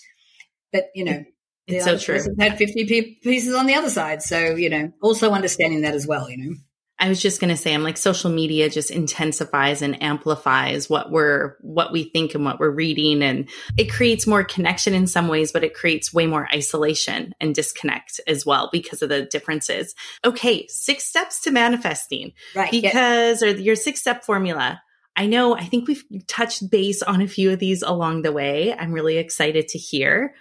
But, 0.73 0.91
you 0.95 1.05
know, 1.05 1.25
It's 1.67 1.85
so 1.85 1.97
true. 1.99 2.23
had 2.39 2.59
50 2.59 3.19
pieces 3.23 3.55
on 3.55 3.67
the 3.67 3.75
other 3.75 3.91
side. 3.91 4.23
So, 4.23 4.55
you 4.55 4.69
know, 4.69 4.93
also 5.03 5.31
understanding 5.33 5.81
that 5.83 5.95
as 5.95 6.07
well, 6.07 6.31
you 6.31 6.37
know. 6.37 6.57
I 7.01 7.09
was 7.09 7.23
just 7.23 7.41
going 7.41 7.51
to 7.51 7.57
say, 7.57 7.73
I'm 7.73 7.85
like, 7.85 7.97
social 7.97 8.31
media 8.31 8.69
just 8.69 8.91
intensifies 8.91 9.83
and 9.83 10.03
amplifies 10.03 10.91
what 10.91 11.11
we're, 11.11 11.57
what 11.61 11.93
we 11.93 12.05
think 12.05 12.35
and 12.35 12.45
what 12.45 12.59
we're 12.59 12.71
reading. 12.71 13.23
And 13.23 13.49
it 13.77 13.91
creates 13.91 14.27
more 14.27 14.43
connection 14.43 14.95
in 14.95 15.07
some 15.07 15.29
ways, 15.29 15.53
but 15.53 15.63
it 15.63 15.75
creates 15.75 16.13
way 16.13 16.27
more 16.27 16.49
isolation 16.53 17.35
and 17.41 17.55
disconnect 17.55 18.21
as 18.27 18.45
well 18.45 18.69
because 18.73 19.01
of 19.03 19.09
the 19.09 19.27
differences. 19.27 19.95
Okay. 20.25 20.67
Six 20.69 21.05
steps 21.05 21.41
to 21.43 21.51
manifesting 21.53 22.33
Right. 22.55 22.73
yeah. 22.73 22.81
because, 22.91 23.43
or 23.43 23.51
your 23.51 23.77
six 23.77 24.01
step 24.01 24.25
formula. 24.25 24.83
I 25.17 25.27
know, 25.27 25.57
I 25.57 25.65
think 25.65 25.89
we've 25.89 26.05
touched 26.29 26.71
base 26.71 27.03
on 27.03 27.21
a 27.21 27.27
few 27.29 27.51
of 27.51 27.59
these 27.59 27.83
along 27.83 28.23
the 28.23 28.33
way. 28.33 28.73
I'm 28.73 28.93
really 28.93 29.19
excited 29.19 29.69
to 29.69 29.79
hear. 29.79 30.35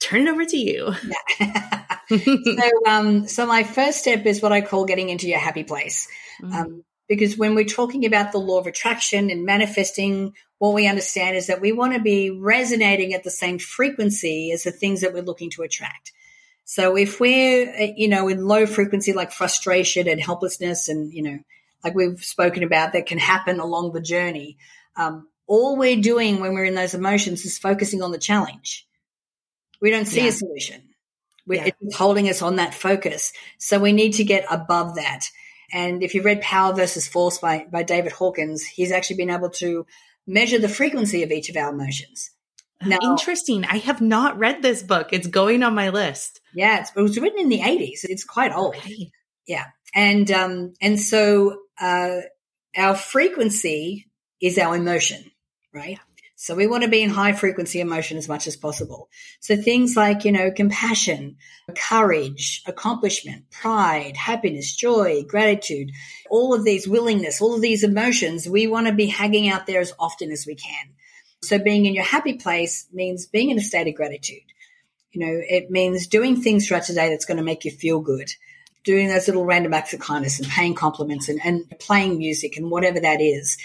Turn 0.00 0.26
it 0.26 0.30
over 0.30 0.44
to 0.44 0.56
you. 0.56 0.92
so, 2.18 2.70
um, 2.86 3.28
so 3.28 3.46
my 3.46 3.62
first 3.62 3.98
step 3.98 4.26
is 4.26 4.42
what 4.42 4.52
I 4.52 4.60
call 4.60 4.84
getting 4.84 5.08
into 5.08 5.28
your 5.28 5.38
happy 5.38 5.64
place. 5.64 6.08
Um, 6.42 6.84
because 7.08 7.36
when 7.36 7.54
we're 7.54 7.64
talking 7.64 8.04
about 8.06 8.32
the 8.32 8.38
law 8.38 8.58
of 8.58 8.66
attraction 8.66 9.30
and 9.30 9.44
manifesting, 9.44 10.34
what 10.58 10.74
we 10.74 10.86
understand 10.86 11.36
is 11.36 11.48
that 11.48 11.60
we 11.60 11.72
want 11.72 11.94
to 11.94 12.00
be 12.00 12.30
resonating 12.30 13.14
at 13.14 13.24
the 13.24 13.30
same 13.30 13.58
frequency 13.58 14.50
as 14.52 14.62
the 14.64 14.72
things 14.72 15.02
that 15.02 15.12
we're 15.12 15.22
looking 15.22 15.50
to 15.50 15.62
attract. 15.62 16.12
So 16.64 16.96
if 16.96 17.20
we're, 17.20 17.68
uh, 17.68 17.92
you 17.96 18.08
know, 18.08 18.28
in 18.28 18.46
low 18.46 18.66
frequency, 18.66 19.12
like 19.12 19.32
frustration 19.32 20.08
and 20.08 20.20
helplessness 20.20 20.88
and, 20.88 21.12
you 21.12 21.22
know, 21.22 21.38
like 21.82 21.94
we've 21.94 22.24
spoken 22.24 22.62
about 22.62 22.94
that 22.94 23.06
can 23.06 23.18
happen 23.18 23.60
along 23.60 23.92
the 23.92 24.00
journey. 24.00 24.56
Um, 24.96 25.28
all 25.46 25.76
we're 25.76 26.00
doing 26.00 26.40
when 26.40 26.54
we're 26.54 26.64
in 26.64 26.74
those 26.74 26.94
emotions 26.94 27.44
is 27.44 27.58
focusing 27.58 28.02
on 28.02 28.12
the 28.12 28.18
challenge. 28.18 28.86
We 29.82 29.90
don't 29.90 30.06
see 30.06 30.22
Yeah. 30.22 30.28
a 30.28 30.32
solution. 30.32 30.93
Yeah. 31.46 31.70
It's 31.80 31.96
holding 31.96 32.28
us 32.28 32.42
on 32.42 32.56
that 32.56 32.74
focus. 32.74 33.32
So 33.58 33.78
we 33.78 33.92
need 33.92 34.14
to 34.14 34.24
get 34.24 34.46
above 34.50 34.96
that. 34.96 35.26
And 35.72 36.02
if 36.02 36.14
you've 36.14 36.24
read 36.24 36.40
Power 36.40 36.74
versus 36.74 37.08
Force 37.08 37.38
by, 37.38 37.66
by 37.70 37.82
David 37.82 38.12
Hawkins, 38.12 38.62
he's 38.62 38.92
actually 38.92 39.16
been 39.16 39.30
able 39.30 39.50
to 39.50 39.86
measure 40.26 40.58
the 40.58 40.68
frequency 40.68 41.22
of 41.22 41.30
each 41.32 41.48
of 41.50 41.56
our 41.56 41.72
emotions. 41.72 42.30
Now- 42.82 42.98
Interesting. 43.02 43.64
I 43.64 43.78
have 43.78 44.00
not 44.00 44.38
read 44.38 44.62
this 44.62 44.82
book. 44.82 45.12
It's 45.12 45.26
going 45.26 45.62
on 45.62 45.74
my 45.74 45.90
list. 45.90 46.40
Yeah, 46.54 46.80
it's, 46.80 46.92
it 46.94 47.00
was 47.00 47.18
written 47.18 47.40
in 47.40 47.48
the 47.48 47.60
80s. 47.60 48.00
It's 48.04 48.24
quite 48.24 48.52
old. 48.54 48.76
Okay. 48.76 49.10
And 49.94 50.30
um, 50.32 50.74
and 50.80 50.98
so 50.98 51.60
uh, 51.80 52.16
our 52.76 52.96
frequency 52.96 54.08
is 54.40 54.58
our 54.58 54.74
emotion, 54.76 55.30
right? 55.72 56.00
So 56.44 56.54
we 56.54 56.66
want 56.66 56.82
to 56.82 56.90
be 56.90 57.02
in 57.02 57.08
high 57.08 57.32
frequency 57.32 57.80
emotion 57.80 58.18
as 58.18 58.28
much 58.28 58.46
as 58.46 58.54
possible. 58.54 59.08
So 59.40 59.56
things 59.56 59.96
like 59.96 60.26
you 60.26 60.32
know 60.32 60.50
compassion, 60.50 61.38
courage, 61.74 62.62
accomplishment, 62.66 63.50
pride, 63.50 64.14
happiness, 64.18 64.76
joy, 64.76 65.22
gratitude, 65.26 65.92
all 66.28 66.52
of 66.52 66.62
these 66.62 66.86
willingness, 66.86 67.40
all 67.40 67.54
of 67.54 67.62
these 67.62 67.82
emotions, 67.82 68.46
we 68.46 68.66
want 68.66 68.88
to 68.88 68.92
be 68.92 69.06
hanging 69.06 69.48
out 69.48 69.66
there 69.66 69.80
as 69.80 69.94
often 69.98 70.30
as 70.30 70.46
we 70.46 70.54
can. 70.54 70.90
So 71.42 71.58
being 71.58 71.86
in 71.86 71.94
your 71.94 72.04
happy 72.04 72.34
place 72.34 72.88
means 72.92 73.24
being 73.24 73.48
in 73.48 73.56
a 73.56 73.62
state 73.62 73.88
of 73.88 73.94
gratitude. 73.94 74.44
You 75.12 75.24
know, 75.24 75.40
it 75.48 75.70
means 75.70 76.08
doing 76.08 76.42
things 76.42 76.68
throughout 76.68 76.84
today 76.84 77.08
that's 77.08 77.24
going 77.24 77.38
to 77.38 77.42
make 77.42 77.64
you 77.64 77.70
feel 77.70 78.00
good 78.00 78.30
doing 78.84 79.08
those 79.08 79.26
little 79.26 79.46
random 79.46 79.72
acts 79.72 79.94
of 79.94 80.00
kindness 80.00 80.38
and 80.38 80.48
paying 80.48 80.74
compliments 80.74 81.30
and, 81.30 81.40
and 81.42 81.64
playing 81.80 82.18
music 82.18 82.58
and 82.58 82.70
whatever 82.70 83.00
that 83.00 83.22
is. 83.22 83.56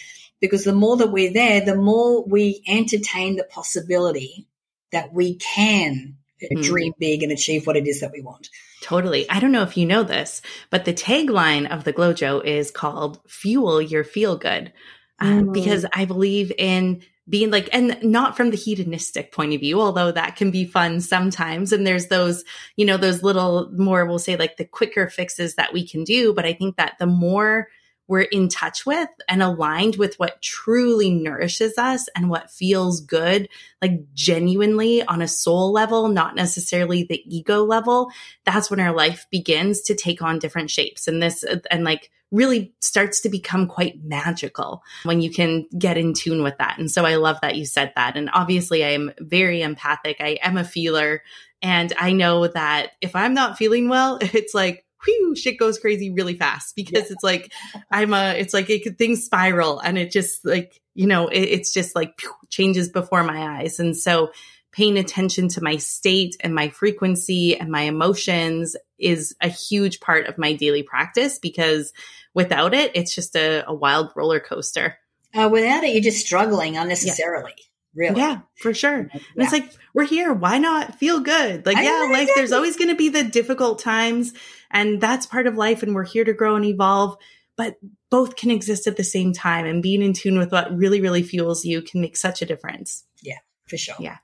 Because 0.42 0.64
the 0.64 0.74
more 0.74 0.98
that 0.98 1.12
we're 1.12 1.34
there, 1.34 1.62
the 1.66 1.76
more 1.76 2.24
we 2.24 2.64
entertain 2.68 3.36
the 3.36 3.44
possibility 3.44 4.48
that 4.92 5.14
we 5.14 5.36
can 5.36 6.16
Mhm. 6.42 6.64
dream 6.64 6.94
big 6.98 7.22
and 7.24 7.32
achieve 7.32 7.68
what 7.68 7.76
it 7.76 7.86
is 7.88 8.00
that 8.00 8.12
we 8.14 8.22
want. 8.22 8.50
Totally. 8.82 9.30
I 9.30 9.42
don't 9.42 9.52
know 9.52 9.64
if 9.64 9.76
you 9.76 9.86
know 9.86 10.04
this, 10.04 10.42
but 10.70 10.86
the 10.86 10.94
tagline 10.94 11.70
of 11.70 11.84
the 11.84 11.92
Glow 11.92 12.14
Jo 12.14 12.40
is 12.40 12.72
called 12.72 13.20
Fuel 13.28 13.82
Your 13.82 14.06
Feel 14.06 14.38
Good. 14.38 14.72
Uh, 15.20 15.42
Mm. 15.42 15.54
Because 15.54 15.86
I 15.94 16.06
believe 16.06 16.54
in 16.58 17.02
being 17.28 17.52
like, 17.52 17.70
and 17.74 17.98
not 18.02 18.38
from 18.38 18.50
the 18.52 18.58
hedonistic 18.58 19.32
point 19.34 19.54
of 19.54 19.60
view, 19.60 19.80
although 19.82 20.12
that 20.12 20.38
can 20.38 20.50
be 20.50 20.66
fun 20.66 21.02
sometimes. 21.02 21.72
And 21.74 21.86
there's 21.86 22.08
those, 22.08 22.44
you 22.78 22.86
know, 22.86 22.98
those 22.98 23.22
little 23.22 23.70
more, 23.78 24.06
we'll 24.06 24.18
say 24.18 24.36
like 24.38 24.58
the 24.58 24.66
quicker 24.66 25.10
fixes 25.10 25.56
that 25.56 25.74
we 25.74 25.86
can 25.86 26.06
do. 26.06 26.34
But 26.34 26.46
I 26.46 26.54
think 26.54 26.78
that 26.78 26.96
the 27.00 27.06
more 27.06 27.68
we're 28.10 28.22
in 28.22 28.50
touch 28.50 28.88
with 28.88 29.08
and 29.30 29.44
aligned 29.44 29.96
with 29.98 30.16
what 30.18 30.42
truly 30.42 31.12
nourishes 31.12 31.78
us 31.78 32.10
and 32.16 32.28
what 32.28 32.50
feels 32.50 33.02
good, 33.02 33.48
like 33.84 34.14
genuinely 34.16 35.04
on 35.04 35.22
a 35.22 35.28
soul 35.28 35.72
level, 35.72 36.10
not 36.10 36.36
necessarily 36.36 37.04
the 37.04 37.22
ego 37.24 37.64
level, 37.64 38.12
that's 38.46 38.72
when 38.72 38.80
our 38.80 38.94
life 38.94 39.28
begins 39.30 39.82
to 39.82 39.96
take 39.96 40.24
on 40.24 40.40
different 40.40 40.72
shapes. 40.72 41.08
And 41.08 41.22
this, 41.22 41.46
and 41.70 41.84
like, 41.84 42.10
really 42.32 42.74
starts 42.80 43.22
to 43.22 43.30
become 43.30 43.68
quite 43.68 44.04
magical 44.04 44.84
when 45.04 45.22
you 45.22 45.32
can 45.32 45.66
get 45.78 45.98
in 45.98 46.14
tune 46.14 46.44
with 46.44 46.58
that. 46.60 46.78
And 46.78 46.90
so 46.90 47.06
I 47.06 47.16
love 47.16 47.38
that 47.42 47.56
you 47.56 47.66
said 47.66 47.92
that. 47.96 48.16
And 48.16 48.30
obviously, 48.34 48.84
I 48.84 48.90
am 48.90 49.12
very 49.20 49.62
empathic. 49.62 50.18
I 50.20 50.38
am 50.42 50.58
a 50.58 50.64
feeler. 50.64 51.24
And 51.62 51.92
I 52.00 52.12
know 52.12 52.48
that 52.48 52.92
if 53.02 53.16
I'm 53.16 53.34
not 53.34 53.58
feeling 53.58 53.90
well, 53.90 54.18
it's 54.22 54.54
like, 54.54 54.86
whew, 55.04 55.36
shit 55.36 55.58
goes 55.58 55.80
crazy 55.80 56.12
really 56.12 56.36
fast 56.36 56.76
because 56.76 57.12
it's 57.12 57.24
like, 57.24 57.52
I'm 57.92 58.14
a, 58.14 58.34
it's 58.34 58.54
like 58.54 58.70
it 58.70 58.84
could 58.84 58.98
things 58.98 59.24
spiral 59.24 59.80
and 59.80 59.98
it 59.98 60.12
just 60.12 60.46
like, 60.46 60.82
you 60.94 61.08
know, 61.08 61.28
it, 61.28 61.40
it's 61.40 61.74
just 61.74 61.96
like 61.96 62.18
pew, 62.18 62.32
changes 62.50 62.90
before 62.90 63.24
my 63.24 63.60
eyes. 63.60 63.80
And 63.80 63.96
so 63.96 64.32
paying 64.72 64.98
attention 64.98 65.48
to 65.50 65.64
my 65.64 65.78
state 65.78 66.36
and 66.42 66.54
my 66.54 66.70
frequency 66.70 67.58
and 67.58 67.72
my 67.72 67.82
emotions 67.82 68.76
is 68.98 69.36
a 69.42 69.50
huge 69.50 70.00
part 70.00 70.28
of 70.28 70.38
my 70.38 70.54
daily 70.54 70.84
practice 70.84 71.40
because 71.40 71.92
without 72.34 72.74
it, 72.74 72.92
it's 72.94 73.16
just 73.16 73.36
a, 73.36 73.64
a 73.68 73.74
wild 73.74 74.12
roller 74.16 74.40
coaster. 74.40 74.98
Uh, 75.34 75.50
without 75.52 75.84
it, 75.84 75.94
you're 75.94 76.04
just 76.04 76.26
struggling 76.26 76.78
unnecessarily. 76.78 77.54
Yeah. 77.58 77.64
Really? 77.96 78.20
Yeah, 78.20 78.42
for 78.56 78.74
sure. 78.74 78.98
And 78.98 79.22
it's 79.38 79.52
like, 79.52 79.74
we're 79.94 80.06
here. 80.06 80.32
Why 80.32 80.60
not 80.60 80.96
feel 80.96 81.20
good? 81.20 81.66
Like, 81.66 81.78
I 81.78 81.84
yeah, 81.84 82.12
like 82.12 82.24
exactly. 82.24 82.34
there's 82.36 82.52
always 82.52 82.78
going 82.78 82.90
to 82.90 82.96
be 82.96 83.10
the 83.10 83.24
difficult 83.24 83.80
times 83.80 84.34
and 84.72 85.02
that's 85.02 85.26
part 85.26 85.48
of 85.48 85.56
life 85.56 85.84
and 85.84 85.96
we're 85.96 86.04
here 86.04 86.24
to 86.24 86.34
grow 86.34 86.56
and 86.56 86.66
evolve, 86.66 87.18
but 87.58 87.78
both 88.10 88.36
can 88.36 88.52
exist 88.52 88.88
at 88.88 88.98
the 88.98 89.04
same 89.04 89.34
time 89.34 89.66
and 89.66 89.84
being 89.84 90.02
in 90.02 90.14
tune 90.14 90.38
with 90.38 90.52
what 90.52 90.76
really, 90.76 91.02
really 91.02 91.24
fuels 91.24 91.66
you 91.66 91.82
can 91.82 92.02
make 92.02 92.18
such 92.18 92.42
a 92.42 92.46
difference. 92.46 93.06
Yeah, 93.22 93.40
for 93.68 93.78
sure. 93.78 93.96
Yeah. 94.00 94.18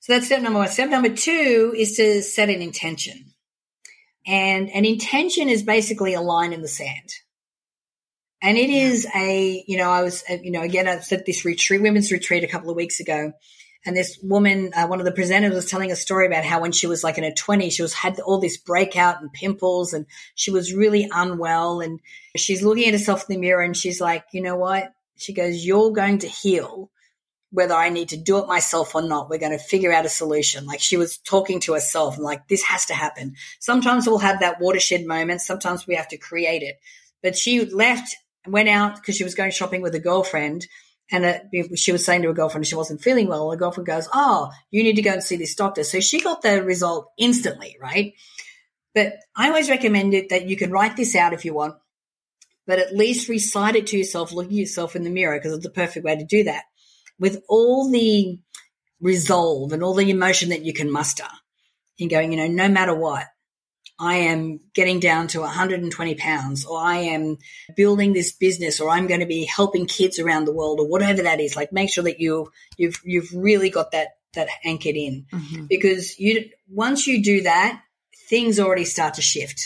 So 0.00 0.12
that's 0.12 0.26
step 0.26 0.42
number 0.42 0.60
one. 0.60 0.68
Step 0.68 0.88
number 0.88 1.08
two 1.08 1.74
is 1.76 1.96
to 1.96 2.22
set 2.22 2.48
an 2.48 2.62
intention. 2.62 3.32
And 4.26 4.70
an 4.70 4.84
intention 4.84 5.48
is 5.48 5.62
basically 5.62 6.14
a 6.14 6.20
line 6.20 6.52
in 6.52 6.62
the 6.62 6.68
sand. 6.68 7.10
And 8.42 8.58
it 8.58 8.70
is 8.70 9.06
a, 9.14 9.64
you 9.66 9.78
know, 9.78 9.90
I 9.90 10.02
was, 10.02 10.22
uh, 10.30 10.36
you 10.42 10.50
know, 10.50 10.62
again, 10.62 10.86
I 10.86 10.98
said 10.98 11.24
this 11.24 11.44
retreat, 11.44 11.80
women's 11.80 12.12
retreat 12.12 12.44
a 12.44 12.48
couple 12.48 12.70
of 12.70 12.76
weeks 12.76 13.00
ago. 13.00 13.32
And 13.86 13.96
this 13.96 14.18
woman, 14.20 14.72
uh, 14.74 14.86
one 14.88 14.98
of 14.98 15.06
the 15.06 15.12
presenters 15.12 15.54
was 15.54 15.70
telling 15.70 15.92
a 15.92 15.96
story 15.96 16.26
about 16.26 16.44
how 16.44 16.60
when 16.60 16.72
she 16.72 16.88
was 16.88 17.04
like 17.04 17.18
in 17.18 17.24
her 17.24 17.30
20s, 17.30 17.72
she 17.72 17.82
was 17.82 17.94
had 17.94 18.18
all 18.20 18.40
this 18.40 18.56
breakout 18.56 19.20
and 19.20 19.32
pimples 19.32 19.92
and 19.94 20.06
she 20.34 20.50
was 20.50 20.74
really 20.74 21.08
unwell. 21.10 21.80
And 21.80 22.00
she's 22.36 22.62
looking 22.62 22.86
at 22.86 22.92
herself 22.94 23.26
in 23.28 23.34
the 23.34 23.40
mirror 23.40 23.62
and 23.62 23.76
she's 23.76 24.00
like, 24.00 24.24
you 24.32 24.42
know 24.42 24.56
what? 24.56 24.92
She 25.16 25.32
goes, 25.32 25.64
you're 25.64 25.92
going 25.92 26.18
to 26.18 26.28
heal 26.28 26.90
whether 27.52 27.74
I 27.74 27.88
need 27.88 28.08
to 28.08 28.16
do 28.16 28.38
it 28.38 28.48
myself 28.48 28.94
or 28.94 29.02
not. 29.02 29.30
We're 29.30 29.38
going 29.38 29.56
to 29.56 29.58
figure 29.58 29.92
out 29.92 30.04
a 30.04 30.10
solution. 30.10 30.66
Like 30.66 30.80
she 30.80 30.96
was 30.96 31.18
talking 31.18 31.60
to 31.60 31.74
herself 31.74 32.16
and 32.16 32.24
like, 32.24 32.48
this 32.48 32.62
has 32.64 32.86
to 32.86 32.94
happen. 32.94 33.36
Sometimes 33.60 34.06
we'll 34.06 34.18
have 34.18 34.40
that 34.40 34.60
watershed 34.60 35.06
moment. 35.06 35.40
Sometimes 35.40 35.86
we 35.86 35.94
have 35.94 36.08
to 36.08 36.18
create 36.18 36.62
it. 36.62 36.80
But 37.22 37.36
she 37.36 37.64
left 37.64 38.14
went 38.48 38.68
out 38.68 38.96
because 38.96 39.16
she 39.16 39.24
was 39.24 39.34
going 39.34 39.50
shopping 39.50 39.82
with 39.82 39.94
a 39.94 40.00
girlfriend. 40.00 40.66
And 41.10 41.40
she 41.76 41.92
was 41.92 42.04
saying 42.04 42.22
to 42.22 42.28
her 42.28 42.34
girlfriend 42.34 42.66
she 42.66 42.74
wasn't 42.74 43.00
feeling 43.00 43.28
well. 43.28 43.50
Her 43.50 43.56
girlfriend 43.56 43.86
goes, 43.86 44.08
Oh, 44.12 44.50
you 44.72 44.82
need 44.82 44.96
to 44.96 45.02
go 45.02 45.12
and 45.12 45.22
see 45.22 45.36
this 45.36 45.54
doctor. 45.54 45.84
So 45.84 46.00
she 46.00 46.20
got 46.20 46.42
the 46.42 46.62
result 46.62 47.12
instantly, 47.16 47.76
right? 47.80 48.14
But 48.92 49.12
I 49.36 49.48
always 49.48 49.70
recommend 49.70 50.14
it 50.14 50.30
that 50.30 50.48
you 50.48 50.56
can 50.56 50.72
write 50.72 50.96
this 50.96 51.14
out 51.14 51.32
if 51.32 51.44
you 51.44 51.54
want, 51.54 51.76
but 52.66 52.78
at 52.78 52.96
least 52.96 53.28
recite 53.28 53.76
it 53.76 53.88
to 53.88 53.98
yourself, 53.98 54.32
look 54.32 54.46
at 54.46 54.52
yourself 54.52 54.96
in 54.96 55.04
the 55.04 55.10
mirror 55.10 55.38
because 55.38 55.52
it's 55.52 55.64
the 55.64 55.70
perfect 55.70 56.04
way 56.04 56.16
to 56.16 56.24
do 56.24 56.44
that 56.44 56.64
with 57.18 57.42
all 57.48 57.90
the 57.90 58.38
resolve 59.00 59.72
and 59.72 59.82
all 59.82 59.94
the 59.94 60.10
emotion 60.10 60.50
that 60.50 60.64
you 60.64 60.72
can 60.72 60.90
muster 60.90 61.26
in 61.98 62.08
going, 62.08 62.32
you 62.32 62.38
know, 62.38 62.48
no 62.48 62.68
matter 62.68 62.94
what, 62.94 63.26
I 63.98 64.16
am 64.16 64.60
getting 64.74 65.00
down 65.00 65.28
to 65.28 65.40
120 65.40 66.14
pounds 66.16 66.66
or 66.66 66.78
I 66.78 66.96
am 66.96 67.38
building 67.74 68.12
this 68.12 68.32
business 68.32 68.80
or 68.80 68.90
I'm 68.90 69.06
going 69.06 69.20
to 69.20 69.26
be 69.26 69.44
helping 69.44 69.86
kids 69.86 70.18
around 70.18 70.44
the 70.44 70.52
world 70.52 70.80
or 70.80 70.86
whatever 70.86 71.22
that 71.22 71.40
is. 71.40 71.56
Like 71.56 71.72
make 71.72 71.90
sure 71.90 72.04
that 72.04 72.20
you, 72.20 72.52
you've, 72.76 73.00
you've 73.04 73.32
really 73.34 73.70
got 73.70 73.92
that, 73.92 74.16
that 74.34 74.48
anchored 74.64 74.96
in 74.96 75.26
mm-hmm. 75.32 75.64
because 75.64 76.18
you, 76.18 76.50
once 76.68 77.06
you 77.06 77.22
do 77.22 77.42
that, 77.42 77.80
things 78.28 78.60
already 78.60 78.84
start 78.84 79.14
to 79.14 79.22
shift 79.22 79.62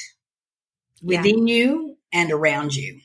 within 1.03 1.49
yeah. 1.49 1.55
you 1.55 1.97
and 2.13 2.31
around 2.31 2.75
you. 2.75 3.01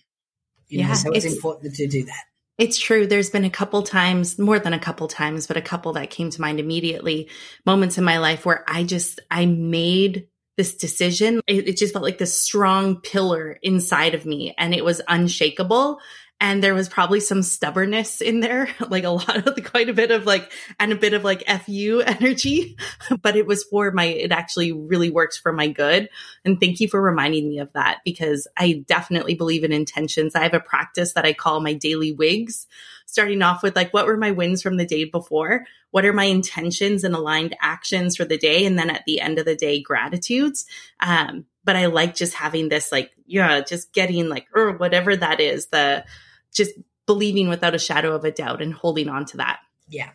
you 0.68 0.80
yeah. 0.80 0.90
Know, 0.90 0.94
so 0.94 1.12
it's, 1.12 1.26
it's 1.26 1.36
important 1.36 1.76
to 1.76 1.88
do 1.88 2.06
that. 2.06 2.24
It's 2.58 2.78
true. 2.78 3.06
There's 3.06 3.32
been 3.32 3.46
a 3.46 3.50
couple 3.50 3.82
times, 3.84 4.40
more 4.40 4.60
than 4.60 4.74
a 4.74 4.80
couple 4.80 5.08
times, 5.08 5.48
but 5.48 5.58
a 5.58 5.62
couple 5.62 5.94
that 5.94 6.10
came 6.10 6.30
to 6.30 6.40
mind 6.40 6.60
immediately, 6.60 7.30
moments 7.66 7.98
in 7.98 8.04
my 8.04 8.20
life 8.20 8.46
where 8.46 8.64
I 8.68 8.84
just, 8.84 9.20
I 9.30 9.46
made 9.46 10.28
this 10.58 10.76
decision. 10.76 11.42
It, 11.48 11.68
it 11.68 11.78
just 11.78 11.94
felt 11.94 12.04
like 12.04 12.18
this 12.18 12.40
strong 12.40 13.02
pillar 13.02 13.60
inside 13.62 14.16
of 14.16 14.26
me 14.26 14.54
and 14.58 14.74
it 14.74 14.84
was 14.84 15.02
unshakable 15.08 16.00
and 16.42 16.62
there 16.62 16.74
was 16.74 16.90
probably 16.90 17.22
some 17.22 17.42
stubbornness 17.42 18.20
in 18.20 18.42
there, 18.42 18.68
like 18.90 19.06
a 19.06 19.10
lot 19.10 19.48
of 19.48 19.56
the, 19.56 19.62
quite 19.62 19.90
a 19.90 19.94
bit 19.94 20.12
of 20.12 20.26
like, 20.26 20.52
and 20.80 20.92
a 20.92 20.98
bit 20.98 21.14
of 21.14 21.24
like 21.24 21.48
FU 21.48 22.04
energy, 22.06 22.78
but 23.22 23.36
it 23.36 23.48
was 23.48 23.64
for 23.64 23.92
my, 23.92 24.06
it 24.06 24.32
actually 24.32 24.72
really 24.72 25.10
works 25.10 25.38
for 25.38 25.54
my 25.54 25.68
good. 25.68 26.10
And 26.44 26.60
thank 26.60 26.80
you 26.80 26.90
for 26.90 27.02
reminding 27.02 27.48
me 27.48 27.60
of 27.60 27.72
that 27.74 28.00
because 28.04 28.48
I 28.58 28.84
definitely 28.86 29.36
believe 29.36 29.64
in 29.64 29.72
intentions. 29.72 30.36
I 30.36 30.44
have 30.44 30.54
a 30.54 30.60
practice 30.60 31.14
that 31.14 31.26
I 31.26 31.34
call 31.34 31.62
my 31.62 31.74
daily 31.74 32.12
wigs, 32.12 32.68
starting 33.06 33.42
off 33.42 33.64
with 33.64 33.76
like, 33.76 33.94
what 33.94 34.06
were 34.06 34.18
my 34.18 34.32
wins 34.32 34.62
from 34.62 34.76
the 34.78 34.86
day 34.86 35.06
before? 35.06 35.66
What 35.92 36.06
are 36.06 36.14
my 36.14 36.26
intentions 36.26 37.06
and 37.06 37.16
aligned 37.16 37.56
actions 37.62 38.18
for 38.18 38.26
the 38.26 38.38
day? 38.38 38.66
And 38.66 38.78
then 38.78 38.90
at 38.90 39.06
the 39.06 39.22
end 39.22 39.40
of 39.40 39.46
the 39.46 39.56
day, 39.56 39.82
gratitudes. 39.82 40.66
Um, 41.00 41.46
but 41.66 41.76
I 41.76 41.88
like 41.88 42.16
just 42.16 42.36
having 42.36 42.70
this 42.70 42.92
like, 42.92 43.12
yeah, 43.26 43.62
just 43.62 43.92
getting 43.92 44.30
like, 44.30 44.48
or 44.54 44.78
whatever 44.78 45.16
that 45.16 45.40
is, 45.40 45.68
the, 45.68 46.06
just 46.54 46.72
believing 47.06 47.50
without 47.50 47.76
a 47.76 47.80
shadow 47.80 48.16
of 48.16 48.24
a 48.24 48.32
doubt 48.32 48.62
and 48.62 48.74
holding 48.74 49.10
on 49.10 49.26
to 49.26 49.38
that. 49.38 49.60
Yeah. 49.90 50.12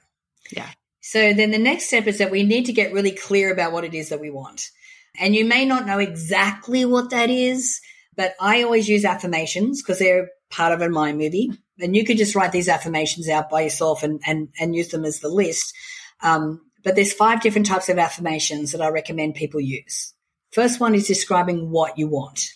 Yeah. 0.50 0.68
So 1.00 1.32
then 1.34 1.50
the 1.50 1.58
next 1.58 1.86
step 1.86 2.06
is 2.06 2.18
that 2.18 2.30
we 2.30 2.42
need 2.42 2.66
to 2.66 2.72
get 2.72 2.92
really 2.92 3.12
clear 3.12 3.52
about 3.52 3.72
what 3.72 3.84
it 3.84 3.94
is 3.94 4.10
that 4.10 4.20
we 4.20 4.30
want. 4.30 4.70
And 5.18 5.34
you 5.34 5.44
may 5.44 5.64
not 5.64 5.86
know 5.86 5.98
exactly 5.98 6.84
what 6.84 7.10
that 7.10 7.30
is, 7.30 7.80
but 8.16 8.34
I 8.40 8.62
always 8.62 8.88
use 8.88 9.04
affirmations 9.04 9.82
because 9.82 9.98
they're 9.98 10.30
part 10.50 10.72
of 10.72 10.82
a 10.82 10.88
mind 10.88 11.18
movie. 11.18 11.50
And 11.80 11.96
you 11.96 12.04
could 12.04 12.18
just 12.18 12.34
write 12.34 12.52
these 12.52 12.68
affirmations 12.68 13.28
out 13.28 13.50
by 13.50 13.62
yourself 13.62 14.02
and, 14.02 14.20
and, 14.26 14.48
and 14.60 14.74
use 14.74 14.88
them 14.88 15.04
as 15.04 15.20
the 15.20 15.28
list. 15.28 15.74
Um, 16.22 16.60
but 16.84 16.94
there's 16.94 17.12
five 17.12 17.40
different 17.40 17.66
types 17.66 17.88
of 17.88 17.98
affirmations 17.98 18.72
that 18.72 18.80
I 18.80 18.88
recommend 18.88 19.34
people 19.34 19.60
use. 19.60 20.14
First 20.52 20.80
one 20.80 20.94
is 20.94 21.06
describing 21.06 21.70
what 21.70 21.98
you 21.98 22.08
want. 22.08 22.54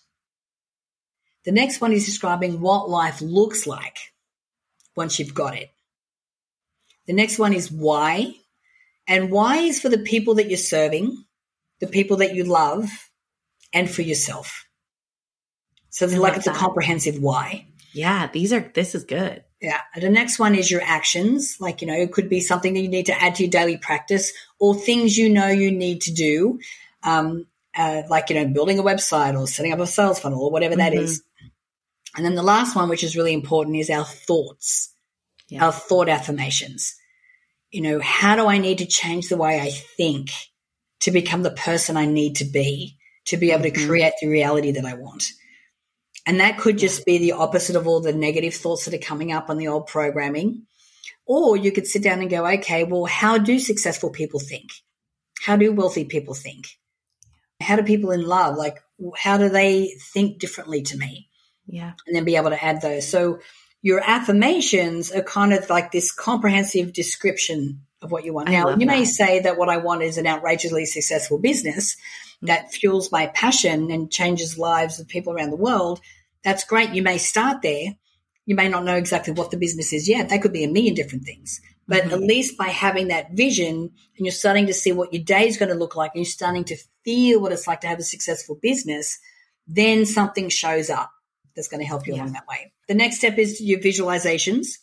The 1.45 1.53
next 1.53 1.81
one 1.81 1.93
is 1.93 2.07
describing 2.07 2.61
what 2.61 2.89
life 2.89 3.21
looks 3.21 3.67
like 3.67 3.99
once 4.97 5.19
you've 5.19 5.35
got 5.35 5.57
it. 5.57 5.71
The 7.07 7.13
next 7.13 7.39
one 7.39 7.53
is 7.53 7.71
why. 7.71 8.35
And 9.07 9.31
why 9.31 9.59
is 9.59 9.81
for 9.81 9.91
the 9.91 9.99
people 9.99 10.37
that 10.37 10.49
you're 10.49 10.57
serving, 10.57 11.25
the 11.81 11.87
people 11.87 12.19
that 12.19 12.35
you 12.35 12.45
love, 12.45 12.89
and 13.73 13.91
for 13.91 14.03
yourself. 14.03 14.67
So 15.91 16.07
it's 16.07 16.17
like 16.17 16.37
it's 16.37 16.47
that. 16.47 16.57
a 16.57 16.59
comprehensive 16.59 17.19
why. 17.21 17.67
Yeah, 17.93 18.29
these 18.33 18.53
are 18.53 18.71
this 18.75 18.95
is 18.95 19.05
good. 19.05 19.45
Yeah. 19.61 19.81
The 19.99 20.11
next 20.11 20.39
one 20.39 20.55
is 20.55 20.71
your 20.71 20.83
actions. 20.83 21.59
Like, 21.61 21.81
you 21.81 21.87
know, 21.87 21.95
it 21.95 22.13
could 22.13 22.29
be 22.29 22.41
something 22.41 22.75
that 22.75 22.81
you 22.81 22.89
need 22.89 23.07
to 23.07 23.23
add 23.23 23.37
to 23.37 23.45
your 23.45 23.51
daily 23.51 23.79
practice 23.79 24.33
or 24.59 24.75
things 24.75 25.17
you 25.17 25.31
know 25.31 25.47
you 25.47 25.71
need 25.71 26.03
to 26.03 26.13
do. 26.13 26.59
Um, 27.03 27.47
uh, 27.77 28.03
like, 28.09 28.31
you 28.31 28.37
know, 28.37 28.47
building 28.47 28.79
a 28.79 28.83
website 28.83 29.39
or 29.39 29.47
setting 29.47 29.73
up 29.73 29.81
a 29.81 29.87
sales 29.87 30.21
funnel 30.21 30.43
or 30.43 30.51
whatever 30.51 30.75
mm-hmm. 30.75 30.95
that 30.95 30.95
is. 30.95 31.23
And 32.17 32.25
then 32.25 32.35
the 32.35 32.43
last 32.43 32.77
one, 32.77 32.89
which 32.89 33.03
is 33.03 33.17
really 33.17 33.33
important, 33.33 33.77
is 33.77 33.91
our 33.91 34.05
thoughts, 34.05 34.95
yeah. 35.49 35.65
our 35.65 35.73
thought 35.73 36.09
affirmations. 36.09 36.95
You 37.71 37.83
know, 37.83 38.01
how 38.01 38.37
do 38.37 38.47
I 38.47 38.59
need 38.59 38.79
to 38.79 38.87
change 38.87 39.29
the 39.29 39.37
way 39.37 39.61
I 39.61 39.71
think 39.71 40.31
to 41.01 41.11
become 41.11 41.43
the 41.43 41.51
person 41.51 41.97
I 41.97 42.07
need 42.07 42.37
to 42.37 42.45
be 42.45 42.97
to 43.27 43.37
be 43.37 43.51
able 43.51 43.65
to 43.65 43.71
mm-hmm. 43.71 43.89
create 43.89 44.13
the 44.21 44.29
reality 44.29 44.71
that 44.73 44.85
I 44.85 44.95
want? 44.95 45.25
And 46.27 46.41
that 46.41 46.59
could 46.59 46.79
just 46.79 47.05
be 47.05 47.19
the 47.19 47.33
opposite 47.33 47.77
of 47.77 47.87
all 47.87 48.01
the 48.01 48.13
negative 48.13 48.55
thoughts 48.55 48.85
that 48.85 48.95
are 48.95 48.99
coming 48.99 49.33
up 49.33 49.51
on 49.51 49.59
the 49.59 49.69
old 49.69 49.89
programming. 49.89 50.67
Or 51.27 51.57
you 51.57 51.73
could 51.73 51.87
sit 51.87 52.03
down 52.03 52.21
and 52.21 52.31
go, 52.31 52.47
okay, 52.47 52.85
well, 52.85 53.07
how 53.07 53.39
do 53.39 53.59
successful 53.59 54.11
people 54.11 54.41
think? 54.41 54.71
How 55.41 55.57
do 55.57 55.73
wealthy 55.73 56.05
people 56.05 56.35
think? 56.35 56.69
How 57.65 57.77
do 57.77 57.83
people 57.83 58.11
in 58.11 58.23
love, 58.23 58.57
like, 58.57 58.79
how 59.17 59.39
do 59.39 59.49
they 59.49 59.97
think 60.13 60.39
differently 60.39 60.83
to 60.83 60.97
me? 60.97 61.29
Yeah. 61.67 61.93
And 62.07 62.15
then 62.15 62.25
be 62.25 62.37
able 62.37 62.51
to 62.51 62.63
add 62.63 62.81
those. 62.81 63.09
So 63.09 63.41
your 63.83 64.01
affirmations 64.05 65.13
are 65.13 65.23
kind 65.23 65.53
of 65.53 65.69
like 65.69 65.93
this 65.93 66.13
comprehensive 66.13 66.93
description 66.93 67.83
of 68.01 68.13
what 68.13 68.25
you 68.25 68.33
want. 68.33 68.49
I 68.49 68.53
now, 68.53 68.71
you 68.71 68.79
that. 68.79 68.87
may 68.87 69.05
say 69.05 69.41
that 69.41 69.59
what 69.59 69.69
I 69.69 69.79
want 69.79 70.03
is 70.03 70.19
an 70.19 70.27
outrageously 70.27 70.87
successful 70.87 71.39
business 71.39 71.97
mm. 72.43 72.49
that 72.49 72.73
fuels 72.73 73.11
my 73.11 73.27
passion 73.29 73.91
and 73.91 74.11
changes 74.11 74.59
lives 74.59 75.01
of 75.01 75.09
people 75.09 75.33
around 75.33 75.51
the 75.51 75.57
world. 75.57 76.01
That's 76.43 76.65
great. 76.65 76.91
You 76.91 77.03
may 77.03 77.19
start 77.19 77.63
there. 77.63 77.95
You 78.47 78.55
may 78.55 78.69
not 78.69 78.85
know 78.85 78.97
exactly 78.97 79.33
what 79.33 79.51
the 79.51 79.57
business 79.57 79.93
is 79.93 80.09
yet. 80.09 80.29
That 80.29 80.43
could 80.43 80.53
be 80.53 80.65
a 80.65 80.69
million 80.69 80.95
different 80.95 81.25
things. 81.25 81.61
But 81.87 82.05
mm-hmm. 82.05 82.13
at 82.13 82.21
least 82.21 82.57
by 82.57 82.69
having 82.69 83.09
that 83.09 83.33
vision 83.33 83.77
and 83.77 84.27
you're 84.27 84.33
starting 84.33 84.67
to 84.67 84.75
see 84.75 84.93
what 84.93 85.13
your 85.13 85.23
day 85.23 85.47
is 85.47 85.59
going 85.59 85.69
to 85.69 85.75
look 85.75 85.97
like 85.97 86.13
and 86.15 86.25
you're 86.25 86.31
starting 86.31 86.65
to 86.65 86.77
feel 87.05 87.41
what 87.41 87.53
it's 87.53 87.67
like 87.67 87.83
to 87.83 87.87
have 87.87 87.99
a 87.99 88.05
successful 88.05 88.59
business, 88.61 89.19
then 89.67 90.07
something 90.07 90.49
shows 90.49 90.91
up 90.91 91.11
that's 91.55 91.69
going 91.69 91.81
to 91.81 91.87
help 91.87 92.07
you 92.07 92.15
yeah. 92.15 92.23
along 92.23 92.33
that 92.33 92.49
way. 92.49 92.73
The 92.89 92.95
next 92.95 93.19
step 93.19 93.39
is 93.39 93.61
your 93.61 93.81
visualizations. 93.81 94.79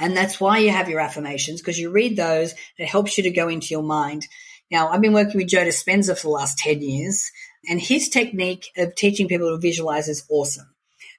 And 0.00 0.16
that's 0.16 0.40
why 0.40 0.58
you 0.58 0.70
have 0.70 0.88
your 0.88 1.00
affirmations 1.00 1.60
because 1.60 1.78
you 1.78 1.90
read 1.90 2.16
those. 2.16 2.54
It 2.78 2.86
helps 2.86 3.18
you 3.18 3.24
to 3.24 3.30
go 3.30 3.48
into 3.48 3.68
your 3.70 3.82
mind. 3.82 4.26
Now, 4.70 4.88
I've 4.88 5.00
been 5.00 5.14
working 5.14 5.38
with 5.38 5.48
Joe 5.48 5.64
Dispenza 5.64 6.16
for 6.16 6.28
the 6.28 6.28
last 6.28 6.58
10 6.58 6.82
years 6.82 7.30
and 7.68 7.80
his 7.80 8.08
technique 8.08 8.70
of 8.76 8.94
teaching 8.94 9.28
people 9.28 9.50
to 9.50 9.58
visualize 9.58 10.08
is 10.08 10.24
awesome 10.28 10.74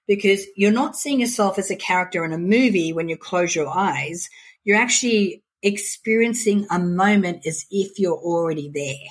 because 0.07 0.45
you're 0.55 0.71
not 0.71 0.95
seeing 0.95 1.19
yourself 1.19 1.59
as 1.59 1.69
a 1.69 1.75
character 1.75 2.23
in 2.23 2.31
a 2.31 2.37
movie 2.37 2.93
when 2.93 3.09
you 3.09 3.17
close 3.17 3.55
your 3.55 3.69
eyes. 3.69 4.29
You're 4.63 4.77
actually 4.77 5.43
experiencing 5.61 6.67
a 6.69 6.79
moment 6.79 7.45
as 7.45 7.65
if 7.69 7.99
you're 7.99 8.17
already 8.17 8.71
there. 8.73 9.09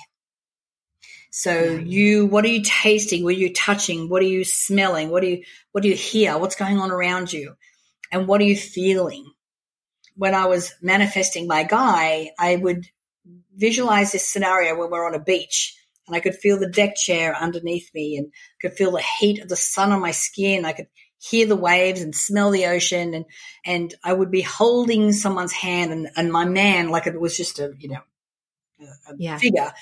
So 1.31 1.75
you, 1.85 2.25
what 2.25 2.43
are 2.43 2.49
you 2.49 2.63
tasting? 2.63 3.23
What 3.23 3.35
are 3.35 3.39
you 3.39 3.53
touching? 3.53 4.09
What 4.09 4.21
are 4.21 4.27
you 4.27 4.43
smelling? 4.43 5.09
What 5.09 5.21
do 5.21 5.29
you, 5.29 5.43
what 5.71 5.83
do 5.83 5.89
you 5.89 5.95
hear? 5.95 6.37
What's 6.37 6.55
going 6.55 6.79
on 6.79 6.91
around 6.91 7.31
you? 7.31 7.55
And 8.11 8.27
what 8.27 8.41
are 8.41 8.45
you 8.45 8.57
feeling? 8.57 9.31
When 10.15 10.33
I 10.33 10.47
was 10.47 10.73
manifesting 10.81 11.47
my 11.47 11.63
guy, 11.63 12.31
I 12.39 12.55
would 12.55 12.87
visualize 13.55 14.11
this 14.11 14.27
scenario 14.27 14.77
when 14.77 14.89
we're 14.89 15.05
on 15.05 15.15
a 15.15 15.23
beach 15.23 15.75
and 16.07 16.15
I 16.15 16.19
could 16.19 16.35
feel 16.35 16.59
the 16.59 16.67
deck 16.67 16.95
chair 16.95 17.35
underneath 17.35 17.89
me 17.93 18.17
and 18.17 18.33
could 18.59 18.73
feel 18.73 18.91
the 18.91 19.03
heat 19.19 19.41
of 19.41 19.47
the 19.47 19.55
sun 19.55 19.91
on 19.91 20.01
my 20.01 20.11
skin. 20.11 20.65
I 20.65 20.73
could 20.73 20.87
hear 21.19 21.45
the 21.45 21.55
waves 21.55 22.01
and 22.01 22.15
smell 22.15 22.49
the 22.49 22.65
ocean 22.67 23.13
and, 23.13 23.25
and 23.65 23.93
I 24.03 24.13
would 24.13 24.31
be 24.31 24.41
holding 24.41 25.11
someone's 25.11 25.51
hand 25.51 25.91
and, 25.91 26.09
and 26.15 26.31
my 26.31 26.45
man, 26.45 26.89
like 26.89 27.07
it 27.07 27.19
was 27.19 27.35
just 27.35 27.59
a, 27.59 27.73
you 27.77 27.89
know, 27.89 28.01
a, 28.81 29.15
yeah. 29.17 29.37
figure. 29.37 29.73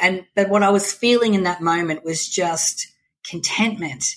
And, 0.00 0.26
but 0.34 0.48
what 0.48 0.64
I 0.64 0.70
was 0.70 0.92
feeling 0.92 1.34
in 1.34 1.44
that 1.44 1.60
moment 1.60 2.04
was 2.04 2.28
just 2.28 2.88
contentment 3.24 4.16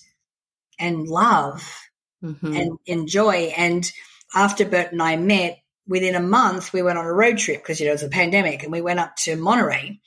and 0.79 1.07
love 1.07 1.81
mm-hmm. 2.23 2.55
and, 2.55 2.79
and 2.87 3.07
joy. 3.07 3.53
And 3.55 3.89
after 4.33 4.65
Bert 4.65 4.91
and 4.91 5.03
I 5.03 5.17
met, 5.17 5.59
within 5.87 6.15
a 6.15 6.19
month, 6.19 6.73
we 6.73 6.81
went 6.81 6.97
on 6.97 7.05
a 7.05 7.13
road 7.13 7.37
trip 7.37 7.61
because, 7.61 7.79
you 7.79 7.85
know, 7.85 7.91
it 7.91 7.95
was 7.95 8.03
a 8.03 8.09
pandemic 8.09 8.63
and 8.63 8.71
we 8.71 8.81
went 8.81 8.99
up 8.99 9.15
to 9.17 9.35
Monterey. 9.35 9.99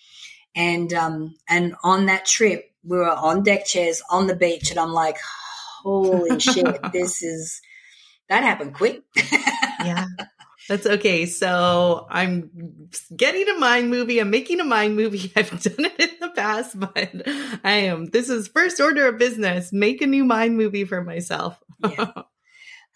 And, 0.56 0.92
um, 0.92 1.36
and 1.48 1.76
on 1.84 2.06
that 2.06 2.26
trip, 2.26 2.64
we 2.82 2.96
were 2.96 3.09
on 3.09 3.44
deck 3.44 3.64
chairs 3.64 4.02
on 4.11 4.26
the 4.26 4.34
beach 4.34 4.70
and 4.72 4.80
I'm 4.80 4.92
like, 4.92 5.18
holy 5.89 6.41
shit, 6.41 6.78
this 6.93 7.22
is, 7.22 7.61
that 8.28 8.43
happened 8.43 8.74
quick. 8.74 9.03
yeah. 9.84 10.07
That's 10.68 10.86
okay. 10.86 11.24
So 11.24 12.07
I'm 12.11 12.51
getting 13.16 13.49
a 13.49 13.59
mind 13.59 13.89
movie. 13.89 14.18
I'm 14.18 14.28
making 14.28 14.61
a 14.61 14.64
mind 14.64 14.97
movie. 14.97 15.32
I've 15.36 15.51
done 15.51 15.86
it 15.86 15.99
in 15.99 16.16
the 16.20 16.28
past, 16.28 16.78
but 16.78 17.26
I 17.64 17.72
am. 17.89 18.07
This 18.07 18.28
is 18.28 18.49
first 18.49 18.78
order 18.78 19.09
of 19.09 19.18
business. 19.18 19.72
Make 19.72 20.03
a 20.03 20.07
new 20.07 20.24
mind 20.24 20.59
movie 20.59 20.84
for 20.84 21.03
myself. 21.03 21.59
yeah. 21.82 22.12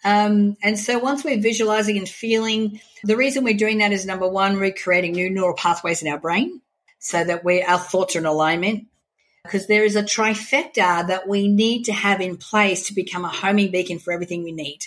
Um, 0.05 0.57
and 0.61 0.77
so 0.77 0.99
once 0.99 1.23
we're 1.23 1.41
visualizing 1.41 1.97
and 1.97 2.07
feeling, 2.07 2.81
the 3.03 3.17
reason 3.17 3.43
we're 3.43 3.57
doing 3.57 3.79
that 3.79 3.93
is 3.93 4.05
number 4.05 4.27
one, 4.27 4.57
recreating 4.57 5.13
new 5.13 5.29
neural 5.29 5.55
pathways 5.55 6.01
in 6.01 6.11
our 6.11 6.19
brain 6.19 6.61
so 6.99 7.23
that 7.23 7.43
we 7.43 7.63
our 7.63 7.79
thoughts 7.79 8.15
are 8.15 8.19
in 8.19 8.25
alignment. 8.25 8.87
Because 9.43 9.67
there 9.67 9.83
is 9.83 9.95
a 9.95 10.03
trifecta 10.03 11.07
that 11.07 11.27
we 11.27 11.47
need 11.47 11.83
to 11.83 11.93
have 11.93 12.21
in 12.21 12.37
place 12.37 12.87
to 12.87 12.95
become 12.95 13.25
a 13.25 13.29
homing 13.29 13.71
beacon 13.71 13.99
for 13.99 14.13
everything 14.13 14.43
we 14.43 14.53
need. 14.53 14.79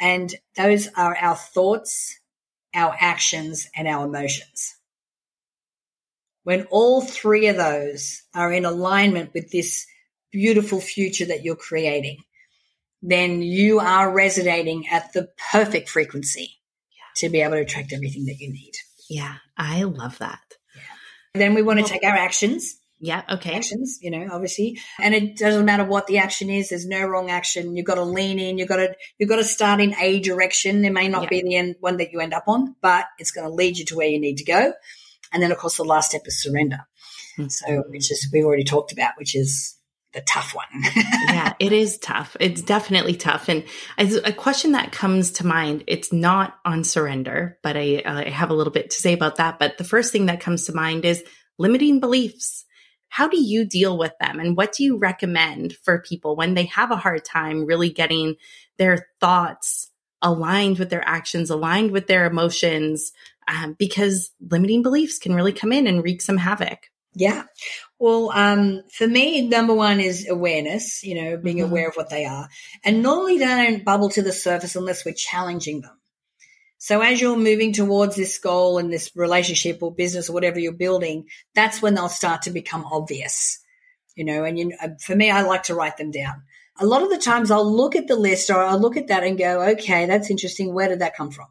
And 0.00 0.34
those 0.56 0.88
are 0.96 1.16
our 1.16 1.34
thoughts, 1.34 2.18
our 2.74 2.96
actions, 2.98 3.68
and 3.76 3.88
our 3.88 4.06
emotions. 4.06 4.74
When 6.44 6.66
all 6.70 7.00
three 7.00 7.48
of 7.48 7.56
those 7.56 8.22
are 8.34 8.52
in 8.52 8.64
alignment 8.64 9.32
with 9.34 9.50
this 9.50 9.86
beautiful 10.30 10.80
future 10.80 11.24
that 11.26 11.42
you're 11.42 11.56
creating, 11.56 12.18
then 13.02 13.42
you 13.42 13.80
are 13.80 14.10
resonating 14.10 14.88
at 14.88 15.12
the 15.12 15.30
perfect 15.50 15.88
frequency 15.88 16.56
to 17.16 17.28
be 17.28 17.40
able 17.40 17.54
to 17.54 17.60
attract 17.60 17.92
everything 17.92 18.26
that 18.26 18.38
you 18.38 18.52
need. 18.52 18.72
Yeah, 19.08 19.36
I 19.56 19.84
love 19.84 20.18
that. 20.18 20.40
Yeah. 20.74 20.82
Then 21.34 21.54
we 21.54 21.62
want 21.62 21.80
to 21.80 21.86
take 21.86 22.04
our 22.04 22.16
actions. 22.16 22.76
Yeah, 23.04 23.22
okay. 23.32 23.54
Actions, 23.54 23.98
you 24.00 24.10
know, 24.10 24.28
obviously. 24.32 24.78
And 24.98 25.14
it 25.14 25.36
doesn't 25.36 25.66
matter 25.66 25.84
what 25.84 26.06
the 26.06 26.18
action 26.18 26.48
is, 26.48 26.70
there's 26.70 26.86
no 26.86 27.04
wrong 27.06 27.30
action. 27.30 27.76
You've 27.76 27.84
got 27.84 27.96
to 27.96 28.02
lean 28.02 28.38
in, 28.38 28.56
you've 28.56 28.68
got 28.68 28.76
to 28.76 28.96
you've 29.18 29.28
got 29.28 29.36
to 29.36 29.44
start 29.44 29.80
in 29.80 29.94
a 30.00 30.20
direction. 30.20 30.80
There 30.80 30.90
may 30.90 31.08
not 31.08 31.24
yeah. 31.24 31.28
be 31.28 31.42
the 31.42 31.56
end 31.56 31.76
one 31.80 31.98
that 31.98 32.12
you 32.12 32.20
end 32.20 32.32
up 32.32 32.44
on, 32.46 32.76
but 32.80 33.04
it's 33.18 33.30
going 33.30 33.46
to 33.46 33.52
lead 33.52 33.76
you 33.76 33.84
to 33.86 33.96
where 33.96 34.08
you 34.08 34.18
need 34.18 34.38
to 34.38 34.44
go. 34.44 34.72
And 35.34 35.42
then 35.42 35.52
of 35.52 35.58
course 35.58 35.76
the 35.76 35.84
last 35.84 36.10
step 36.10 36.22
is 36.24 36.42
surrender. 36.42 36.78
Mm-hmm. 37.38 37.48
So 37.48 37.84
which 37.88 38.10
is 38.10 38.30
we've 38.32 38.46
already 38.46 38.64
talked 38.64 38.92
about, 38.92 39.12
which 39.18 39.36
is 39.36 39.76
the 40.14 40.22
tough 40.22 40.54
one. 40.54 40.64
yeah, 41.28 41.52
it 41.58 41.72
is 41.72 41.98
tough. 41.98 42.38
It's 42.40 42.62
definitely 42.62 43.16
tough. 43.16 43.50
And 43.50 43.64
as 43.98 44.14
a 44.14 44.32
question 44.32 44.72
that 44.72 44.92
comes 44.92 45.32
to 45.32 45.46
mind, 45.46 45.84
it's 45.88 46.10
not 46.10 46.56
on 46.64 46.84
surrender, 46.84 47.58
but 47.62 47.76
I, 47.76 48.02
I 48.06 48.30
have 48.30 48.48
a 48.48 48.54
little 48.54 48.72
bit 48.72 48.90
to 48.90 48.96
say 48.96 49.12
about 49.12 49.36
that. 49.36 49.58
But 49.58 49.76
the 49.76 49.84
first 49.84 50.10
thing 50.10 50.26
that 50.26 50.40
comes 50.40 50.66
to 50.66 50.74
mind 50.74 51.04
is 51.04 51.22
limiting 51.58 52.00
beliefs. 52.00 52.64
How 53.14 53.28
do 53.28 53.40
you 53.40 53.64
deal 53.64 53.96
with 53.96 54.10
them? 54.20 54.40
And 54.40 54.56
what 54.56 54.72
do 54.72 54.82
you 54.82 54.98
recommend 54.98 55.76
for 55.84 56.00
people 56.00 56.34
when 56.34 56.54
they 56.54 56.64
have 56.64 56.90
a 56.90 56.96
hard 56.96 57.24
time 57.24 57.64
really 57.64 57.88
getting 57.88 58.34
their 58.76 59.06
thoughts 59.20 59.92
aligned 60.20 60.80
with 60.80 60.90
their 60.90 61.06
actions, 61.06 61.48
aligned 61.48 61.92
with 61.92 62.08
their 62.08 62.26
emotions? 62.26 63.12
Um, 63.46 63.76
because 63.78 64.32
limiting 64.40 64.82
beliefs 64.82 65.20
can 65.20 65.32
really 65.32 65.52
come 65.52 65.70
in 65.70 65.86
and 65.86 66.02
wreak 66.02 66.22
some 66.22 66.38
havoc. 66.38 66.90
Yeah. 67.14 67.44
Well, 68.00 68.32
um, 68.34 68.82
for 68.90 69.06
me, 69.06 69.46
number 69.46 69.74
one 69.74 70.00
is 70.00 70.28
awareness, 70.28 71.04
you 71.04 71.14
know, 71.14 71.36
being 71.36 71.58
mm-hmm. 71.58 71.70
aware 71.70 71.88
of 71.90 71.94
what 71.94 72.10
they 72.10 72.24
are. 72.24 72.48
And 72.82 73.00
normally 73.00 73.38
they 73.38 73.44
don't 73.44 73.84
bubble 73.84 74.10
to 74.10 74.22
the 74.22 74.32
surface 74.32 74.74
unless 74.74 75.04
we're 75.04 75.14
challenging 75.14 75.82
them. 75.82 75.96
So 76.84 77.00
as 77.00 77.18
you're 77.18 77.38
moving 77.38 77.72
towards 77.72 78.14
this 78.14 78.36
goal 78.36 78.76
and 78.76 78.92
this 78.92 79.10
relationship 79.16 79.78
or 79.82 79.94
business 79.94 80.28
or 80.28 80.34
whatever 80.34 80.58
you're 80.58 80.70
building, 80.70 81.24
that's 81.54 81.80
when 81.80 81.94
they'll 81.94 82.10
start 82.10 82.42
to 82.42 82.50
become 82.50 82.84
obvious, 82.84 83.58
you 84.14 84.22
know, 84.22 84.44
and 84.44 84.58
you, 84.58 84.76
uh, 84.82 84.90
for 85.00 85.16
me, 85.16 85.30
I 85.30 85.40
like 85.40 85.62
to 85.62 85.74
write 85.74 85.96
them 85.96 86.10
down. 86.10 86.42
A 86.78 86.84
lot 86.84 87.02
of 87.02 87.08
the 87.08 87.16
times 87.16 87.50
I'll 87.50 87.64
look 87.64 87.96
at 87.96 88.06
the 88.06 88.16
list 88.16 88.50
or 88.50 88.62
I'll 88.62 88.78
look 88.78 88.98
at 88.98 89.06
that 89.06 89.24
and 89.24 89.38
go, 89.38 89.62
okay, 89.70 90.04
that's 90.04 90.28
interesting. 90.28 90.74
Where 90.74 90.90
did 90.90 90.98
that 90.98 91.16
come 91.16 91.30
from? 91.30 91.46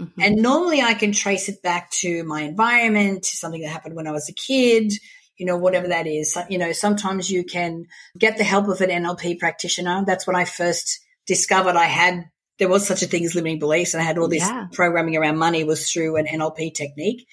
Mm-hmm. 0.00 0.20
And 0.20 0.42
normally 0.42 0.82
I 0.82 0.94
can 0.94 1.12
trace 1.12 1.48
it 1.48 1.62
back 1.62 1.92
to 2.00 2.24
my 2.24 2.42
environment, 2.42 3.22
to 3.22 3.36
something 3.36 3.60
that 3.60 3.68
happened 3.68 3.94
when 3.94 4.08
I 4.08 4.12
was 4.12 4.28
a 4.28 4.34
kid, 4.34 4.92
you 5.36 5.46
know, 5.46 5.58
whatever 5.58 5.86
that 5.86 6.08
is. 6.08 6.36
You 6.48 6.58
know, 6.58 6.72
sometimes 6.72 7.30
you 7.30 7.44
can 7.44 7.84
get 8.18 8.36
the 8.36 8.42
help 8.42 8.66
of 8.66 8.80
an 8.80 8.90
NLP 8.90 9.38
practitioner. 9.38 10.02
That's 10.04 10.26
when 10.26 10.34
I 10.34 10.44
first 10.44 10.98
discovered 11.24 11.76
I 11.76 11.84
had, 11.84 12.24
there 12.60 12.68
was 12.68 12.86
such 12.86 13.02
a 13.02 13.06
thing 13.06 13.24
as 13.24 13.34
limiting 13.34 13.58
beliefs 13.58 13.94
and 13.94 14.02
I 14.02 14.04
had 14.04 14.18
all 14.18 14.28
this 14.28 14.46
yeah. 14.46 14.68
programming 14.70 15.16
around 15.16 15.38
money 15.38 15.64
was 15.64 15.90
through 15.90 16.16
an 16.16 16.26
NLP 16.26 16.74
technique. 16.74 17.26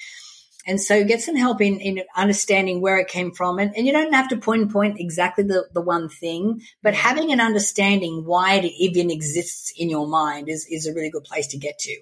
And 0.65 0.82
so 0.82 1.03
get 1.03 1.21
some 1.21 1.36
help 1.36 1.61
in, 1.61 1.80
in 1.80 2.01
understanding 2.15 2.82
where 2.82 2.97
it 2.97 3.09
came 3.09 3.32
from. 3.32 3.59
And, 3.59 3.75
and 3.75 3.86
you 3.86 3.93
don't 3.93 4.13
have 4.13 4.30
to 4.30 4.38
point 4.38 4.71
point 4.71 4.99
exactly 4.99 5.43
the, 5.43 5.67
the 5.73 5.82
one 5.82 6.07
thing, 6.09 6.61
but 6.82 6.93
having 6.93 7.32
an 7.32 7.41
understanding 7.41 8.23
why 8.25 8.55
it 8.55 8.65
even 8.78 9.11
exists 9.11 9.71
in 9.78 9.89
your 9.89 10.07
mind 10.07 10.47
is, 10.49 10.65
is 10.69 10.88
a 10.88 10.93
really 10.93 11.09
good 11.09 11.25
place 11.25 11.47
to 11.47 11.57
get 11.57 11.78
to. 11.80 11.97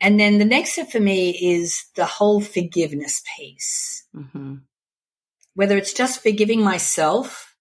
And 0.00 0.20
then 0.20 0.38
the 0.38 0.44
next 0.44 0.72
step 0.72 0.90
for 0.90 1.00
me 1.00 1.30
is 1.30 1.86
the 1.94 2.04
whole 2.04 2.42
forgiveness 2.42 3.22
piece. 3.36 4.06
Mm-hmm. 4.14 4.56
Whether 5.54 5.78
it's 5.78 5.94
just 5.94 6.22
forgiving 6.22 6.62
myself, 6.62 7.54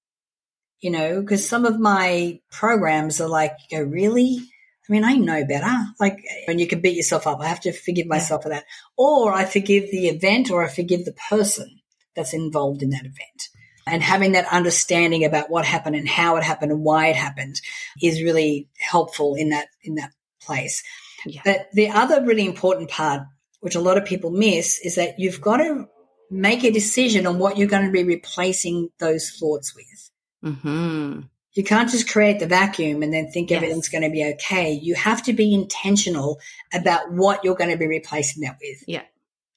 you 0.81 0.91
know, 0.91 1.21
because 1.21 1.47
some 1.47 1.65
of 1.65 1.79
my 1.79 2.41
programs 2.51 3.21
are 3.21 3.29
like, 3.29 3.53
go, 3.71 3.81
really? 3.81 4.39
I 4.87 4.91
mean, 4.91 5.03
I 5.03 5.15
know 5.15 5.45
better. 5.45 5.73
Like, 5.99 6.23
and 6.47 6.59
you 6.59 6.67
can 6.67 6.81
beat 6.81 6.95
yourself 6.95 7.25
up, 7.25 7.39
I 7.41 7.47
have 7.47 7.61
to 7.61 7.71
forgive 7.71 8.07
myself 8.07 8.41
yeah. 8.41 8.43
for 8.43 8.49
that. 8.49 8.65
Or 8.97 9.33
I 9.33 9.45
forgive 9.45 9.89
the 9.91 10.07
event 10.07 10.51
or 10.51 10.63
I 10.63 10.67
forgive 10.67 11.05
the 11.05 11.15
person 11.29 11.81
that's 12.15 12.33
involved 12.33 12.81
in 12.81 12.91
that 12.91 13.01
event. 13.01 13.49
And 13.87 14.01
having 14.01 14.31
that 14.31 14.51
understanding 14.51 15.25
about 15.25 15.49
what 15.49 15.65
happened 15.65 15.95
and 15.95 16.07
how 16.07 16.37
it 16.37 16.43
happened 16.43 16.71
and 16.71 16.83
why 16.83 17.07
it 17.07 17.15
happened 17.15 17.61
is 18.01 18.23
really 18.23 18.67
helpful 18.79 19.35
in 19.35 19.49
that, 19.49 19.67
in 19.83 19.95
that 19.95 20.11
place. 20.41 20.83
Yeah. 21.25 21.41
But 21.45 21.67
the 21.73 21.89
other 21.89 22.23
really 22.23 22.45
important 22.45 22.89
part, 22.89 23.23
which 23.59 23.75
a 23.75 23.81
lot 23.81 23.97
of 23.97 24.05
people 24.05 24.31
miss, 24.31 24.79
is 24.83 24.95
that 24.95 25.19
you've 25.19 25.41
got 25.41 25.57
to 25.57 25.87
make 26.31 26.63
a 26.63 26.71
decision 26.71 27.27
on 27.27 27.37
what 27.37 27.57
you're 27.57 27.67
going 27.67 27.85
to 27.85 27.91
be 27.91 28.03
replacing 28.03 28.89
those 28.99 29.29
thoughts 29.39 29.75
with. 29.75 30.11
Mm-hmm. 30.43 31.21
You 31.55 31.63
can't 31.63 31.89
just 31.89 32.09
create 32.09 32.39
the 32.39 32.47
vacuum 32.47 33.01
and 33.01 33.13
then 33.13 33.31
think 33.31 33.49
yes. 33.49 33.57
everything's 33.57 33.87
going 33.87 34.03
to 34.03 34.09
be 34.09 34.25
okay. 34.33 34.73
You 34.73 34.93
have 34.95 35.23
to 35.23 35.33
be 35.33 35.53
intentional 35.53 36.39
about 36.73 37.11
what 37.11 37.43
you're 37.43 37.55
going 37.55 37.71
to 37.71 37.77
be 37.77 37.87
replacing 37.87 38.43
that 38.43 38.57
with. 38.61 38.83
Yeah. 38.87 39.03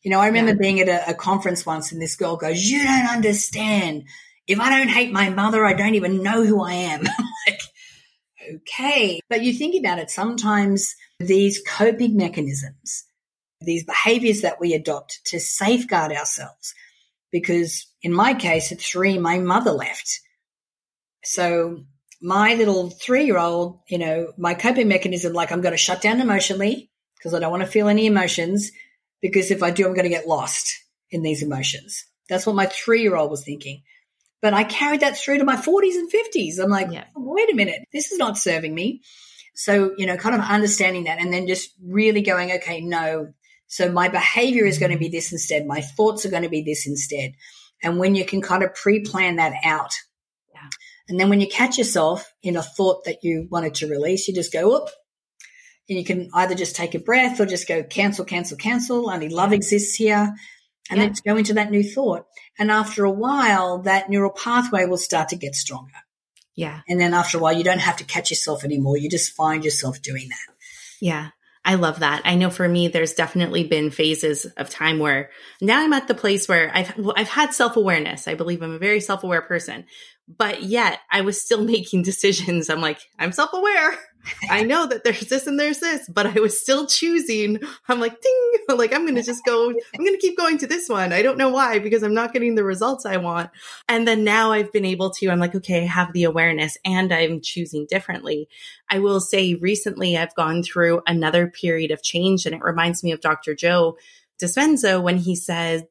You 0.02 0.12
know, 0.12 0.20
I 0.20 0.28
remember 0.28 0.52
yeah. 0.52 0.58
being 0.60 0.80
at 0.80 0.88
a, 0.88 1.10
a 1.10 1.14
conference 1.14 1.66
once 1.66 1.90
and 1.90 2.00
this 2.00 2.14
girl 2.14 2.36
goes, 2.36 2.62
You 2.62 2.84
don't 2.84 3.08
understand. 3.08 4.04
If 4.46 4.60
I 4.60 4.70
don't 4.70 4.88
hate 4.88 5.12
my 5.12 5.28
mother, 5.28 5.66
I 5.66 5.74
don't 5.74 5.96
even 5.96 6.22
know 6.22 6.44
who 6.44 6.62
I 6.62 6.72
am. 6.72 7.02
like, 7.46 7.60
okay. 8.54 9.20
But 9.28 9.42
you 9.42 9.52
think 9.52 9.74
about 9.78 9.98
it, 9.98 10.10
sometimes 10.10 10.94
these 11.18 11.60
coping 11.66 12.16
mechanisms, 12.16 13.04
these 13.60 13.84
behaviors 13.84 14.42
that 14.42 14.60
we 14.60 14.72
adopt 14.72 15.20
to 15.26 15.40
safeguard 15.40 16.12
ourselves. 16.12 16.74
Because 17.32 17.86
in 18.02 18.12
my 18.12 18.34
case, 18.34 18.70
at 18.70 18.80
three, 18.80 19.18
my 19.18 19.38
mother 19.38 19.72
left. 19.72 20.20
So 21.24 21.84
my 22.20 22.54
little 22.54 22.90
three 22.90 23.24
year 23.24 23.38
old, 23.38 23.80
you 23.88 23.98
know, 23.98 24.32
my 24.36 24.54
coping 24.54 24.88
mechanism, 24.88 25.32
like 25.32 25.52
I'm 25.52 25.60
going 25.60 25.72
to 25.72 25.78
shut 25.78 26.02
down 26.02 26.20
emotionally 26.20 26.90
because 27.16 27.34
I 27.34 27.40
don't 27.40 27.50
want 27.50 27.62
to 27.62 27.68
feel 27.68 27.88
any 27.88 28.06
emotions. 28.06 28.70
Because 29.20 29.50
if 29.50 29.62
I 29.62 29.70
do, 29.70 29.86
I'm 29.86 29.94
going 29.94 30.04
to 30.04 30.10
get 30.10 30.28
lost 30.28 30.72
in 31.10 31.22
these 31.22 31.42
emotions. 31.42 32.04
That's 32.28 32.46
what 32.46 32.56
my 32.56 32.66
three 32.66 33.02
year 33.02 33.16
old 33.16 33.30
was 33.30 33.44
thinking. 33.44 33.82
But 34.40 34.54
I 34.54 34.62
carried 34.64 35.00
that 35.00 35.16
through 35.16 35.38
to 35.38 35.44
my 35.44 35.56
40s 35.56 35.96
and 35.96 36.10
50s. 36.12 36.62
I'm 36.62 36.70
like, 36.70 36.92
yeah. 36.92 37.04
Oh, 37.16 37.22
wait 37.22 37.50
a 37.50 37.56
minute, 37.56 37.82
this 37.92 38.12
is 38.12 38.18
not 38.18 38.38
serving 38.38 38.72
me. 38.72 39.02
So, 39.54 39.92
you 39.98 40.06
know, 40.06 40.16
kind 40.16 40.36
of 40.36 40.40
understanding 40.42 41.04
that 41.04 41.18
and 41.18 41.32
then 41.32 41.48
just 41.48 41.70
really 41.82 42.22
going, 42.22 42.52
okay, 42.52 42.80
no, 42.80 43.32
So 43.66 43.90
my 43.90 44.08
behavior 44.08 44.64
is 44.64 44.78
going 44.78 44.92
to 44.92 44.98
be 44.98 45.08
mm. 45.08 45.12
this 45.12 45.32
instead. 45.32 45.66
My 45.66 45.80
thoughts 45.80 46.24
are 46.24 46.30
going 46.30 46.44
to 46.44 46.48
be 46.48 46.62
this 46.62 46.86
instead. 46.86 47.32
And 47.82 47.98
when 47.98 48.14
you 48.14 48.24
can 48.24 48.40
kind 48.40 48.62
of 48.62 48.74
pre-plan 48.74 49.36
that 49.36 49.54
out. 49.64 49.92
And 51.08 51.18
then 51.18 51.28
when 51.30 51.40
you 51.40 51.48
catch 51.48 51.78
yourself 51.78 52.32
in 52.42 52.56
a 52.56 52.62
thought 52.62 53.04
that 53.04 53.18
you 53.22 53.48
wanted 53.50 53.74
to 53.76 53.88
release, 53.88 54.28
you 54.28 54.34
just 54.34 54.52
go, 54.52 54.76
up 54.76 54.90
And 55.88 55.98
you 55.98 56.04
can 56.04 56.28
either 56.34 56.54
just 56.54 56.76
take 56.76 56.94
a 56.94 56.98
breath 56.98 57.40
or 57.40 57.46
just 57.46 57.66
go 57.66 57.82
cancel, 57.82 58.24
cancel, 58.24 58.56
cancel. 58.56 59.10
Only 59.10 59.28
love 59.28 59.52
exists 59.52 59.94
here. 59.94 60.34
And 60.90 61.00
yeah. 61.00 61.06
then 61.06 61.14
go 61.24 61.36
into 61.36 61.54
that 61.54 61.70
new 61.70 61.82
thought. 61.82 62.26
And 62.58 62.70
after 62.70 63.04
a 63.04 63.10
while, 63.10 63.82
that 63.82 64.10
neural 64.10 64.30
pathway 64.30 64.84
will 64.86 64.98
start 64.98 65.30
to 65.30 65.36
get 65.36 65.54
stronger. 65.54 65.92
Yeah. 66.54 66.80
And 66.88 67.00
then 67.00 67.14
after 67.14 67.38
a 67.38 67.40
while, 67.40 67.56
you 67.56 67.64
don't 67.64 67.78
have 67.78 67.98
to 67.98 68.04
catch 68.04 68.30
yourself 68.30 68.64
anymore. 68.64 68.98
You 68.98 69.08
just 69.08 69.32
find 69.32 69.64
yourself 69.64 70.02
doing 70.02 70.28
that. 70.28 70.54
Yeah. 71.00 71.28
I 71.64 71.74
love 71.74 72.00
that. 72.00 72.22
I 72.24 72.34
know 72.34 72.50
for 72.50 72.66
me, 72.66 72.88
there's 72.88 73.12
definitely 73.12 73.64
been 73.64 73.90
phases 73.90 74.46
of 74.56 74.70
time 74.70 74.98
where 74.98 75.30
now 75.60 75.80
I'm 75.80 75.92
at 75.92 76.08
the 76.08 76.14
place 76.14 76.48
where 76.48 76.70
I've, 76.74 76.92
I've 77.14 77.28
had 77.28 77.52
self 77.52 77.76
awareness. 77.76 78.26
I 78.26 78.34
believe 78.34 78.62
I'm 78.62 78.72
a 78.72 78.78
very 78.78 79.00
self 79.00 79.22
aware 79.22 79.42
person, 79.42 79.84
but 80.36 80.62
yet 80.62 81.00
I 81.10 81.22
was 81.22 81.40
still 81.40 81.64
making 81.64 82.02
decisions. 82.02 82.68
I'm 82.68 82.80
like, 82.80 83.00
I'm 83.18 83.32
self 83.32 83.52
aware. 83.52 83.98
I 84.50 84.62
know 84.62 84.86
that 84.86 85.04
there's 85.04 85.20
this 85.20 85.46
and 85.46 85.58
there's 85.58 85.78
this, 85.78 86.08
but 86.08 86.26
I 86.26 86.40
was 86.40 86.60
still 86.60 86.86
choosing. 86.86 87.60
I'm 87.88 88.00
like, 88.00 88.20
ding, 88.20 88.52
like 88.76 88.92
I'm 88.92 89.02
going 89.02 89.14
to 89.14 89.22
just 89.22 89.44
go, 89.44 89.70
I'm 89.70 90.04
going 90.04 90.14
to 90.14 90.20
keep 90.20 90.36
going 90.36 90.58
to 90.58 90.66
this 90.66 90.88
one. 90.88 91.12
I 91.12 91.22
don't 91.22 91.38
know 91.38 91.48
why, 91.48 91.78
because 91.78 92.02
I'm 92.02 92.14
not 92.14 92.32
getting 92.32 92.54
the 92.54 92.64
results 92.64 93.06
I 93.06 93.16
want. 93.16 93.50
And 93.88 94.06
then 94.06 94.24
now 94.24 94.52
I've 94.52 94.72
been 94.72 94.84
able 94.84 95.10
to, 95.12 95.30
I'm 95.30 95.38
like, 95.38 95.54
okay, 95.54 95.82
I 95.84 95.86
have 95.86 96.12
the 96.12 96.24
awareness 96.24 96.76
and 96.84 97.12
I'm 97.12 97.40
choosing 97.40 97.86
differently. 97.86 98.48
I 98.90 98.98
will 98.98 99.20
say 99.20 99.54
recently 99.54 100.16
I've 100.16 100.34
gone 100.34 100.62
through 100.62 101.02
another 101.06 101.46
period 101.46 101.90
of 101.90 102.02
change 102.02 102.44
and 102.44 102.54
it 102.54 102.62
reminds 102.62 103.02
me 103.02 103.12
of 103.12 103.20
Dr. 103.20 103.54
Joe 103.54 103.96
Dispenza 104.42 105.02
when 105.02 105.16
he 105.16 105.34
said, 105.34 105.88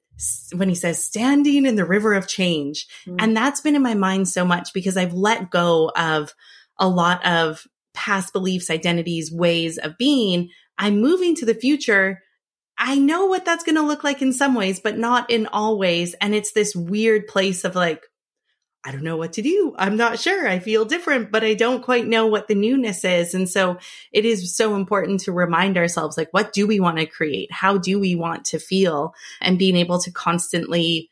when 0.56 0.70
he 0.70 0.76
says 0.76 1.04
standing 1.04 1.66
in 1.66 1.76
the 1.76 1.86
river 1.86 2.14
of 2.14 2.28
change. 2.28 2.88
Mm-hmm. 3.06 3.18
And 3.20 3.38
that's 3.38 3.62
been 3.62 3.76
in 3.76 3.84
my 3.84 3.94
mind 3.94 4.28
so 4.28 4.46
much 4.46 4.74
because 4.74 4.98
I've 4.98 5.14
let 5.14 5.52
go 5.52 5.92
of 5.96 6.34
a 6.80 6.88
lot 6.88 7.26
of 7.26 7.68
past 7.94 8.34
beliefs, 8.34 8.70
identities, 8.70 9.32
ways 9.32 9.78
of 9.78 9.98
being, 9.98 10.50
I'm 10.78 11.02
moving 11.02 11.36
to 11.36 11.46
the 11.46 11.56
future. 11.56 12.22
I 12.78 12.98
know 12.98 13.26
what 13.26 13.46
that's 13.46 13.64
going 13.64 13.76
to 13.76 13.82
look 13.82 14.04
like 14.04 14.22
in 14.22 14.34
some 14.34 14.54
ways, 14.54 14.80
but 14.80 14.98
not 14.98 15.32
in 15.32 15.48
all 15.48 15.80
ways. 15.80 16.14
And 16.22 16.36
it's 16.36 16.52
this 16.52 16.76
weird 16.76 17.28
place 17.28 17.64
of 17.64 17.76
like, 17.76 18.04
I 18.88 18.92
don't 18.94 19.04
know 19.04 19.18
what 19.18 19.34
to 19.34 19.42
do. 19.42 19.76
I'm 19.78 19.98
not 19.98 20.18
sure. 20.18 20.48
I 20.48 20.60
feel 20.60 20.86
different, 20.86 21.30
but 21.30 21.44
I 21.44 21.56
don't 21.56 21.84
quite 21.84 22.08
know 22.08 22.26
what 22.26 22.48
the 22.48 22.56
newness 22.56 23.04
is. 23.04 23.34
And 23.34 23.50
so 23.50 23.80
it 24.14 24.24
is 24.24 24.56
so 24.56 24.76
important 24.76 25.20
to 25.22 25.34
remind 25.34 25.78
ourselves, 25.78 26.18
like, 26.18 26.30
what 26.32 26.54
do 26.54 26.66
we 26.66 26.80
want 26.80 26.98
to 26.98 27.06
create? 27.06 27.52
How 27.52 27.78
do 27.78 28.00
we 28.00 28.16
want 28.16 28.46
to 28.46 28.60
feel? 28.60 29.14
And 29.42 29.60
being 29.60 29.76
able 29.76 30.00
to 30.00 30.12
constantly 30.12 31.10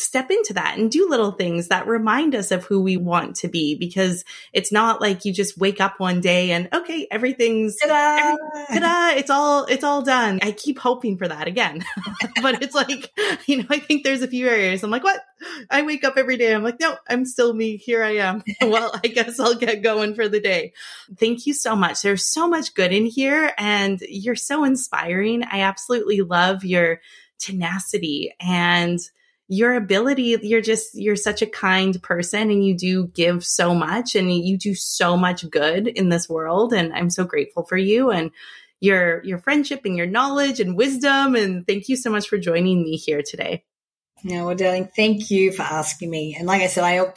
step 0.00 0.30
into 0.30 0.54
that 0.54 0.78
and 0.78 0.90
do 0.90 1.08
little 1.08 1.32
things 1.32 1.68
that 1.68 1.86
remind 1.86 2.34
us 2.34 2.50
of 2.50 2.64
who 2.64 2.80
we 2.80 2.96
want 2.96 3.36
to 3.36 3.48
be 3.48 3.74
because 3.74 4.24
it's 4.52 4.72
not 4.72 5.00
like 5.00 5.24
you 5.24 5.32
just 5.32 5.58
wake 5.58 5.80
up 5.80 6.00
one 6.00 6.20
day 6.20 6.52
and 6.52 6.68
okay 6.72 7.06
everything's 7.10 7.76
ta-da! 7.76 8.36
Every, 8.68 8.80
ta-da, 8.80 9.18
it's 9.18 9.30
all 9.30 9.64
it's 9.66 9.84
all 9.84 10.02
done. 10.02 10.40
I 10.42 10.52
keep 10.52 10.78
hoping 10.78 11.18
for 11.18 11.28
that 11.28 11.46
again 11.46 11.84
but 12.42 12.62
it's 12.62 12.74
like 12.74 13.12
you 13.46 13.58
know 13.58 13.66
i 13.70 13.78
think 13.78 14.04
there's 14.04 14.22
a 14.22 14.28
few 14.28 14.48
areas 14.48 14.82
i'm 14.82 14.90
like 14.90 15.04
what? 15.04 15.20
I 15.70 15.82
wake 15.82 16.04
up 16.04 16.14
every 16.16 16.36
day 16.36 16.54
i'm 16.54 16.62
like 16.62 16.80
no 16.80 16.96
i'm 17.08 17.24
still 17.24 17.52
me 17.52 17.76
here 17.76 18.02
i 18.02 18.16
am. 18.16 18.42
Well 18.62 18.98
i 19.02 19.08
guess 19.08 19.38
i'll 19.40 19.54
get 19.54 19.82
going 19.82 20.14
for 20.14 20.28
the 20.28 20.40
day. 20.40 20.72
Thank 21.18 21.46
you 21.46 21.54
so 21.54 21.74
much. 21.76 22.02
There's 22.02 22.26
so 22.26 22.48
much 22.48 22.74
good 22.74 22.92
in 22.92 23.06
here 23.06 23.52
and 23.58 24.00
you're 24.08 24.36
so 24.36 24.64
inspiring. 24.64 25.42
I 25.44 25.60
absolutely 25.60 26.20
love 26.20 26.64
your 26.64 27.00
tenacity 27.38 28.34
and 28.40 28.98
your 29.52 29.74
ability, 29.74 30.38
you're 30.42 30.60
just, 30.60 30.90
you're 30.94 31.16
such 31.16 31.42
a 31.42 31.46
kind 31.46 32.00
person 32.02 32.50
and 32.50 32.64
you 32.64 32.74
do 32.74 33.08
give 33.08 33.44
so 33.44 33.74
much 33.74 34.14
and 34.14 34.32
you 34.32 34.56
do 34.56 34.74
so 34.74 35.16
much 35.16 35.50
good 35.50 35.88
in 35.88 36.08
this 36.08 36.28
world. 36.28 36.72
And 36.72 36.92
I'm 36.94 37.10
so 37.10 37.24
grateful 37.24 37.64
for 37.64 37.76
you 37.76 38.10
and 38.10 38.30
your, 38.78 39.22
your 39.24 39.38
friendship 39.38 39.80
and 39.84 39.96
your 39.96 40.06
knowledge 40.06 40.60
and 40.60 40.76
wisdom. 40.76 41.34
And 41.34 41.66
thank 41.66 41.88
you 41.88 41.96
so 41.96 42.10
much 42.10 42.28
for 42.28 42.38
joining 42.38 42.82
me 42.82 42.96
here 42.96 43.22
today. 43.22 43.64
No, 44.22 44.46
well, 44.46 44.54
darling, 44.54 44.88
thank 44.94 45.30
you 45.32 45.50
for 45.50 45.62
asking 45.62 46.10
me. 46.10 46.36
And 46.38 46.46
like 46.46 46.62
I 46.62 46.68
said, 46.68 46.84
I 46.84 47.12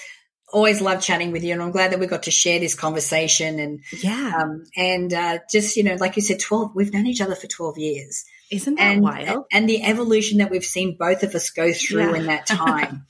always 0.54 0.82
love 0.82 1.02
chatting 1.02 1.32
with 1.32 1.44
you, 1.44 1.52
and 1.52 1.62
I'm 1.62 1.72
glad 1.72 1.92
that 1.92 2.00
we 2.00 2.08
got 2.08 2.24
to 2.24 2.32
share 2.32 2.60
this 2.60 2.76
conversation. 2.76 3.60
And 3.60 3.82
yeah, 4.02 4.40
um, 4.40 4.64
and 4.78 5.14
uh, 5.14 5.40
just 5.52 5.76
you 5.76 5.84
know, 5.84 5.96
like 5.96 6.16
you 6.16 6.22
said, 6.22 6.40
twelve. 6.40 6.72
We've 6.76 6.94
known 6.94 7.08
each 7.08 7.22
other 7.22 7.36
for 7.36 7.48
twelve 7.48 7.78
years, 7.78 8.24
isn't 8.54 8.76
that 8.76 8.94
and, 8.94 9.02
wild? 9.02 9.46
And 9.52 9.68
the 9.68 9.84
evolution 9.84 10.40
that 10.40 10.52
we've 10.52 10.64
seen 10.64 10.96
both 10.98 11.24
of 11.24 11.34
us 11.36 11.50
go 11.50 11.74
through 11.74 12.12
yeah. 12.12 12.16
in 12.16 12.26
that 12.28 12.46
time. 12.48 13.06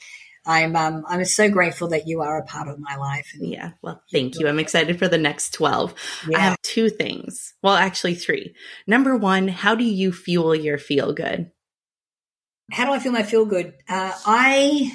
I'm 0.46 0.76
um, 0.76 1.06
I'm 1.08 1.24
so 1.24 1.50
grateful 1.50 1.90
that 1.90 2.06
you 2.06 2.22
are 2.22 2.38
a 2.38 2.46
part 2.46 2.68
of 2.68 2.78
my 2.78 2.98
life. 2.98 3.32
And 3.34 3.50
yeah, 3.50 3.72
well, 3.82 4.02
thank 4.12 4.40
you. 4.40 4.48
I'm 4.48 4.60
excited 4.60 5.00
for 5.00 5.08
the 5.08 5.18
next 5.18 5.54
12. 5.54 5.94
Yeah. 6.28 6.38
I 6.38 6.42
have 6.42 6.62
two 6.62 6.90
things. 6.90 7.54
Well, 7.62 7.76
actually 7.76 8.16
three. 8.16 8.54
Number 8.86 9.16
one, 9.16 9.48
how 9.48 9.76
do 9.76 9.86
you 9.86 10.12
fuel 10.12 10.54
your 10.54 10.78
feel 10.78 11.14
good? 11.14 11.52
How 12.72 12.86
do 12.86 12.92
I 12.92 13.00
feel 13.00 13.14
my 13.14 13.24
feel 13.24 13.46
good? 13.46 13.74
Uh, 13.88 14.12
I 14.26 14.92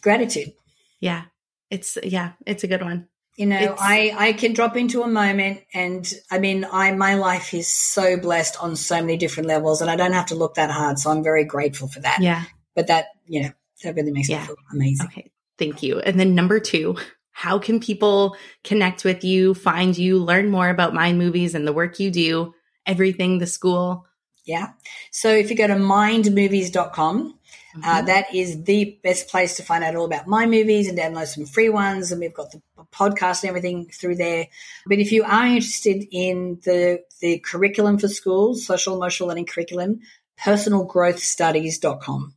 gratitude. 0.00 0.52
Yeah. 1.00 1.24
It's 1.70 1.98
yeah, 2.02 2.32
it's 2.46 2.64
a 2.64 2.68
good 2.68 2.82
one. 2.82 3.08
You 3.38 3.46
know, 3.46 3.56
it's, 3.56 3.80
I, 3.80 4.12
I 4.16 4.32
can 4.32 4.52
drop 4.52 4.76
into 4.76 5.02
a 5.02 5.06
moment 5.06 5.60
and 5.72 6.12
I 6.28 6.40
mean, 6.40 6.66
I, 6.72 6.90
my 6.90 7.14
life 7.14 7.54
is 7.54 7.68
so 7.68 8.16
blessed 8.16 8.60
on 8.60 8.74
so 8.74 8.96
many 8.96 9.16
different 9.16 9.48
levels 9.48 9.80
and 9.80 9.88
I 9.88 9.94
don't 9.94 10.12
have 10.12 10.26
to 10.26 10.34
look 10.34 10.56
that 10.56 10.72
hard. 10.72 10.98
So 10.98 11.08
I'm 11.12 11.22
very 11.22 11.44
grateful 11.44 11.86
for 11.86 12.00
that. 12.00 12.18
Yeah. 12.20 12.42
But 12.74 12.88
that, 12.88 13.06
you 13.26 13.44
know, 13.44 13.50
that 13.84 13.94
really 13.94 14.10
makes 14.10 14.28
yeah. 14.28 14.40
me 14.40 14.46
feel 14.46 14.56
amazing. 14.72 15.06
Okay. 15.06 15.30
Thank 15.56 15.84
you. 15.84 16.00
And 16.00 16.18
then 16.18 16.34
number 16.34 16.58
two, 16.58 16.96
how 17.30 17.60
can 17.60 17.78
people 17.78 18.36
connect 18.64 19.04
with 19.04 19.22
you, 19.22 19.54
find 19.54 19.96
you, 19.96 20.18
learn 20.18 20.50
more 20.50 20.68
about 20.68 20.92
Mind 20.92 21.16
Movies 21.16 21.54
and 21.54 21.64
the 21.64 21.72
work 21.72 22.00
you 22.00 22.10
do, 22.10 22.54
everything, 22.86 23.38
the 23.38 23.46
school? 23.46 24.04
Yeah. 24.48 24.70
So 25.10 25.28
if 25.28 25.50
you 25.50 25.56
go 25.56 25.66
to 25.66 25.74
mindmovies.com, 25.74 27.34
uh, 27.68 27.78
mm-hmm. 27.78 27.84
Uh, 27.84 28.02
that 28.02 28.34
is 28.34 28.64
the 28.64 28.98
best 29.04 29.28
place 29.28 29.56
to 29.56 29.62
find 29.62 29.84
out 29.84 29.94
all 29.94 30.06
about 30.06 30.26
Mind 30.26 30.50
Movies 30.50 30.88
and 30.88 30.98
download 30.98 31.26
some 31.26 31.44
free 31.44 31.68
ones. 31.68 32.10
And 32.10 32.20
we've 32.20 32.32
got 32.32 32.50
the 32.50 32.62
podcast 32.90 33.42
and 33.42 33.50
everything 33.50 33.90
through 33.92 34.16
there. 34.16 34.46
But 34.86 35.00
if 35.00 35.12
you 35.12 35.22
are 35.22 35.44
interested 35.46 36.08
in 36.10 36.60
the, 36.64 37.02
the 37.20 37.40
curriculum 37.40 37.98
for 37.98 38.08
schools, 38.08 38.64
social 38.64 38.96
emotional 38.96 39.28
learning 39.28 39.44
curriculum, 39.46 40.00
personalgrowthstudies.com. 40.40 42.34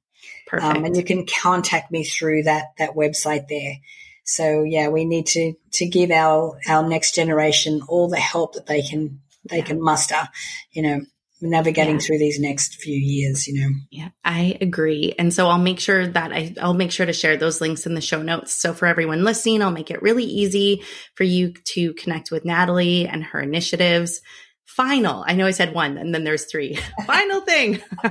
Perfect. 0.48 0.78
Um, 0.78 0.84
and 0.84 0.98
you 0.98 1.04
can 1.06 1.26
contact 1.26 1.94
me 1.94 2.04
through 2.04 2.44
that, 2.44 2.74
that 2.78 2.92
website 2.92 3.48
there. 3.48 3.78
So 4.26 4.64
yeah, 4.64 4.90
we 4.90 5.06
need 5.06 5.28
to, 5.28 5.54
to 5.74 5.86
give 5.88 6.12
our, 6.12 6.60
our 6.68 6.86
next 6.86 7.16
generation 7.16 7.82
all 7.88 8.10
the 8.10 8.18
help 8.18 8.56
that 8.56 8.68
they 8.68 8.82
can, 8.82 9.22
they 9.50 9.60
yeah. 9.60 9.64
can 9.64 9.82
muster, 9.82 10.28
you 10.72 10.82
know, 10.82 11.02
navigating 11.42 11.96
yeah. 11.96 12.02
through 12.02 12.20
these 12.20 12.40
next 12.40 12.76
few 12.76 12.96
years, 12.96 13.48
you 13.48 13.60
know. 13.60 13.70
Yeah, 13.90 14.10
I 14.24 14.58
agree. 14.62 15.14
And 15.18 15.34
so 15.34 15.48
I'll 15.48 15.58
make 15.58 15.80
sure 15.80 16.08
that 16.08 16.32
I, 16.32 16.54
I'll 16.62 16.74
make 16.74 16.92
sure 16.92 17.06
to 17.06 17.14
share 17.14 17.38
those 17.38 17.62
links 17.62 17.86
in 17.86 17.96
the 17.96 18.02
show 18.02 18.22
notes. 18.22 18.54
So 18.54 18.74
for 18.74 18.86
everyone 18.86 19.24
listening, 19.24 19.62
I'll 19.62 19.72
make 19.72 19.92
it 19.92 20.02
really 20.02 20.24
easy 20.24 20.84
for 21.16 21.24
you 21.24 21.54
to 21.74 21.94
connect 21.94 22.32
with 22.32 22.46
Natalie 22.46 23.08
and 23.08 23.24
her 23.24 23.40
initiatives. 23.40 24.22
Final, 24.66 25.24
I 25.28 25.34
know 25.34 25.46
I 25.46 25.52
said 25.52 25.74
one 25.74 25.98
and 25.98 26.14
then 26.14 26.24
there's 26.24 26.46
three. 26.46 26.80
Final 27.06 27.42
thing. 27.42 27.82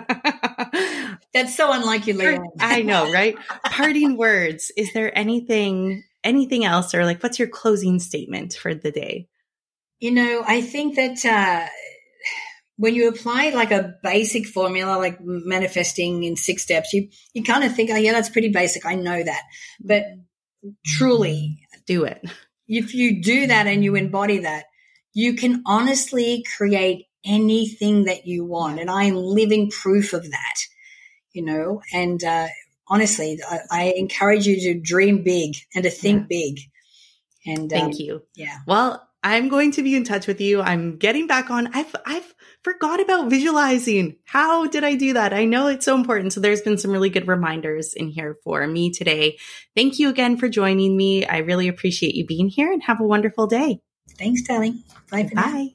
That's 1.32 1.56
so 1.56 1.72
unlike 1.72 2.06
you, 2.06 2.14
Leanne. 2.14 2.44
I 2.58 2.82
know, 2.82 3.10
right? 3.12 3.36
Parting 3.64 4.16
words. 4.16 4.70
Is 4.76 4.92
there 4.92 5.16
anything, 5.16 6.02
anything 6.22 6.64
else 6.64 6.94
or 6.94 7.04
like 7.04 7.22
what's 7.22 7.38
your 7.38 7.48
closing 7.48 7.98
statement 7.98 8.52
for 8.54 8.74
the 8.74 8.90
day? 8.90 9.28
You 10.00 10.10
know, 10.10 10.42
I 10.46 10.60
think 10.60 10.96
that, 10.96 11.24
uh, 11.24 11.68
when 12.80 12.94
you 12.94 13.08
apply 13.08 13.50
like 13.50 13.70
a 13.70 13.94
basic 14.02 14.46
formula 14.46 14.96
like 14.96 15.18
manifesting 15.20 16.24
in 16.24 16.34
six 16.34 16.62
steps 16.62 16.92
you 16.92 17.08
you 17.34 17.42
kind 17.42 17.62
of 17.62 17.74
think 17.74 17.90
oh 17.90 17.96
yeah 17.96 18.12
that's 18.12 18.30
pretty 18.30 18.48
basic. 18.48 18.86
I 18.86 18.94
know 18.94 19.22
that. 19.22 19.42
But 19.80 20.04
truly 20.84 21.60
do 21.86 22.04
it. 22.04 22.22
if 22.68 22.94
you 22.94 23.22
do 23.22 23.46
that 23.46 23.66
and 23.66 23.84
you 23.84 23.94
embody 23.94 24.38
that 24.38 24.64
you 25.12 25.34
can 25.34 25.62
honestly 25.66 26.44
create 26.56 27.06
anything 27.24 28.04
that 28.04 28.26
you 28.26 28.44
want 28.44 28.80
and 28.80 28.90
i'm 28.90 29.14
living 29.14 29.70
proof 29.70 30.14
of 30.14 30.22
that 30.30 30.56
you 31.32 31.44
know? 31.44 31.82
And 31.92 32.22
uh, 32.22 32.48
honestly 32.88 33.38
I, 33.48 33.58
I, 33.70 33.94
encourage 33.96 34.46
you 34.46 34.60
to 34.60 34.80
dream 34.80 35.22
big 35.22 35.54
and 35.74 35.84
to 35.84 35.90
think 35.90 36.22
yeah. 36.22 36.26
big. 36.28 36.60
And 37.46 37.70
thank 37.70 37.94
um, 37.94 37.98
you. 37.98 38.22
yeah. 38.34 38.58
Well 38.66 39.06
I'm 39.22 39.48
going 39.48 39.72
to 39.72 39.82
be 39.82 39.94
in 39.94 40.04
touch 40.04 40.26
with 40.26 40.40
you. 40.40 40.62
I'm 40.62 40.96
getting 40.96 41.26
back 41.26 41.50
on. 41.50 41.68
I've 41.74 41.94
I've 42.06 42.34
forgot 42.62 43.00
about 43.00 43.30
visualizing. 43.30 44.16
How 44.24 44.66
did 44.66 44.84
I 44.84 44.94
do 44.94 45.14
that? 45.14 45.32
I 45.32 45.44
know 45.44 45.68
it's 45.68 45.84
so 45.84 45.94
important. 45.94 46.32
So 46.32 46.40
there's 46.40 46.60
been 46.60 46.78
some 46.78 46.90
really 46.90 47.10
good 47.10 47.28
reminders 47.28 47.94
in 47.94 48.08
here 48.08 48.36
for 48.44 48.66
me 48.66 48.90
today. 48.90 49.38
Thank 49.74 49.98
you 49.98 50.08
again 50.08 50.36
for 50.36 50.48
joining 50.48 50.96
me. 50.96 51.24
I 51.24 51.38
really 51.38 51.68
appreciate 51.68 52.14
you 52.14 52.26
being 52.26 52.48
here 52.48 52.72
and 52.72 52.82
have 52.82 53.00
a 53.00 53.06
wonderful 53.06 53.46
day. 53.46 53.80
Thanks, 54.18 54.42
darling. 54.42 54.84
Bye. 55.10 55.30
Bye. 55.34 55.74